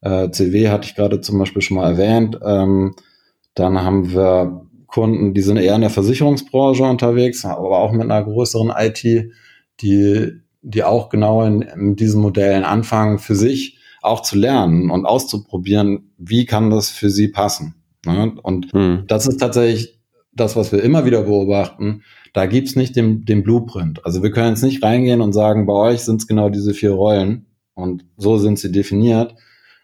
Äh, 0.00 0.30
CW 0.30 0.70
hatte 0.70 0.88
ich 0.88 0.94
gerade 0.94 1.20
zum 1.20 1.38
Beispiel 1.38 1.60
schon 1.60 1.76
mal 1.76 1.90
erwähnt. 1.90 2.40
Ähm, 2.42 2.94
dann 3.54 3.82
haben 3.82 4.12
wir 4.12 4.69
Kunden, 4.90 5.34
die 5.34 5.42
sind 5.42 5.56
eher 5.56 5.74
in 5.74 5.80
der 5.80 5.90
Versicherungsbranche 5.90 6.84
unterwegs, 6.84 7.44
aber 7.44 7.78
auch 7.78 7.92
mit 7.92 8.02
einer 8.02 8.22
größeren 8.22 8.72
IT, 8.76 9.30
die, 9.80 10.32
die 10.62 10.84
auch 10.84 11.08
genau 11.08 11.44
in, 11.44 11.62
in 11.62 11.96
diesen 11.96 12.20
Modellen 12.20 12.64
anfangen, 12.64 13.18
für 13.18 13.34
sich 13.34 13.78
auch 14.02 14.22
zu 14.22 14.36
lernen 14.36 14.90
und 14.90 15.06
auszuprobieren, 15.06 16.12
wie 16.16 16.46
kann 16.46 16.70
das 16.70 16.90
für 16.90 17.10
sie 17.10 17.28
passen. 17.28 17.74
Ne? 18.06 18.32
Und 18.42 18.72
hm. 18.72 19.04
das 19.06 19.26
ist 19.26 19.38
tatsächlich 19.38 20.00
das, 20.32 20.56
was 20.56 20.72
wir 20.72 20.82
immer 20.82 21.04
wieder 21.04 21.22
beobachten. 21.22 22.02
Da 22.32 22.46
gibt's 22.46 22.76
nicht 22.76 22.96
den, 22.96 23.24
den 23.24 23.42
Blueprint. 23.42 24.04
Also 24.04 24.22
wir 24.22 24.30
können 24.30 24.50
jetzt 24.50 24.62
nicht 24.62 24.82
reingehen 24.82 25.20
und 25.20 25.32
sagen, 25.32 25.66
bei 25.66 25.72
euch 25.72 26.00
sind 26.00 26.20
es 26.20 26.26
genau 26.26 26.48
diese 26.48 26.72
vier 26.72 26.92
Rollen 26.92 27.46
und 27.74 28.04
so 28.16 28.38
sind 28.38 28.58
sie 28.58 28.72
definiert, 28.72 29.34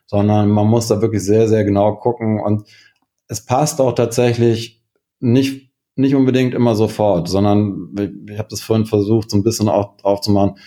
sondern 0.06 0.48
man 0.48 0.66
muss 0.66 0.88
da 0.88 1.02
wirklich 1.02 1.22
sehr, 1.22 1.48
sehr 1.48 1.64
genau 1.64 1.96
gucken 1.96 2.40
und 2.40 2.64
es 3.28 3.44
passt 3.44 3.80
auch 3.80 3.92
tatsächlich 3.92 4.75
nicht, 5.20 5.70
nicht 5.94 6.14
unbedingt 6.14 6.54
immer 6.54 6.74
sofort, 6.74 7.28
sondern 7.28 7.94
ich 8.28 8.38
habe 8.38 8.48
das 8.50 8.60
vorhin 8.60 8.86
versucht, 8.86 9.30
so 9.30 9.36
ein 9.36 9.42
bisschen 9.42 9.68
auch 9.68 9.96
drauf 9.96 10.20
zu 10.20 10.30
machen. 10.30 10.58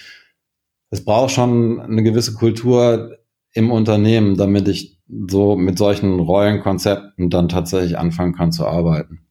Es 0.90 1.04
braucht 1.06 1.32
schon 1.32 1.80
eine 1.80 2.04
gewisse 2.04 2.34
Kultur 2.34 3.18
im 3.54 3.72
Unternehmen, 3.72 4.38
damit 4.38 4.68
ich 4.68 5.00
so 5.28 5.56
mit 5.56 5.78
solchen 5.78 6.20
Rollenkonzepten 6.20 7.30
dann 7.30 7.50
tatsächlich 7.50 7.98
anfangen 7.98 8.36
kann 8.36 8.52
zu 8.52 8.66
arbeiten. 8.66 9.22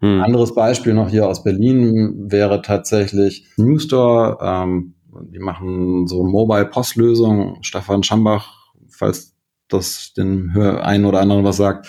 Hm. 0.00 0.20
Anderes 0.20 0.54
Beispiel 0.54 0.94
noch 0.94 1.08
hier 1.08 1.28
aus 1.28 1.44
Berlin 1.44 2.30
wäre 2.30 2.62
tatsächlich 2.62 3.46
Newstore. 3.56 4.38
Ähm, 4.40 4.94
die 5.32 5.38
machen 5.38 6.06
so 6.06 6.24
Mobile-Postlösungen. 6.24 7.62
Stefan 7.62 8.02
Schambach, 8.02 8.72
falls 8.88 9.36
das 9.68 10.12
den 10.14 10.50
einen 10.56 11.04
oder 11.04 11.20
anderen 11.20 11.44
was 11.44 11.56
sagt, 11.56 11.88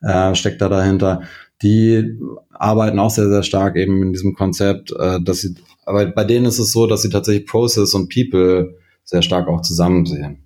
äh, 0.00 0.34
steckt 0.34 0.60
da 0.60 0.68
dahinter 0.68 1.22
die 1.62 2.18
arbeiten 2.50 2.98
auch 2.98 3.10
sehr, 3.10 3.28
sehr 3.28 3.42
stark 3.42 3.76
eben 3.76 4.02
in 4.02 4.12
diesem 4.12 4.34
Konzept, 4.34 4.92
äh, 4.92 5.20
dass 5.22 5.40
sie, 5.40 5.54
aber 5.84 6.06
bei 6.06 6.24
denen 6.24 6.46
ist 6.46 6.58
es 6.58 6.72
so, 6.72 6.86
dass 6.86 7.02
sie 7.02 7.10
tatsächlich 7.10 7.46
Process 7.46 7.94
und 7.94 8.12
People 8.12 8.78
sehr 9.04 9.22
stark 9.22 9.48
auch 9.48 9.62
zusammen 9.62 10.06
sehen. 10.06 10.44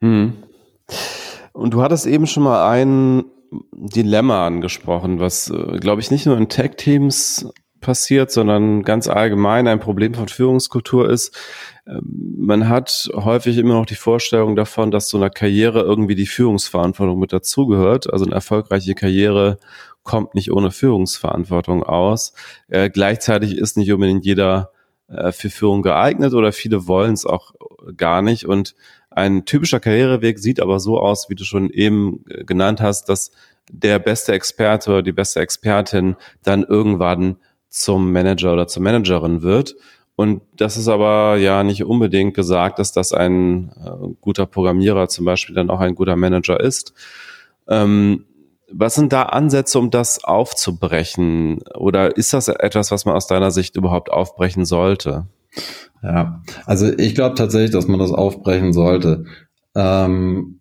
Hm. 0.00 0.32
Und 1.52 1.74
du 1.74 1.82
hattest 1.82 2.06
eben 2.06 2.26
schon 2.26 2.42
mal 2.42 2.70
ein 2.70 3.24
Dilemma 3.72 4.46
angesprochen, 4.46 5.20
was, 5.20 5.50
äh, 5.50 5.78
glaube 5.78 6.00
ich, 6.00 6.10
nicht 6.10 6.26
nur 6.26 6.36
in 6.36 6.48
Tech-Teams 6.48 7.52
passiert, 7.80 8.30
sondern 8.30 8.82
ganz 8.82 9.08
allgemein 9.08 9.66
ein 9.66 9.80
Problem 9.80 10.14
von 10.14 10.28
Führungskultur 10.28 11.08
ist. 11.08 11.36
Ähm, 11.86 12.34
man 12.38 12.68
hat 12.68 13.10
häufig 13.14 13.58
immer 13.58 13.74
noch 13.74 13.86
die 13.86 13.94
Vorstellung 13.94 14.54
davon, 14.54 14.90
dass 14.90 15.08
so 15.08 15.16
einer 15.16 15.30
Karriere 15.30 15.80
irgendwie 15.80 16.14
die 16.14 16.26
Führungsverantwortung 16.26 17.18
mit 17.18 17.32
dazugehört. 17.32 18.12
Also 18.12 18.24
eine 18.26 18.34
erfolgreiche 18.34 18.94
Karriere 18.94 19.58
kommt 20.10 20.34
nicht 20.34 20.50
ohne 20.50 20.72
Führungsverantwortung 20.72 21.84
aus. 21.84 22.32
Äh, 22.66 22.90
gleichzeitig 22.90 23.56
ist 23.56 23.76
nicht 23.76 23.92
unbedingt 23.92 24.24
jeder 24.24 24.72
äh, 25.06 25.30
für 25.30 25.50
Führung 25.50 25.82
geeignet 25.82 26.34
oder 26.34 26.50
viele 26.50 26.88
wollen 26.88 27.12
es 27.12 27.24
auch 27.24 27.54
gar 27.96 28.20
nicht. 28.20 28.44
Und 28.44 28.74
ein 29.10 29.44
typischer 29.44 29.78
Karriereweg 29.78 30.40
sieht 30.40 30.58
aber 30.58 30.80
so 30.80 30.98
aus, 30.98 31.30
wie 31.30 31.36
du 31.36 31.44
schon 31.44 31.70
eben 31.70 32.24
äh, 32.28 32.42
genannt 32.42 32.80
hast, 32.80 33.08
dass 33.08 33.30
der 33.70 34.00
beste 34.00 34.32
Experte 34.32 34.90
oder 34.90 35.02
die 35.02 35.12
beste 35.12 35.38
Expertin 35.38 36.16
dann 36.42 36.64
irgendwann 36.64 37.36
zum 37.68 38.10
Manager 38.10 38.52
oder 38.52 38.66
zur 38.66 38.82
Managerin 38.82 39.42
wird. 39.42 39.76
Und 40.16 40.42
das 40.56 40.76
ist 40.76 40.88
aber 40.88 41.36
ja 41.36 41.62
nicht 41.62 41.84
unbedingt 41.84 42.34
gesagt, 42.34 42.80
dass 42.80 42.90
das 42.90 43.12
ein 43.12 43.70
äh, 43.76 44.08
guter 44.20 44.46
Programmierer 44.46 45.06
zum 45.08 45.24
Beispiel 45.24 45.54
dann 45.54 45.70
auch 45.70 45.78
ein 45.78 45.94
guter 45.94 46.16
Manager 46.16 46.58
ist. 46.58 46.94
Ähm, 47.68 48.24
was 48.72 48.94
sind 48.94 49.12
da 49.12 49.24
Ansätze, 49.24 49.78
um 49.78 49.90
das 49.90 50.24
aufzubrechen? 50.24 51.60
Oder 51.76 52.16
ist 52.16 52.32
das 52.32 52.48
etwas, 52.48 52.90
was 52.90 53.04
man 53.04 53.14
aus 53.14 53.26
deiner 53.26 53.50
Sicht 53.50 53.76
überhaupt 53.76 54.10
aufbrechen 54.10 54.64
sollte? 54.64 55.26
Ja, 56.02 56.42
also 56.66 56.90
ich 56.96 57.14
glaube 57.14 57.34
tatsächlich, 57.34 57.72
dass 57.72 57.88
man 57.88 58.00
das 58.00 58.12
aufbrechen 58.12 58.72
sollte. 58.72 59.24
Ähm, 59.74 60.60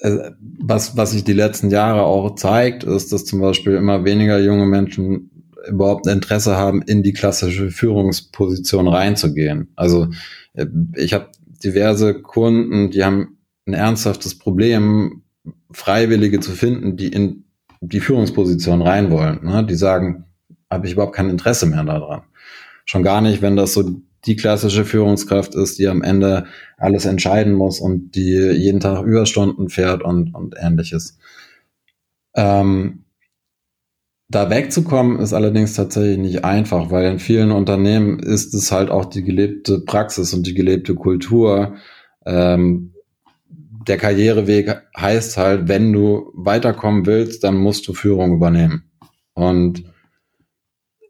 äh, 0.00 0.30
was, 0.40 0.96
was 0.96 1.12
sich 1.12 1.24
die 1.24 1.32
letzten 1.32 1.70
Jahre 1.70 2.02
auch 2.02 2.34
zeigt, 2.34 2.84
ist, 2.84 3.12
dass 3.12 3.24
zum 3.24 3.40
Beispiel 3.40 3.74
immer 3.74 4.04
weniger 4.04 4.38
junge 4.38 4.66
Menschen 4.66 5.30
überhaupt 5.68 6.06
Interesse 6.06 6.56
haben, 6.56 6.82
in 6.82 7.02
die 7.02 7.12
klassische 7.12 7.70
Führungsposition 7.70 8.88
reinzugehen. 8.88 9.72
Also 9.76 10.08
äh, 10.54 10.66
ich 10.96 11.12
habe 11.12 11.28
diverse 11.62 12.20
Kunden, 12.20 12.90
die 12.90 13.04
haben 13.04 13.38
ein 13.66 13.74
ernsthaftes 13.74 14.38
Problem, 14.38 15.22
Freiwillige 15.70 16.40
zu 16.40 16.52
finden, 16.52 16.96
die 16.96 17.08
in 17.08 17.44
die 17.80 18.00
Führungsposition 18.00 18.82
rein 18.82 19.10
wollen. 19.10 19.44
Ne? 19.44 19.64
Die 19.64 19.74
sagen, 19.74 20.24
habe 20.70 20.86
ich 20.86 20.92
überhaupt 20.92 21.16
kein 21.16 21.30
Interesse 21.30 21.66
mehr 21.66 21.84
daran. 21.84 22.22
Schon 22.84 23.02
gar 23.02 23.20
nicht, 23.20 23.42
wenn 23.42 23.56
das 23.56 23.72
so 23.72 24.00
die 24.26 24.36
klassische 24.36 24.84
Führungskraft 24.84 25.54
ist, 25.54 25.78
die 25.78 25.88
am 25.88 26.02
Ende 26.02 26.46
alles 26.76 27.06
entscheiden 27.06 27.54
muss 27.54 27.80
und 27.80 28.14
die 28.14 28.36
jeden 28.36 28.80
Tag 28.80 29.04
Überstunden 29.04 29.70
fährt 29.70 30.02
und, 30.02 30.34
und 30.34 30.54
ähnliches. 30.58 31.18
Ähm, 32.34 33.04
da 34.28 34.48
wegzukommen 34.48 35.18
ist 35.18 35.32
allerdings 35.32 35.74
tatsächlich 35.74 36.18
nicht 36.18 36.44
einfach, 36.44 36.90
weil 36.90 37.10
in 37.10 37.18
vielen 37.18 37.50
Unternehmen 37.50 38.20
ist 38.20 38.54
es 38.54 38.70
halt 38.70 38.90
auch 38.90 39.06
die 39.06 39.24
gelebte 39.24 39.80
Praxis 39.80 40.32
und 40.34 40.46
die 40.46 40.54
gelebte 40.54 40.94
Kultur, 40.94 41.74
ähm, 42.26 42.94
der 43.86 43.96
Karriereweg 43.96 44.82
heißt 44.96 45.36
halt, 45.36 45.68
wenn 45.68 45.92
du 45.92 46.32
weiterkommen 46.34 47.06
willst, 47.06 47.44
dann 47.44 47.56
musst 47.56 47.88
du 47.88 47.94
Führung 47.94 48.34
übernehmen. 48.34 48.90
Und 49.34 49.84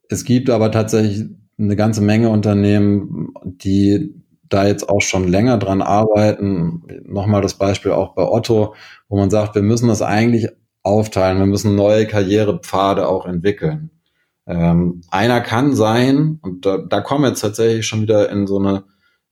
es 0.08 0.24
gibt 0.24 0.50
aber 0.50 0.70
tatsächlich 0.70 1.24
eine 1.58 1.76
ganze 1.76 2.00
Menge 2.00 2.30
Unternehmen, 2.30 3.34
die 3.44 4.14
da 4.48 4.66
jetzt 4.66 4.88
auch 4.88 5.00
schon 5.00 5.28
länger 5.28 5.58
dran 5.58 5.82
arbeiten. 5.82 6.82
Nochmal 7.04 7.42
das 7.42 7.54
Beispiel 7.54 7.92
auch 7.92 8.14
bei 8.14 8.26
Otto, 8.26 8.74
wo 9.08 9.16
man 9.16 9.30
sagt, 9.30 9.54
wir 9.54 9.62
müssen 9.62 9.88
das 9.88 10.02
eigentlich 10.02 10.48
aufteilen, 10.82 11.38
wir 11.38 11.46
müssen 11.46 11.76
neue 11.76 12.06
Karrierepfade 12.06 13.06
auch 13.06 13.26
entwickeln. 13.26 13.90
Ähm, 14.46 15.02
einer 15.10 15.40
kann 15.40 15.76
sein, 15.76 16.40
und 16.42 16.66
da, 16.66 16.78
da 16.78 17.00
kommen 17.00 17.24
wir 17.24 17.28
jetzt 17.28 17.40
tatsächlich 17.40 17.86
schon 17.86 18.02
wieder 18.02 18.30
in 18.30 18.46
so 18.46 18.58
eine 18.58 18.84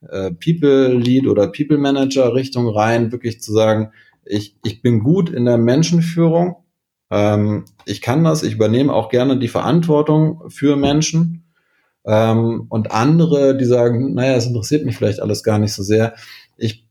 äh, 0.03 0.30
People 0.32 0.94
Lead 0.94 1.26
oder 1.26 1.49
People 1.49 1.78
Manager 1.78 2.34
Richtung 2.34 2.68
rein, 2.68 3.12
wirklich 3.12 3.40
zu 3.40 3.53
sagen, 3.53 3.92
ich, 4.24 4.57
ich 4.64 4.82
bin 4.82 5.01
gut 5.01 5.30
in 5.30 5.44
der 5.44 5.59
Menschenführung, 5.59 6.57
ähm, 7.11 7.64
ich 7.86 8.01
kann 8.03 8.24
das, 8.24 8.42
ich 8.42 8.55
übernehme 8.55 8.92
auch 8.92 9.09
gerne 9.09 9.38
die 9.38 9.49
Verantwortung 9.49 10.42
für 10.49 10.76
Menschen, 10.76 11.44
Ähm, 12.07 12.66
und 12.70 12.92
andere, 12.92 13.55
die 13.57 13.66
sagen, 13.66 14.14
naja, 14.14 14.36
es 14.36 14.46
interessiert 14.46 14.86
mich 14.86 14.96
vielleicht 14.96 15.20
alles 15.20 15.42
gar 15.42 15.59
nicht 15.59 15.74
so 15.74 15.82
sehr. 15.82 16.14
Ich 16.57 16.86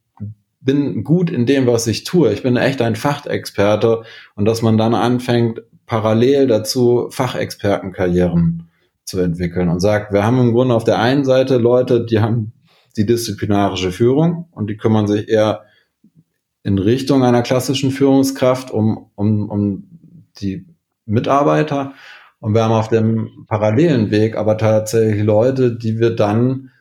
bin 0.62 1.04
gut 1.04 1.32
in 1.32 1.46
dem, 1.46 1.66
was 1.66 1.88
ich 1.88 2.04
tue. 2.04 2.32
Ich 2.34 2.44
bin 2.44 2.56
echt 2.56 2.82
ein 2.82 2.96
Fachexperte 2.96 4.04
und 4.36 4.46
dass 4.46 4.62
man 4.62 4.78
dann 4.78 4.94
anfängt, 4.94 5.62
parallel 5.88 6.46
dazu 6.48 7.08
Fachexpertenkarrieren 7.10 8.70
zu 9.06 9.20
entwickeln 9.20 9.70
und 9.70 9.80
sagt, 9.80 10.12
wir 10.12 10.24
haben 10.24 10.40
im 10.40 10.54
Grunde 10.54 10.76
auf 10.76 10.84
der 10.84 11.00
einen 11.00 11.26
Seite 11.26 11.58
Leute, 11.58 12.06
die 12.06 12.20
haben 12.20 12.52
die 12.98 13.06
disziplinarische 13.06 13.92
Führung 13.92 14.48
und 14.52 14.70
die 14.70 14.78
kümmern 14.78 15.08
sich 15.08 15.30
eher 15.30 15.66
in 16.64 16.78
Richtung 16.80 17.24
einer 17.24 17.44
klassischen 17.44 17.92
Führungskraft 17.92 18.72
um, 18.72 19.10
um, 19.16 19.50
um 19.50 19.88
die 20.40 20.66
Mitarbeiter. 21.06 21.94
Und 22.40 22.54
wir 22.54 22.64
haben 22.64 22.74
auf 22.74 22.90
dem 22.90 23.46
parallelen 23.48 24.12
Weg 24.12 24.36
aber 24.36 24.58
tatsächlich 24.58 25.24
Leute, 25.24 25.76
die 25.76 26.00
wir 26.00 26.16
dann 26.16 26.72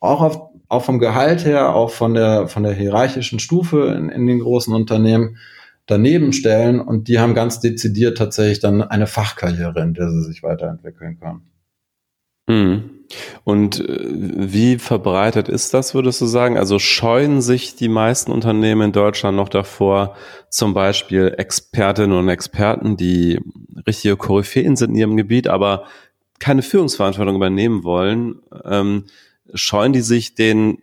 auch 0.00 0.20
auf, 0.20 0.50
auch 0.68 0.84
vom 0.84 0.98
Gehalt 0.98 1.44
her, 1.44 1.74
auch 1.74 1.90
von 1.90 2.14
der, 2.14 2.48
von 2.48 2.64
der 2.64 2.72
hierarchischen 2.72 3.38
Stufe 3.38 3.94
in, 3.96 4.08
in 4.08 4.26
den 4.26 4.40
großen 4.40 4.74
Unternehmen 4.74 5.36
daneben 5.86 6.32
stellen 6.32 6.80
und 6.80 7.08
die 7.08 7.18
haben 7.18 7.34
ganz 7.34 7.60
dezidiert 7.60 8.18
tatsächlich 8.18 8.60
dann 8.60 8.82
eine 8.82 9.06
Fachkarriere, 9.06 9.80
in 9.82 9.94
der 9.94 10.10
sie 10.10 10.22
sich 10.22 10.42
weiterentwickeln 10.42 11.18
können. 11.18 11.42
Mhm. 12.48 12.90
Und 13.44 13.80
äh, 13.80 14.06
wie 14.08 14.78
verbreitet 14.78 15.48
ist 15.48 15.74
das, 15.74 15.94
würdest 15.94 16.20
du 16.20 16.26
sagen? 16.26 16.56
Also 16.56 16.78
scheuen 16.78 17.40
sich 17.40 17.76
die 17.76 17.88
meisten 17.88 18.32
Unternehmen 18.32 18.82
in 18.82 18.92
Deutschland 18.92 19.36
noch 19.36 19.48
davor, 19.48 20.16
zum 20.48 20.74
Beispiel 20.74 21.34
Expertinnen 21.36 22.16
und 22.16 22.28
Experten, 22.28 22.96
die 22.96 23.40
richtige 23.86 24.16
Koryphäen 24.16 24.76
sind 24.76 24.90
in 24.90 24.96
ihrem 24.96 25.16
Gebiet, 25.16 25.48
aber 25.48 25.84
keine 26.38 26.62
Führungsverantwortung 26.62 27.36
übernehmen 27.36 27.84
wollen, 27.84 28.40
ähm, 28.64 29.04
scheuen 29.54 29.92
die 29.92 30.00
sich, 30.00 30.34
den 30.34 30.78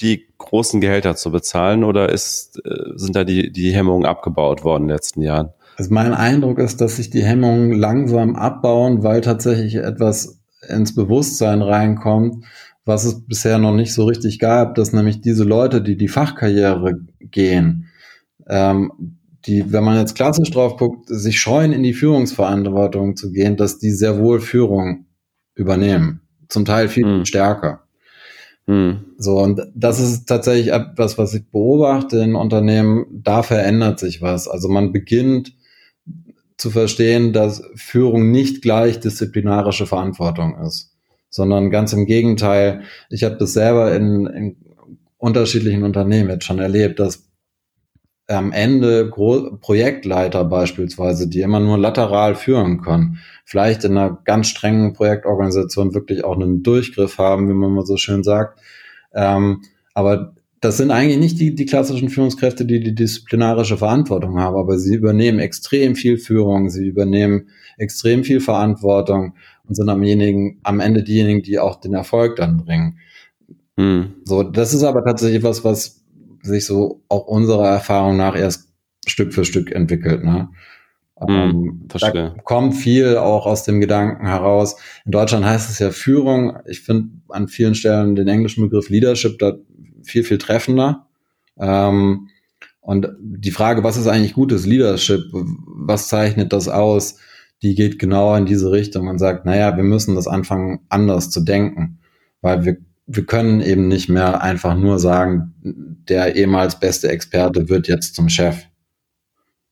die 0.00 0.26
großen 0.38 0.80
Gehälter 0.80 1.16
zu 1.16 1.30
bezahlen 1.30 1.84
oder 1.84 2.08
ist, 2.08 2.60
äh, 2.64 2.92
sind 2.96 3.16
da 3.16 3.24
die, 3.24 3.52
die 3.52 3.72
Hemmungen 3.72 4.06
abgebaut 4.06 4.64
worden 4.64 4.84
in 4.84 4.88
den 4.88 4.96
letzten 4.96 5.22
Jahren? 5.22 5.50
Also 5.76 5.94
mein 5.94 6.12
Eindruck 6.12 6.58
ist, 6.58 6.80
dass 6.80 6.96
sich 6.96 7.10
die 7.10 7.22
Hemmungen 7.22 7.72
langsam 7.72 8.34
abbauen, 8.34 9.04
weil 9.04 9.20
tatsächlich 9.20 9.76
etwas 9.76 10.37
ins 10.68 10.94
Bewusstsein 10.94 11.62
reinkommt, 11.62 12.44
was 12.84 13.04
es 13.04 13.26
bisher 13.26 13.58
noch 13.58 13.74
nicht 13.74 13.92
so 13.92 14.04
richtig 14.04 14.38
gab, 14.38 14.74
dass 14.74 14.92
nämlich 14.92 15.20
diese 15.20 15.44
Leute, 15.44 15.82
die 15.82 15.96
die 15.96 16.08
Fachkarriere 16.08 17.00
gehen, 17.20 17.88
ähm, 18.48 19.18
die, 19.46 19.72
wenn 19.72 19.84
man 19.84 19.98
jetzt 19.98 20.14
klassisch 20.14 20.50
drauf 20.50 20.76
guckt, 20.76 21.08
sich 21.08 21.40
scheuen, 21.40 21.72
in 21.72 21.82
die 21.82 21.92
Führungsverantwortung 21.92 23.16
zu 23.16 23.30
gehen, 23.30 23.56
dass 23.56 23.78
die 23.78 23.90
sehr 23.90 24.18
wohl 24.18 24.40
Führung 24.40 25.06
übernehmen. 25.54 26.20
Zum 26.48 26.64
Teil 26.64 26.88
viel 26.88 27.06
mhm. 27.06 27.24
stärker. 27.24 27.82
Mhm. 28.66 29.04
So, 29.16 29.38
und 29.38 29.60
das 29.74 30.00
ist 30.00 30.26
tatsächlich 30.26 30.72
etwas, 30.72 31.18
was 31.18 31.34
ich 31.34 31.50
beobachte 31.50 32.18
in 32.18 32.34
Unternehmen, 32.34 33.06
da 33.10 33.42
verändert 33.42 33.98
sich 33.98 34.22
was. 34.22 34.48
Also 34.48 34.68
man 34.68 34.92
beginnt 34.92 35.52
zu 36.58 36.70
verstehen, 36.70 37.32
dass 37.32 37.62
Führung 37.76 38.30
nicht 38.30 38.62
gleich 38.62 39.00
disziplinarische 39.00 39.86
Verantwortung 39.86 40.60
ist, 40.60 40.96
sondern 41.30 41.70
ganz 41.70 41.92
im 41.92 42.04
Gegenteil. 42.04 42.82
Ich 43.10 43.24
habe 43.24 43.36
das 43.36 43.52
selber 43.52 43.94
in, 43.94 44.26
in 44.26 44.56
unterschiedlichen 45.16 45.84
Unternehmen 45.84 46.30
jetzt 46.30 46.44
schon 46.44 46.58
erlebt, 46.58 46.98
dass 46.98 47.28
am 48.26 48.52
Ende 48.52 49.08
Gro 49.08 49.56
Projektleiter 49.60 50.44
beispielsweise, 50.44 51.28
die 51.28 51.40
immer 51.40 51.60
nur 51.60 51.78
lateral 51.78 52.34
führen 52.34 52.82
können, 52.82 53.20
vielleicht 53.44 53.84
in 53.84 53.96
einer 53.96 54.18
ganz 54.24 54.48
strengen 54.48 54.92
Projektorganisation 54.92 55.94
wirklich 55.94 56.24
auch 56.24 56.34
einen 56.34 56.62
Durchgriff 56.62 57.16
haben, 57.16 57.48
wie 57.48 57.54
man 57.54 57.72
mal 57.72 57.86
so 57.86 57.96
schön 57.96 58.22
sagt. 58.22 58.60
Ähm, 59.14 59.62
aber 59.94 60.34
das 60.60 60.76
sind 60.76 60.90
eigentlich 60.90 61.18
nicht 61.18 61.38
die, 61.38 61.54
die 61.54 61.66
klassischen 61.66 62.08
Führungskräfte, 62.08 62.64
die 62.64 62.80
die 62.80 62.94
disziplinarische 62.94 63.76
Verantwortung 63.76 64.38
haben, 64.38 64.56
aber 64.56 64.78
sie 64.78 64.94
übernehmen 64.94 65.38
extrem 65.38 65.94
viel 65.94 66.18
Führung, 66.18 66.68
sie 66.70 66.86
übernehmen 66.86 67.48
extrem 67.76 68.24
viel 68.24 68.40
Verantwortung 68.40 69.34
und 69.66 69.74
sind 69.76 69.88
am, 69.88 70.02
jenigen, 70.02 70.58
am 70.64 70.80
Ende 70.80 71.02
diejenigen, 71.04 71.42
die 71.42 71.58
auch 71.58 71.80
den 71.80 71.94
Erfolg 71.94 72.36
dann 72.36 72.56
bringen. 72.56 72.98
Hm. 73.76 74.14
So, 74.24 74.42
das 74.42 74.74
ist 74.74 74.82
aber 74.82 75.04
tatsächlich 75.04 75.42
was, 75.44 75.64
was 75.64 76.02
sich 76.42 76.64
so 76.64 77.02
auch 77.08 77.26
unserer 77.26 77.68
Erfahrung 77.68 78.16
nach 78.16 78.36
erst 78.36 78.72
Stück 79.06 79.32
für 79.32 79.44
Stück 79.44 79.70
entwickelt. 79.70 80.24
Ne? 80.24 80.48
Hm, 81.20 81.34
ähm, 81.34 81.88
da 81.88 82.34
kommt 82.44 82.74
viel 82.74 83.16
auch 83.16 83.46
aus 83.46 83.64
dem 83.64 83.80
Gedanken 83.80 84.26
heraus. 84.26 84.76
In 85.04 85.12
Deutschland 85.12 85.44
heißt 85.44 85.70
es 85.70 85.78
ja 85.78 85.90
Führung. 85.90 86.58
Ich 86.66 86.80
finde 86.80 87.10
an 87.28 87.48
vielen 87.48 87.74
Stellen 87.74 88.14
den 88.14 88.28
englischen 88.28 88.62
Begriff 88.62 88.88
Leadership 88.88 89.38
da 89.38 89.54
viel, 90.08 90.24
viel 90.24 90.38
treffender. 90.38 91.06
Ähm, 91.58 92.28
und 92.80 93.08
die 93.20 93.50
Frage, 93.50 93.84
was 93.84 93.96
ist 93.96 94.06
eigentlich 94.06 94.32
gutes 94.32 94.64
Leadership? 94.64 95.20
Was 95.32 96.08
zeichnet 96.08 96.52
das 96.52 96.68
aus? 96.68 97.16
Die 97.62 97.74
geht 97.74 97.98
genau 97.98 98.34
in 98.34 98.46
diese 98.46 98.70
Richtung 98.70 99.08
und 99.08 99.18
sagt, 99.18 99.44
naja, 99.44 99.76
wir 99.76 99.84
müssen 99.84 100.14
das 100.14 100.26
anfangen, 100.26 100.80
anders 100.88 101.30
zu 101.30 101.40
denken, 101.40 101.98
weil 102.40 102.64
wir, 102.64 102.76
wir 103.06 103.26
können 103.26 103.60
eben 103.60 103.88
nicht 103.88 104.08
mehr 104.08 104.42
einfach 104.42 104.76
nur 104.76 104.98
sagen, 104.98 105.54
der 105.62 106.36
ehemals 106.36 106.80
beste 106.80 107.08
Experte 107.08 107.68
wird 107.68 107.88
jetzt 107.88 108.14
zum 108.14 108.28
Chef. 108.28 108.64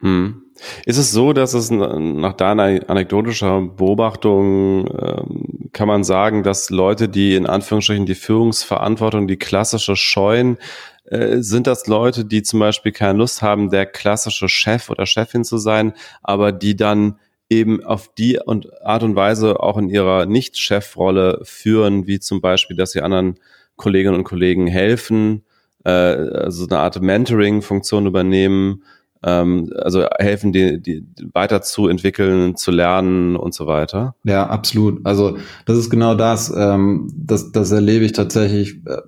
Hm. 0.01 0.43
Ist 0.85 0.97
es 0.99 1.13
so, 1.13 1.33
dass 1.33 1.55
es 1.55 1.71
nach 1.71 2.33
deiner 2.33 2.89
anekdotischer 2.89 3.61
Beobachtung 3.61 4.87
ähm, 4.87 5.71
kann 5.73 5.89
man 5.89 6.05
sagen, 6.05 6.43
dass 6.43 6.71
Leute, 6.71 7.09
die 7.09 7.35
in 7.35 7.47
Anführungsstrichen 7.47 8.07
die 8.07 8.15
Führungsverantwortung, 8.15 9.29
die 9.29 9.37
klassische 9.37 9.97
scheuen, 9.97 10.59
äh, 11.05 11.39
sind 11.39 11.67
das 11.67 11.87
Leute, 11.87 12.25
die 12.25 12.43
zum 12.43 12.61
Beispiel 12.61 12.93
keine 12.93 13.19
Lust 13.19 13.43
haben, 13.43 13.71
der 13.71 13.87
klassische 13.87 14.49
Chef 14.49 14.91
oder 14.91 15.07
Chefin 15.07 15.45
zu 15.45 15.59
sein, 15.59 15.93
aber 16.23 16.53
die 16.53 16.77
dann 16.77 17.19
eben 17.49 17.85
auf 17.85 18.13
die 18.15 18.41
Art 18.41 19.03
und 19.03 19.15
Weise 19.15 19.61
auch 19.61 19.77
in 19.77 19.89
ihrer 19.89 20.27
Nicht-Chefrolle 20.27 21.41
führen, 21.45 22.07
wie 22.07 22.19
zum 22.19 22.41
Beispiel, 22.41 22.77
dass 22.77 22.93
sie 22.93 23.03
anderen 23.03 23.39
Kolleginnen 23.77 24.17
und 24.17 24.25
Kollegen 24.25 24.67
helfen, 24.67 25.45
äh, 25.85 25.91
also 25.91 26.67
eine 26.67 26.79
Art 26.79 27.01
Mentoring-Funktion 27.01 28.07
übernehmen, 28.07 28.83
ähm, 29.27 29.71
also 29.77 30.07
helfen, 30.19 30.53
die, 30.53 30.81
die 30.81 31.05
weiterzuentwickeln, 31.35 32.57
zu 32.57 32.71
lernen 32.71 33.37
und 33.37 33.53
so 33.53 33.67
weiter. 33.67 34.15
Ja, 34.25 34.47
absolut. 34.47 35.05
Also 35.05 35.37
das 35.67 35.77
ist 35.77 35.91
genau 35.91 36.15
das. 36.15 36.55
Ähm, 36.57 37.13
das, 37.15 37.51
das 37.51 37.73
erlebe 37.73 38.05
ich 38.05 38.13
tatsächlich 38.13 38.81
äh, 38.87 39.03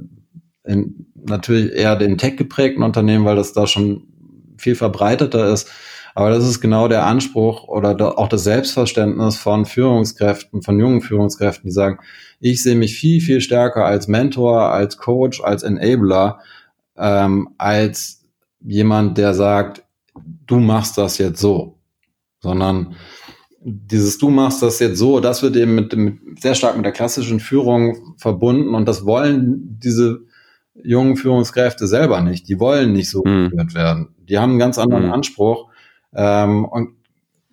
in 0.65 1.07
natürlich 1.15 1.73
eher 1.73 1.97
den 1.97 2.19
tech 2.19 2.37
geprägten 2.37 2.83
Unternehmen, 2.83 3.25
weil 3.25 3.37
das 3.37 3.53
da 3.53 3.67
schon 3.67 4.03
viel 4.57 4.75
verbreiteter 4.75 5.53
ist. 5.53 5.71
Aber 6.15 6.31
das 6.31 6.49
ist 6.49 6.61
genau 6.61 6.89
der 6.89 7.07
Anspruch 7.07 7.69
oder 7.69 8.19
auch 8.19 8.29
das 8.29 8.43
Selbstverständnis 8.43 9.37
von 9.37 9.67
Führungskräften, 9.67 10.63
von 10.63 10.81
jungen 10.81 11.01
Führungskräften, 11.01 11.69
die 11.69 11.73
sagen, 11.73 11.99
ich 12.41 12.63
sehe 12.63 12.75
mich 12.75 12.97
viel, 12.97 13.21
viel 13.21 13.41
stärker 13.41 13.85
als 13.85 14.09
Mentor, 14.09 14.73
als 14.73 14.97
Coach, 14.97 15.41
als 15.41 15.63
Enabler, 15.63 16.41
ähm, 16.97 17.51
als 17.59 18.25
jemand, 18.61 19.17
der 19.19 19.35
sagt, 19.35 19.85
du 20.47 20.59
machst 20.59 20.99
das 20.99 21.19
jetzt 21.19 21.41
so, 21.41 21.79
sondern 22.41 22.95
dieses 23.61 24.19
du 24.19 24.31
machst 24.31 24.63
das 24.63 24.79
jetzt 24.79 24.99
so, 24.99 25.21
das 25.21 25.43
wird 25.43 25.57
eben 25.57 25.75
mit, 25.75 25.95
mit 25.97 26.41
sehr 26.41 26.55
stark 26.55 26.77
mit 26.77 26.85
der 26.85 26.93
klassischen 26.93 27.41
Führung 27.41 28.15
verbunden 28.17 28.75
und 28.75 28.87
das 28.87 29.05
wollen 29.05 29.79
diese 29.83 30.21
jungen 30.83 31.17
Führungskräfte 31.17 31.87
selber 31.87 32.21
nicht. 32.21 32.49
Die 32.49 32.61
wollen 32.61 32.93
nicht 32.93 33.11
so 33.11 33.23
mhm. 33.25 33.51
geführt 33.51 33.75
werden. 33.75 34.15
Die 34.29 34.39
haben 34.39 34.51
einen 34.51 34.59
ganz 34.59 34.79
anderen 34.79 35.07
mhm. 35.07 35.13
Anspruch 35.13 35.71
ähm, 36.15 36.65
und 36.65 36.91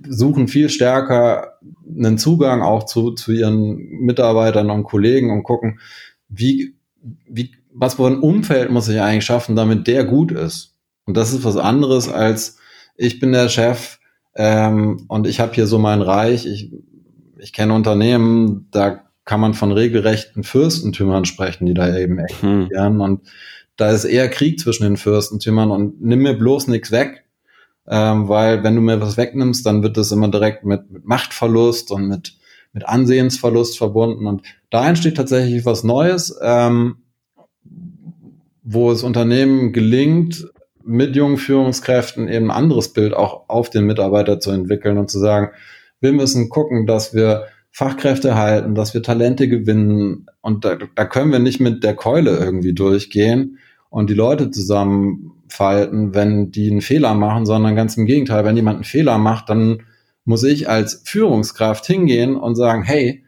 suchen 0.07 0.47
viel 0.47 0.69
stärker 0.69 1.53
einen 1.87 2.17
Zugang 2.17 2.61
auch 2.61 2.85
zu, 2.85 3.11
zu 3.11 3.31
ihren 3.31 3.77
Mitarbeitern 3.77 4.69
und 4.69 4.83
Kollegen 4.83 5.31
und 5.31 5.43
gucken, 5.43 5.79
wie, 6.27 6.75
wie, 7.27 7.51
was 7.73 7.95
für 7.95 8.07
ein 8.07 8.19
Umfeld 8.19 8.71
muss 8.71 8.89
ich 8.89 8.99
eigentlich 8.99 9.25
schaffen, 9.25 9.55
damit 9.55 9.87
der 9.87 10.03
gut 10.03 10.31
ist. 10.31 10.74
Und 11.05 11.15
das 11.15 11.33
ist 11.33 11.43
was 11.43 11.57
anderes 11.57 12.09
als 12.09 12.57
ich 12.97 13.19
bin 13.19 13.31
der 13.31 13.49
Chef 13.49 13.99
ähm, 14.35 15.05
und 15.07 15.27
ich 15.27 15.39
habe 15.39 15.53
hier 15.53 15.67
so 15.67 15.79
mein 15.79 16.01
Reich. 16.01 16.45
Ich, 16.45 16.71
ich 17.37 17.53
kenne 17.53 17.73
Unternehmen, 17.73 18.67
da 18.71 19.01
kann 19.25 19.39
man 19.39 19.53
von 19.53 19.71
regelrechten 19.71 20.43
Fürstentümern 20.43 21.25
sprechen, 21.25 21.65
die 21.65 21.73
da 21.73 21.95
eben 21.97 22.19
existieren. 22.19 22.93
Hm. 22.93 23.01
Und 23.01 23.21
da 23.75 23.91
ist 23.91 24.05
eher 24.05 24.29
Krieg 24.29 24.59
zwischen 24.59 24.83
den 24.83 24.97
Fürstentümern 24.97 25.71
und 25.71 26.01
nimm 26.01 26.19
mir 26.19 26.37
bloß 26.37 26.67
nichts 26.67 26.91
weg. 26.91 27.23
Ähm, 27.87 28.27
weil 28.27 28.63
wenn 28.63 28.75
du 28.75 28.81
mir 28.81 28.99
was 28.99 29.17
wegnimmst, 29.17 29.65
dann 29.65 29.83
wird 29.83 29.97
das 29.97 30.11
immer 30.11 30.27
direkt 30.29 30.63
mit, 30.63 30.89
mit 30.89 31.05
Machtverlust 31.05 31.91
und 31.91 32.07
mit, 32.07 32.35
mit 32.73 32.87
Ansehensverlust 32.87 33.77
verbunden. 33.77 34.25
Und 34.25 34.41
da 34.71 34.87
entsteht 34.87 35.17
tatsächlich 35.17 35.65
was 35.65 35.83
Neues, 35.83 36.35
ähm, 36.41 36.97
wo 38.63 38.91
es 38.91 39.03
Unternehmen 39.03 39.71
gelingt, 39.71 40.47
mit 40.85 41.15
jungen 41.15 41.37
Führungskräften 41.37 42.27
eben 42.27 42.51
ein 42.51 42.57
anderes 42.57 42.93
Bild 42.93 43.13
auch 43.13 43.49
auf 43.49 43.69
den 43.69 43.85
Mitarbeiter 43.85 44.39
zu 44.39 44.51
entwickeln 44.51 44.97
und 44.97 45.09
zu 45.09 45.19
sagen, 45.19 45.49
wir 45.99 46.13
müssen 46.13 46.49
gucken, 46.49 46.85
dass 46.85 47.13
wir 47.13 47.45
Fachkräfte 47.71 48.35
halten, 48.35 48.75
dass 48.75 48.93
wir 48.93 49.03
Talente 49.03 49.49
gewinnen. 49.49 50.27
Und 50.41 50.63
da, 50.63 50.77
da 50.95 51.05
können 51.05 51.31
wir 51.31 51.39
nicht 51.39 51.59
mit 51.59 51.83
der 51.83 51.95
Keule 51.95 52.37
irgendwie 52.37 52.73
durchgehen 52.73 53.57
und 53.89 54.09
die 54.09 54.13
Leute 54.13 54.51
zusammenfalten, 54.51 56.13
wenn 56.13 56.51
die 56.51 56.69
einen 56.69 56.81
Fehler 56.81 57.13
machen, 57.15 57.45
sondern 57.45 57.75
ganz 57.75 57.97
im 57.97 58.05
Gegenteil, 58.05 58.45
wenn 58.45 58.55
jemand 58.55 58.75
einen 58.75 58.83
Fehler 58.83 59.17
macht, 59.17 59.49
dann 59.49 59.83
muss 60.23 60.43
ich 60.43 60.69
als 60.69 61.01
Führungskraft 61.05 61.85
hingehen 61.85 62.35
und 62.35 62.55
sagen, 62.55 62.83
hey, 62.83 63.25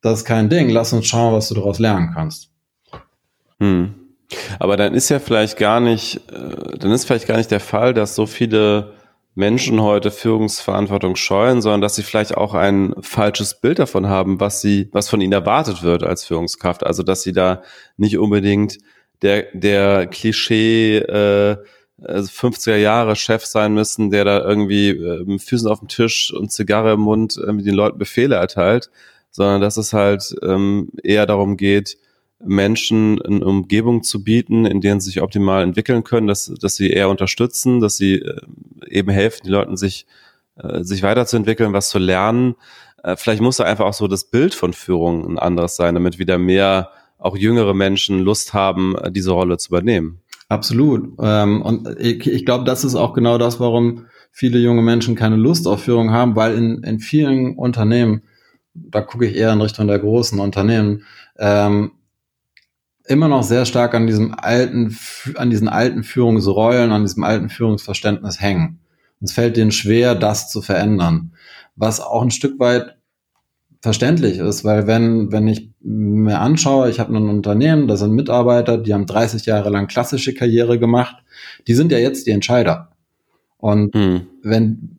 das 0.00 0.20
ist 0.20 0.24
kein 0.24 0.48
Ding, 0.48 0.68
lass 0.70 0.92
uns 0.92 1.06
schauen, 1.06 1.34
was 1.34 1.48
du 1.48 1.54
daraus 1.54 1.78
lernen 1.78 2.10
kannst. 2.14 2.50
Hm. 3.58 3.99
Aber 4.58 4.76
dann 4.76 4.94
ist 4.94 5.08
ja 5.08 5.18
vielleicht 5.18 5.56
gar 5.56 5.80
nicht, 5.80 6.20
äh, 6.30 6.78
dann 6.78 6.92
ist 6.92 7.04
vielleicht 7.04 7.26
gar 7.26 7.36
nicht 7.36 7.50
der 7.50 7.60
Fall, 7.60 7.94
dass 7.94 8.14
so 8.14 8.26
viele 8.26 8.92
Menschen 9.34 9.80
heute 9.80 10.10
Führungsverantwortung 10.10 11.16
scheuen, 11.16 11.62
sondern 11.62 11.80
dass 11.80 11.94
sie 11.94 12.02
vielleicht 12.02 12.36
auch 12.36 12.54
ein 12.54 12.94
falsches 13.00 13.60
Bild 13.60 13.78
davon 13.78 14.08
haben, 14.08 14.40
was 14.40 14.60
sie, 14.60 14.88
was 14.92 15.08
von 15.08 15.20
ihnen 15.20 15.32
erwartet 15.32 15.82
wird 15.82 16.02
als 16.02 16.24
Führungskraft. 16.24 16.84
Also 16.84 17.02
dass 17.02 17.22
sie 17.22 17.32
da 17.32 17.62
nicht 17.96 18.18
unbedingt 18.18 18.78
der, 19.22 19.46
der 19.52 20.06
Klischee 20.06 20.98
äh, 20.98 21.56
50er 22.02 22.70
also 22.70 22.70
Jahre 22.72 23.16
Chef 23.16 23.44
sein 23.44 23.74
müssen, 23.74 24.10
der 24.10 24.24
da 24.24 24.40
irgendwie 24.40 24.90
äh, 24.90 25.38
Füßen 25.38 25.68
auf 25.68 25.80
dem 25.80 25.88
Tisch 25.88 26.32
und 26.32 26.50
Zigarre 26.50 26.92
im 26.92 27.00
Mund 27.00 27.36
irgendwie 27.36 27.64
den 27.64 27.74
Leuten 27.74 27.98
Befehle 27.98 28.36
erteilt, 28.36 28.90
sondern 29.30 29.60
dass 29.60 29.76
es 29.76 29.92
halt 29.92 30.34
ähm, 30.42 30.90
eher 31.02 31.26
darum 31.26 31.56
geht, 31.56 31.98
Menschen 32.44 33.20
eine 33.20 33.44
Umgebung 33.44 34.02
zu 34.02 34.24
bieten, 34.24 34.64
in 34.64 34.80
denen 34.80 35.00
sie 35.00 35.10
sich 35.10 35.22
optimal 35.22 35.62
entwickeln 35.62 36.04
können, 36.04 36.26
dass, 36.26 36.46
dass 36.60 36.76
sie 36.76 36.90
eher 36.90 37.10
unterstützen, 37.10 37.80
dass 37.80 37.96
sie 37.96 38.14
äh, 38.14 38.40
eben 38.88 39.10
helfen, 39.10 39.42
die 39.44 39.50
Leuten 39.50 39.76
sich, 39.76 40.06
äh, 40.56 40.82
sich 40.82 41.02
weiterzuentwickeln, 41.02 41.72
was 41.72 41.90
zu 41.90 41.98
lernen. 41.98 42.54
Äh, 43.02 43.16
vielleicht 43.16 43.42
muss 43.42 43.58
da 43.58 43.64
einfach 43.64 43.84
auch 43.84 43.94
so 43.94 44.08
das 44.08 44.24
Bild 44.24 44.54
von 44.54 44.72
Führung 44.72 45.26
ein 45.26 45.38
anderes 45.38 45.76
sein, 45.76 45.94
damit 45.94 46.18
wieder 46.18 46.38
mehr 46.38 46.90
auch 47.18 47.36
jüngere 47.36 47.74
Menschen 47.74 48.20
Lust 48.20 48.54
haben, 48.54 48.96
diese 49.10 49.32
Rolle 49.32 49.58
zu 49.58 49.68
übernehmen. 49.68 50.22
Absolut. 50.48 51.12
Ähm, 51.20 51.60
und 51.62 51.88
ich, 52.00 52.46
glaube, 52.46 52.64
das 52.64 52.82
ist 52.82 52.94
auch 52.94 53.12
genau 53.12 53.36
das, 53.36 53.60
warum 53.60 54.06
viele 54.32 54.58
junge 54.58 54.82
Menschen 54.82 55.14
keine 55.14 55.36
Lust 55.36 55.68
auf 55.68 55.82
Führung 55.82 56.10
haben, 56.10 56.34
weil 56.34 56.56
in, 56.56 56.82
in 56.82 56.98
vielen 56.98 57.56
Unternehmen, 57.56 58.22
da 58.74 59.02
gucke 59.02 59.26
ich 59.26 59.36
eher 59.36 59.52
in 59.52 59.60
Richtung 59.60 59.86
der 59.86 59.98
großen 59.98 60.40
Unternehmen, 60.40 61.04
ähm, 61.38 61.92
immer 63.06 63.28
noch 63.28 63.42
sehr 63.42 63.64
stark 63.64 63.94
an 63.94 64.06
diesem 64.06 64.34
alten, 64.34 64.96
an 65.36 65.50
diesen 65.50 65.68
alten 65.68 66.02
Führungsrollen, 66.02 66.92
an 66.92 67.02
diesem 67.02 67.24
alten 67.24 67.48
Führungsverständnis 67.48 68.40
hängen. 68.40 68.80
Es 69.20 69.32
fällt 69.32 69.56
denen 69.56 69.72
schwer, 69.72 70.14
das 70.14 70.50
zu 70.50 70.62
verändern. 70.62 71.32
Was 71.76 72.00
auch 72.00 72.22
ein 72.22 72.30
Stück 72.30 72.58
weit 72.58 72.96
verständlich 73.82 74.38
ist, 74.38 74.64
weil 74.64 74.86
wenn, 74.86 75.32
wenn 75.32 75.48
ich 75.48 75.70
mir 75.80 76.40
anschaue, 76.40 76.90
ich 76.90 77.00
habe 77.00 77.16
ein 77.16 77.28
Unternehmen, 77.28 77.88
da 77.88 77.96
sind 77.96 78.12
Mitarbeiter, 78.12 78.76
die 78.76 78.92
haben 78.92 79.06
30 79.06 79.46
Jahre 79.46 79.70
lang 79.70 79.86
klassische 79.86 80.34
Karriere 80.34 80.78
gemacht, 80.78 81.16
die 81.66 81.74
sind 81.74 81.90
ja 81.90 81.98
jetzt 81.98 82.26
die 82.26 82.32
Entscheider. 82.32 82.90
Und 83.56 83.94
mhm. 83.94 84.26
wenn, 84.42 84.98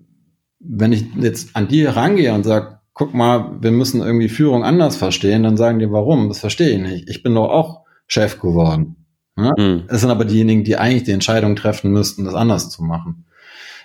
wenn 0.60 0.92
ich 0.94 1.06
jetzt 1.20 1.56
an 1.56 1.68
die 1.68 1.86
herangehe 1.86 2.34
und 2.34 2.44
sage, 2.44 2.80
guck 2.94 3.14
mal, 3.14 3.58
wir 3.62 3.72
müssen 3.72 4.02
irgendwie 4.02 4.30
Führung 4.30 4.64
anders 4.64 4.96
verstehen, 4.96 5.44
dann 5.44 5.58
sagen 5.58 5.80
die, 5.80 5.92
warum? 5.92 6.28
Das 6.28 6.40
verstehe 6.40 6.72
ich 6.72 6.82
nicht. 6.82 7.10
Ich 7.10 7.24
bin 7.24 7.36
doch 7.36 7.50
auch 7.50 7.81
Chef 8.12 8.40
geworden. 8.40 8.98
Ja? 9.38 9.54
Mhm. 9.58 9.86
Es 9.88 10.02
sind 10.02 10.10
aber 10.10 10.26
diejenigen, 10.26 10.66
die 10.66 10.76
eigentlich 10.76 11.04
die 11.04 11.12
Entscheidung 11.12 11.56
treffen 11.56 11.92
müssten, 11.92 12.26
das 12.26 12.36
anders 12.36 12.70
zu 12.70 12.84
machen. 12.84 13.26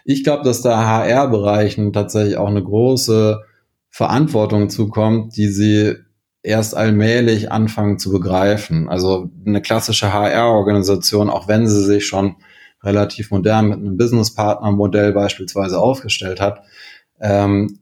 Ich 0.05 0.25
glaube, 0.25 0.43
dass 0.43 0.63
da 0.63 0.85
HR-Bereichen 0.85 1.93
tatsächlich 1.93 2.37
auch 2.37 2.49
eine 2.49 2.63
große 2.63 3.41
Verantwortung 3.89 4.69
zukommt, 4.69 5.37
die 5.37 5.49
sie 5.49 5.95
erst 6.43 6.77
allmählich 6.77 7.53
anfangen 7.53 7.99
zu 7.99 8.11
begreifen. 8.11 8.89
Also 8.89 9.31
eine 9.47 9.63
klassische 9.63 10.13
HR-Organisation, 10.13 11.31
auch 11.31 11.47
wenn 11.47 11.69
sie 11.69 11.85
sich 11.85 12.07
schon 12.07 12.37
relativ 12.83 13.31
modern 13.31 13.69
mit 13.69 13.79
einem 13.79 13.97
Business-Partner-Modell 13.97 15.13
beispielsweise 15.13 15.79
aufgestellt 15.79 16.41
hat, 16.41 16.63
ähm, 17.21 17.79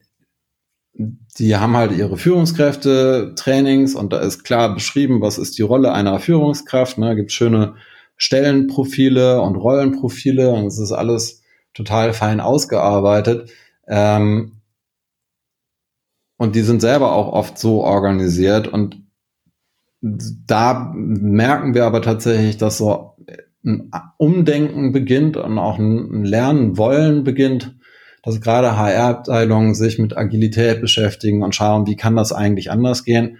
die 0.95 1.57
haben 1.57 1.77
halt 1.77 1.93
ihre 1.93 2.17
Führungskräfte, 2.17 3.33
Trainings 3.37 3.95
und 3.95 4.13
da 4.13 4.21
ist 4.21 4.45
klar 4.45 4.75
beschrieben, 4.75 5.21
was 5.21 5.39
ist 5.39 5.59
die 5.59 5.63
Rolle 5.63 5.93
einer 5.93 6.21
Führungskraft. 6.21 6.99
Ne? 6.99 7.17
Gibt 7.17 7.33
schöne 7.33 7.75
Stellenprofile 8.17 9.41
und 9.41 9.57
Rollenprofile 9.57 10.53
und 10.53 10.67
es 10.67 10.79
ist 10.79 10.93
alles 10.93 11.43
total 11.75 12.13
fein 12.13 12.41
ausgearbeitet. 12.41 13.51
Ähm, 13.89 14.61
und 16.37 16.55
die 16.55 16.63
sind 16.63 16.81
selber 16.81 17.13
auch 17.13 17.33
oft 17.33 17.59
so 17.59 17.83
organisiert 17.83 18.69
und 18.69 19.03
da 20.01 20.93
merken 20.95 21.75
wir 21.75 21.87
aber 21.87 22.03
tatsächlich, 22.03 22.59
dass 22.59 22.79
so 22.79 23.17
ein 23.65 23.91
Umdenken 24.19 24.93
beginnt 24.93 25.37
und 25.37 25.59
auch 25.59 25.79
ein 25.79 26.25
Lernen 26.25 26.77
wollen 26.77 27.25
beginnt 27.25 27.75
dass 28.25 28.41
gerade 28.41 28.77
HR-Abteilungen 28.77 29.75
sich 29.75 29.99
mit 29.99 30.17
Agilität 30.17 30.81
beschäftigen 30.81 31.43
und 31.43 31.55
schauen, 31.55 31.87
wie 31.87 31.97
kann 31.97 32.17
das 32.17 32.33
eigentlich 32.33 32.71
anders 32.71 33.05
gehen. 33.05 33.39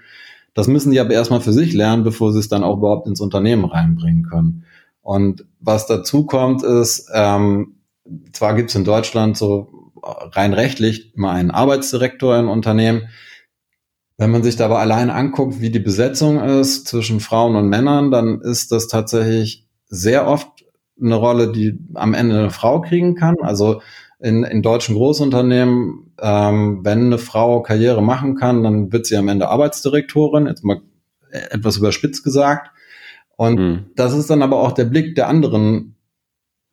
Das 0.53 0.69
müssen 0.69 0.93
die 0.93 1.01
aber 1.01 1.13
erstmal 1.13 1.41
für 1.41 1.53
sich 1.53 1.73
lernen, 1.73 2.05
bevor 2.05 2.33
sie 2.33 2.39
es 2.39 2.49
dann 2.49 2.63
auch 2.63 2.77
überhaupt 2.77 3.07
ins 3.07 3.21
Unternehmen 3.21 3.65
reinbringen 3.65 4.25
können. 4.25 4.65
Und 5.03 5.45
was 5.59 5.87
dazu 5.87 6.27
kommt, 6.27 6.63
ist, 6.63 7.11
ähm, 7.13 7.77
zwar 8.33 8.55
gibt 8.55 8.71
es 8.71 8.77
in 8.77 8.85
Deutschland 8.85 9.37
so 9.37 9.93
rein 10.03 10.53
rechtlich 10.53 11.15
immer 11.15 11.31
einen 11.31 11.51
Arbeitsdirektor 11.51 12.39
im 12.39 12.49
Unternehmen. 12.49 13.09
Wenn 14.17 14.31
man 14.31 14.43
sich 14.43 14.57
dabei 14.57 14.79
allein 14.79 15.11
anguckt, 15.11 15.61
wie 15.61 15.71
die 15.71 15.81
Besetzung 15.81 16.41
ist 16.41 16.87
zwischen 16.87 17.21
Frauen 17.21 17.57
und 17.57 17.69
Männern, 17.69 18.11
dann 18.11 18.41
ist 18.41 18.71
das 18.71 18.87
tatsächlich 18.87 19.67
sehr 19.87 20.27
oft 20.29 20.65
eine 21.01 21.17
Rolle, 21.17 21.53
die 21.53 21.79
am 21.95 22.15
Ende 22.15 22.39
eine 22.39 22.51
Frau 22.51 22.81
kriegen 22.81 23.15
kann. 23.15 23.37
Also 23.41 23.81
in, 24.25 24.43
in 24.43 24.63
deutschen 24.63 24.95
Großunternehmen, 24.95 26.15
ähm, 26.19 26.81
wenn 26.83 27.07
eine 27.07 27.19
Frau 27.19 27.61
Karriere 27.61 28.03
machen 28.03 28.37
kann, 28.37 28.63
dann 28.63 28.91
wird 28.91 29.05
sie 29.05 29.19
am 29.19 29.29
Ende 29.29 29.51
Arbeitsdirektorin, 29.51 30.47
jetzt 30.47 30.65
mal 30.65 30.81
etwas 31.31 31.77
überspitzt 31.77 32.25
gesagt. 32.25 32.71
Und 33.37 33.59
mhm. 33.59 33.85
das 33.97 34.15
ist 34.15 34.31
dann 34.31 34.41
aber 34.41 34.61
auch 34.61 34.73
der 34.73 34.87
Blick 34.87 35.15
der 35.15 35.29
anderen 35.29 35.97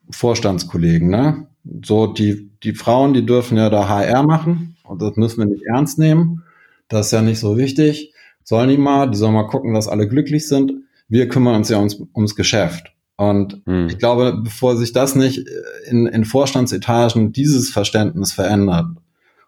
Vorstandskollegen. 0.09 1.09
Ne? 1.09 1.47
So, 1.83 2.07
die, 2.07 2.51
die 2.63 2.73
Frauen, 2.73 3.13
die 3.13 3.25
dürfen 3.25 3.57
ja 3.57 3.69
da 3.69 3.89
HR 3.89 4.23
machen 4.23 4.77
und 4.85 5.01
das 5.01 5.17
müssen 5.17 5.39
wir 5.39 5.45
nicht 5.45 5.65
ernst 5.65 5.99
nehmen. 5.99 6.43
Das 6.87 7.07
ist 7.07 7.11
ja 7.11 7.21
nicht 7.21 7.39
so 7.39 7.57
wichtig. 7.57 8.13
Sollen 8.45 8.69
die 8.69 8.77
mal, 8.77 9.11
die 9.11 9.17
sollen 9.17 9.33
mal 9.33 9.47
gucken, 9.47 9.73
dass 9.73 9.89
alle 9.89 10.07
glücklich 10.07 10.47
sind. 10.47 10.71
Wir 11.09 11.27
kümmern 11.27 11.55
uns 11.55 11.67
ja 11.67 11.79
ums, 11.79 12.01
ums 12.15 12.37
Geschäft. 12.37 12.93
Und 13.17 13.61
hm. 13.65 13.87
ich 13.87 13.97
glaube, 13.97 14.39
bevor 14.43 14.77
sich 14.77 14.93
das 14.93 15.15
nicht 15.15 15.45
in, 15.85 16.07
in 16.07 16.25
Vorstandsetagen 16.25 17.31
dieses 17.31 17.69
Verständnis 17.69 18.31
verändert 18.31 18.85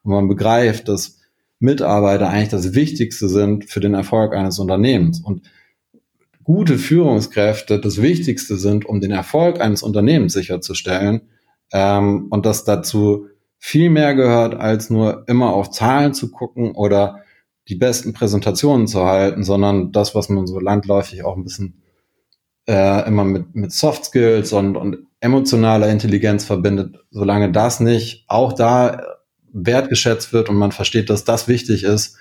und 0.04 0.12
man 0.12 0.28
begreift, 0.28 0.88
dass 0.88 1.20
Mitarbeiter 1.60 2.30
eigentlich 2.30 2.50
das 2.50 2.76
Wichtigste 2.76 3.30
sind 3.30 3.70
für 3.70 3.80
den 3.80 3.94
Erfolg 3.94 4.36
eines 4.36 4.60
Unternehmens 4.60 5.22
und 5.22 5.44
gute 6.44 6.78
Führungskräfte 6.78 7.80
das 7.80 8.02
Wichtigste 8.02 8.58
sind, 8.58 8.86
um 8.86 9.00
den 9.00 9.12
Erfolg 9.12 9.62
eines 9.62 9.82
Unternehmens 9.82 10.34
sicherzustellen 10.34 11.22
ähm, 11.72 12.28
und 12.30 12.46
das 12.46 12.66
dazu 12.66 13.28
viel 13.58 13.90
mehr 13.90 14.14
gehört, 14.14 14.56
als 14.56 14.90
nur 14.90 15.24
immer 15.28 15.54
auf 15.54 15.72
Zahlen 15.72 16.14
zu 16.14 16.32
gucken 16.32 16.72
oder 16.72 17.22
die 17.70 17.76
besten 17.76 18.12
Präsentationen 18.12 18.88
zu 18.88 19.06
halten, 19.06 19.44
sondern 19.44 19.94
das, 19.94 20.16
was 20.16 20.28
man 20.28 20.48
so 20.48 20.60
landläufig 20.60 21.24
auch 21.24 21.38
ein 21.38 21.46
bisschen 21.46 21.83
äh, 22.68 23.08
immer 23.08 23.24
mit, 23.24 23.56
mit 23.56 23.72
Soft 23.72 24.06
Skills 24.06 24.54
und, 24.54 24.76
und 24.76 24.98
emotionaler 25.20 25.90
Intelligenz 25.90 26.46
verbindet, 26.46 26.98
solange 27.12 27.52
das 27.52 27.80
nicht 27.80 28.26
auch 28.28 28.54
da 28.54 29.02
wertgeschätzt 29.54 30.34
wird 30.34 30.50
und 30.50 30.56
man 30.56 30.72
versteht, 30.72 31.10
dass 31.10 31.24
das 31.24 31.48
wichtig 31.48 31.84
ist, 31.84 32.18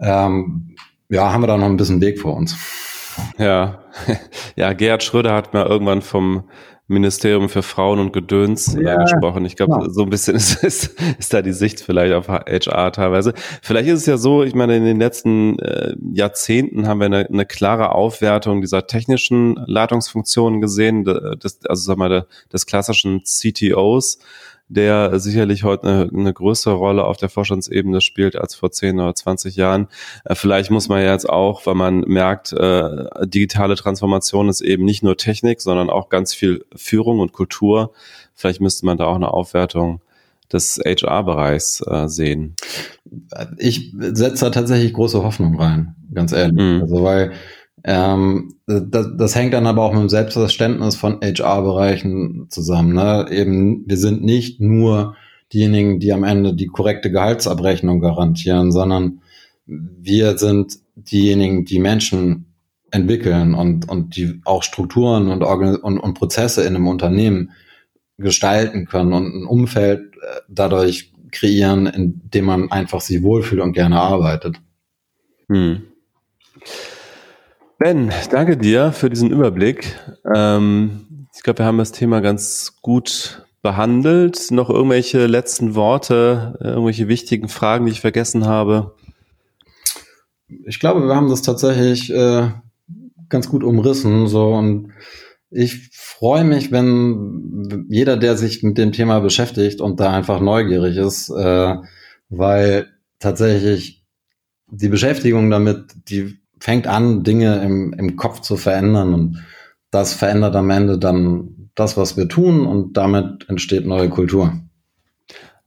ähm, 0.00 0.76
ja, 1.08 1.32
haben 1.32 1.42
wir 1.42 1.46
da 1.46 1.56
noch 1.56 1.66
ein 1.66 1.76
bisschen 1.76 2.00
Weg 2.00 2.18
vor 2.18 2.36
uns. 2.36 2.56
Ja, 3.38 3.84
ja, 4.56 4.72
Gerhard 4.72 5.02
Schröder 5.02 5.34
hat 5.34 5.54
mal 5.54 5.66
irgendwann 5.66 6.02
vom 6.02 6.48
Ministerium 6.88 7.48
für 7.48 7.62
Frauen 7.62 7.98
und 7.98 8.12
Gedöns 8.12 8.76
ja, 8.80 8.96
gesprochen. 8.96 9.44
Ich 9.44 9.56
glaube, 9.56 9.84
ja. 9.84 9.90
so 9.90 10.02
ein 10.02 10.10
bisschen 10.10 10.36
ist, 10.36 10.62
ist, 10.62 11.00
ist 11.18 11.34
da 11.34 11.42
die 11.42 11.52
Sicht 11.52 11.80
vielleicht 11.80 12.14
auf 12.14 12.28
HR 12.28 12.92
teilweise. 12.92 13.34
Vielleicht 13.62 13.88
ist 13.88 14.00
es 14.00 14.06
ja 14.06 14.16
so, 14.16 14.44
ich 14.44 14.54
meine, 14.54 14.76
in 14.76 14.84
den 14.84 14.98
letzten 14.98 15.58
äh, 15.58 15.94
Jahrzehnten 16.12 16.86
haben 16.86 17.00
wir 17.00 17.06
eine, 17.06 17.26
eine 17.26 17.46
klare 17.46 17.92
Aufwertung 17.92 18.60
dieser 18.60 18.86
technischen 18.86 19.56
Leitungsfunktionen 19.66 20.60
gesehen, 20.60 21.04
des, 21.04 21.64
also 21.66 21.82
sag 21.82 21.98
mal, 21.98 22.26
des 22.52 22.66
klassischen 22.66 23.22
CTOs 23.24 24.18
der 24.68 25.18
sicherlich 25.20 25.62
heute 25.64 25.86
eine, 25.86 26.10
eine 26.12 26.32
größere 26.32 26.74
Rolle 26.74 27.04
auf 27.04 27.16
der 27.16 27.28
Vorstandsebene 27.28 28.00
spielt 28.00 28.36
als 28.36 28.54
vor 28.54 28.72
10 28.72 28.98
oder 28.98 29.14
20 29.14 29.56
Jahren. 29.56 29.88
Äh, 30.24 30.34
vielleicht 30.34 30.70
muss 30.70 30.88
man 30.88 31.02
ja 31.02 31.12
jetzt 31.12 31.28
auch, 31.28 31.66
weil 31.66 31.74
man 31.74 32.00
merkt, 32.00 32.52
äh, 32.52 33.06
digitale 33.24 33.76
Transformation 33.76 34.48
ist 34.48 34.60
eben 34.60 34.84
nicht 34.84 35.02
nur 35.02 35.16
Technik, 35.16 35.60
sondern 35.60 35.90
auch 35.90 36.08
ganz 36.08 36.34
viel 36.34 36.64
Führung 36.74 37.20
und 37.20 37.32
Kultur. 37.32 37.92
Vielleicht 38.34 38.60
müsste 38.60 38.86
man 38.86 38.98
da 38.98 39.06
auch 39.06 39.16
eine 39.16 39.32
Aufwertung 39.32 40.00
des 40.52 40.80
HR-Bereichs 40.84 41.82
äh, 41.86 42.08
sehen? 42.08 42.54
Ich 43.58 43.92
setze 43.98 44.46
da 44.46 44.50
tatsächlich 44.50 44.92
große 44.92 45.22
Hoffnung 45.22 45.58
rein, 45.60 45.96
ganz 46.12 46.32
ehrlich. 46.32 46.56
Mhm. 46.56 46.82
Also 46.82 47.02
weil 47.02 47.32
ähm, 47.86 48.56
das, 48.66 49.06
das 49.16 49.36
hängt 49.36 49.54
dann 49.54 49.68
aber 49.68 49.84
auch 49.84 49.92
mit 49.92 50.02
dem 50.02 50.08
Selbstverständnis 50.08 50.96
von 50.96 51.20
HR-Bereichen 51.22 52.48
zusammen. 52.50 52.94
Ne? 52.94 53.26
Eben, 53.30 53.84
wir 53.86 53.96
sind 53.96 54.24
nicht 54.24 54.60
nur 54.60 55.14
diejenigen, 55.52 56.00
die 56.00 56.12
am 56.12 56.24
Ende 56.24 56.52
die 56.52 56.66
korrekte 56.66 57.12
Gehaltsabrechnung 57.12 58.00
garantieren, 58.00 58.72
sondern 58.72 59.20
wir 59.66 60.36
sind 60.36 60.80
diejenigen, 60.96 61.64
die 61.64 61.78
Menschen 61.78 62.46
entwickeln 62.90 63.54
und, 63.54 63.88
und 63.88 64.16
die 64.16 64.40
auch 64.44 64.64
Strukturen 64.64 65.28
und, 65.28 65.42
und, 65.44 65.98
und 65.98 66.14
Prozesse 66.14 66.62
in 66.62 66.74
einem 66.74 66.88
Unternehmen 66.88 67.52
gestalten 68.18 68.86
können 68.86 69.12
und 69.12 69.32
ein 69.32 69.46
Umfeld 69.46 70.16
äh, 70.16 70.40
dadurch 70.48 71.12
kreieren, 71.30 71.86
in 71.86 72.20
dem 72.24 72.46
man 72.46 72.72
einfach 72.72 73.00
sich 73.00 73.22
wohlfühlt 73.22 73.60
und 73.60 73.74
gerne 73.74 74.00
arbeitet. 74.00 74.56
Hm. 75.48 75.82
Ben, 77.78 78.10
danke 78.30 78.56
dir 78.56 78.90
für 78.92 79.10
diesen 79.10 79.30
Überblick. 79.30 80.00
Ähm, 80.34 81.26
ich 81.34 81.42
glaube, 81.42 81.58
wir 81.58 81.66
haben 81.66 81.76
das 81.76 81.92
Thema 81.92 82.20
ganz 82.20 82.78
gut 82.80 83.46
behandelt. 83.60 84.50
Noch 84.50 84.70
irgendwelche 84.70 85.26
letzten 85.26 85.74
Worte, 85.74 86.58
irgendwelche 86.60 87.06
wichtigen 87.08 87.48
Fragen, 87.48 87.84
die 87.84 87.92
ich 87.92 88.00
vergessen 88.00 88.46
habe? 88.46 88.94
Ich 90.64 90.80
glaube, 90.80 91.06
wir 91.06 91.14
haben 91.14 91.28
das 91.28 91.42
tatsächlich 91.42 92.10
äh, 92.10 92.48
ganz 93.28 93.48
gut 93.50 93.62
umrissen. 93.62 94.26
So 94.26 94.54
und 94.54 94.92
ich 95.50 95.90
freue 95.92 96.44
mich, 96.44 96.72
wenn 96.72 97.86
jeder, 97.90 98.16
der 98.16 98.38
sich 98.38 98.62
mit 98.62 98.78
dem 98.78 98.92
Thema 98.92 99.20
beschäftigt 99.20 99.82
und 99.82 100.00
da 100.00 100.12
einfach 100.12 100.40
neugierig 100.40 100.96
ist, 100.96 101.28
äh, 101.28 101.74
weil 102.30 102.88
tatsächlich 103.18 104.02
die 104.68 104.88
Beschäftigung 104.88 105.50
damit, 105.50 105.94
die 106.08 106.38
fängt 106.58 106.86
an, 106.86 107.22
Dinge 107.22 107.62
im, 107.62 107.92
im 107.92 108.16
Kopf 108.16 108.40
zu 108.40 108.56
verändern 108.56 109.14
und 109.14 109.44
das 109.90 110.14
verändert 110.14 110.56
am 110.56 110.70
Ende 110.70 110.98
dann 110.98 111.70
das, 111.74 111.96
was 111.96 112.16
wir 112.16 112.28
tun 112.28 112.66
und 112.66 112.96
damit 112.96 113.48
entsteht 113.48 113.86
neue 113.86 114.08
Kultur. 114.08 114.52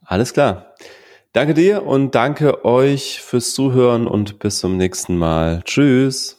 Alles 0.03 0.33
klar. 0.33 0.73
Danke 1.33 1.53
dir 1.53 1.85
und 1.85 2.15
danke 2.15 2.65
euch 2.65 3.21
fürs 3.21 3.53
Zuhören 3.53 4.07
und 4.07 4.39
bis 4.39 4.59
zum 4.59 4.77
nächsten 4.77 5.17
Mal. 5.17 5.61
Tschüss. 5.63 6.38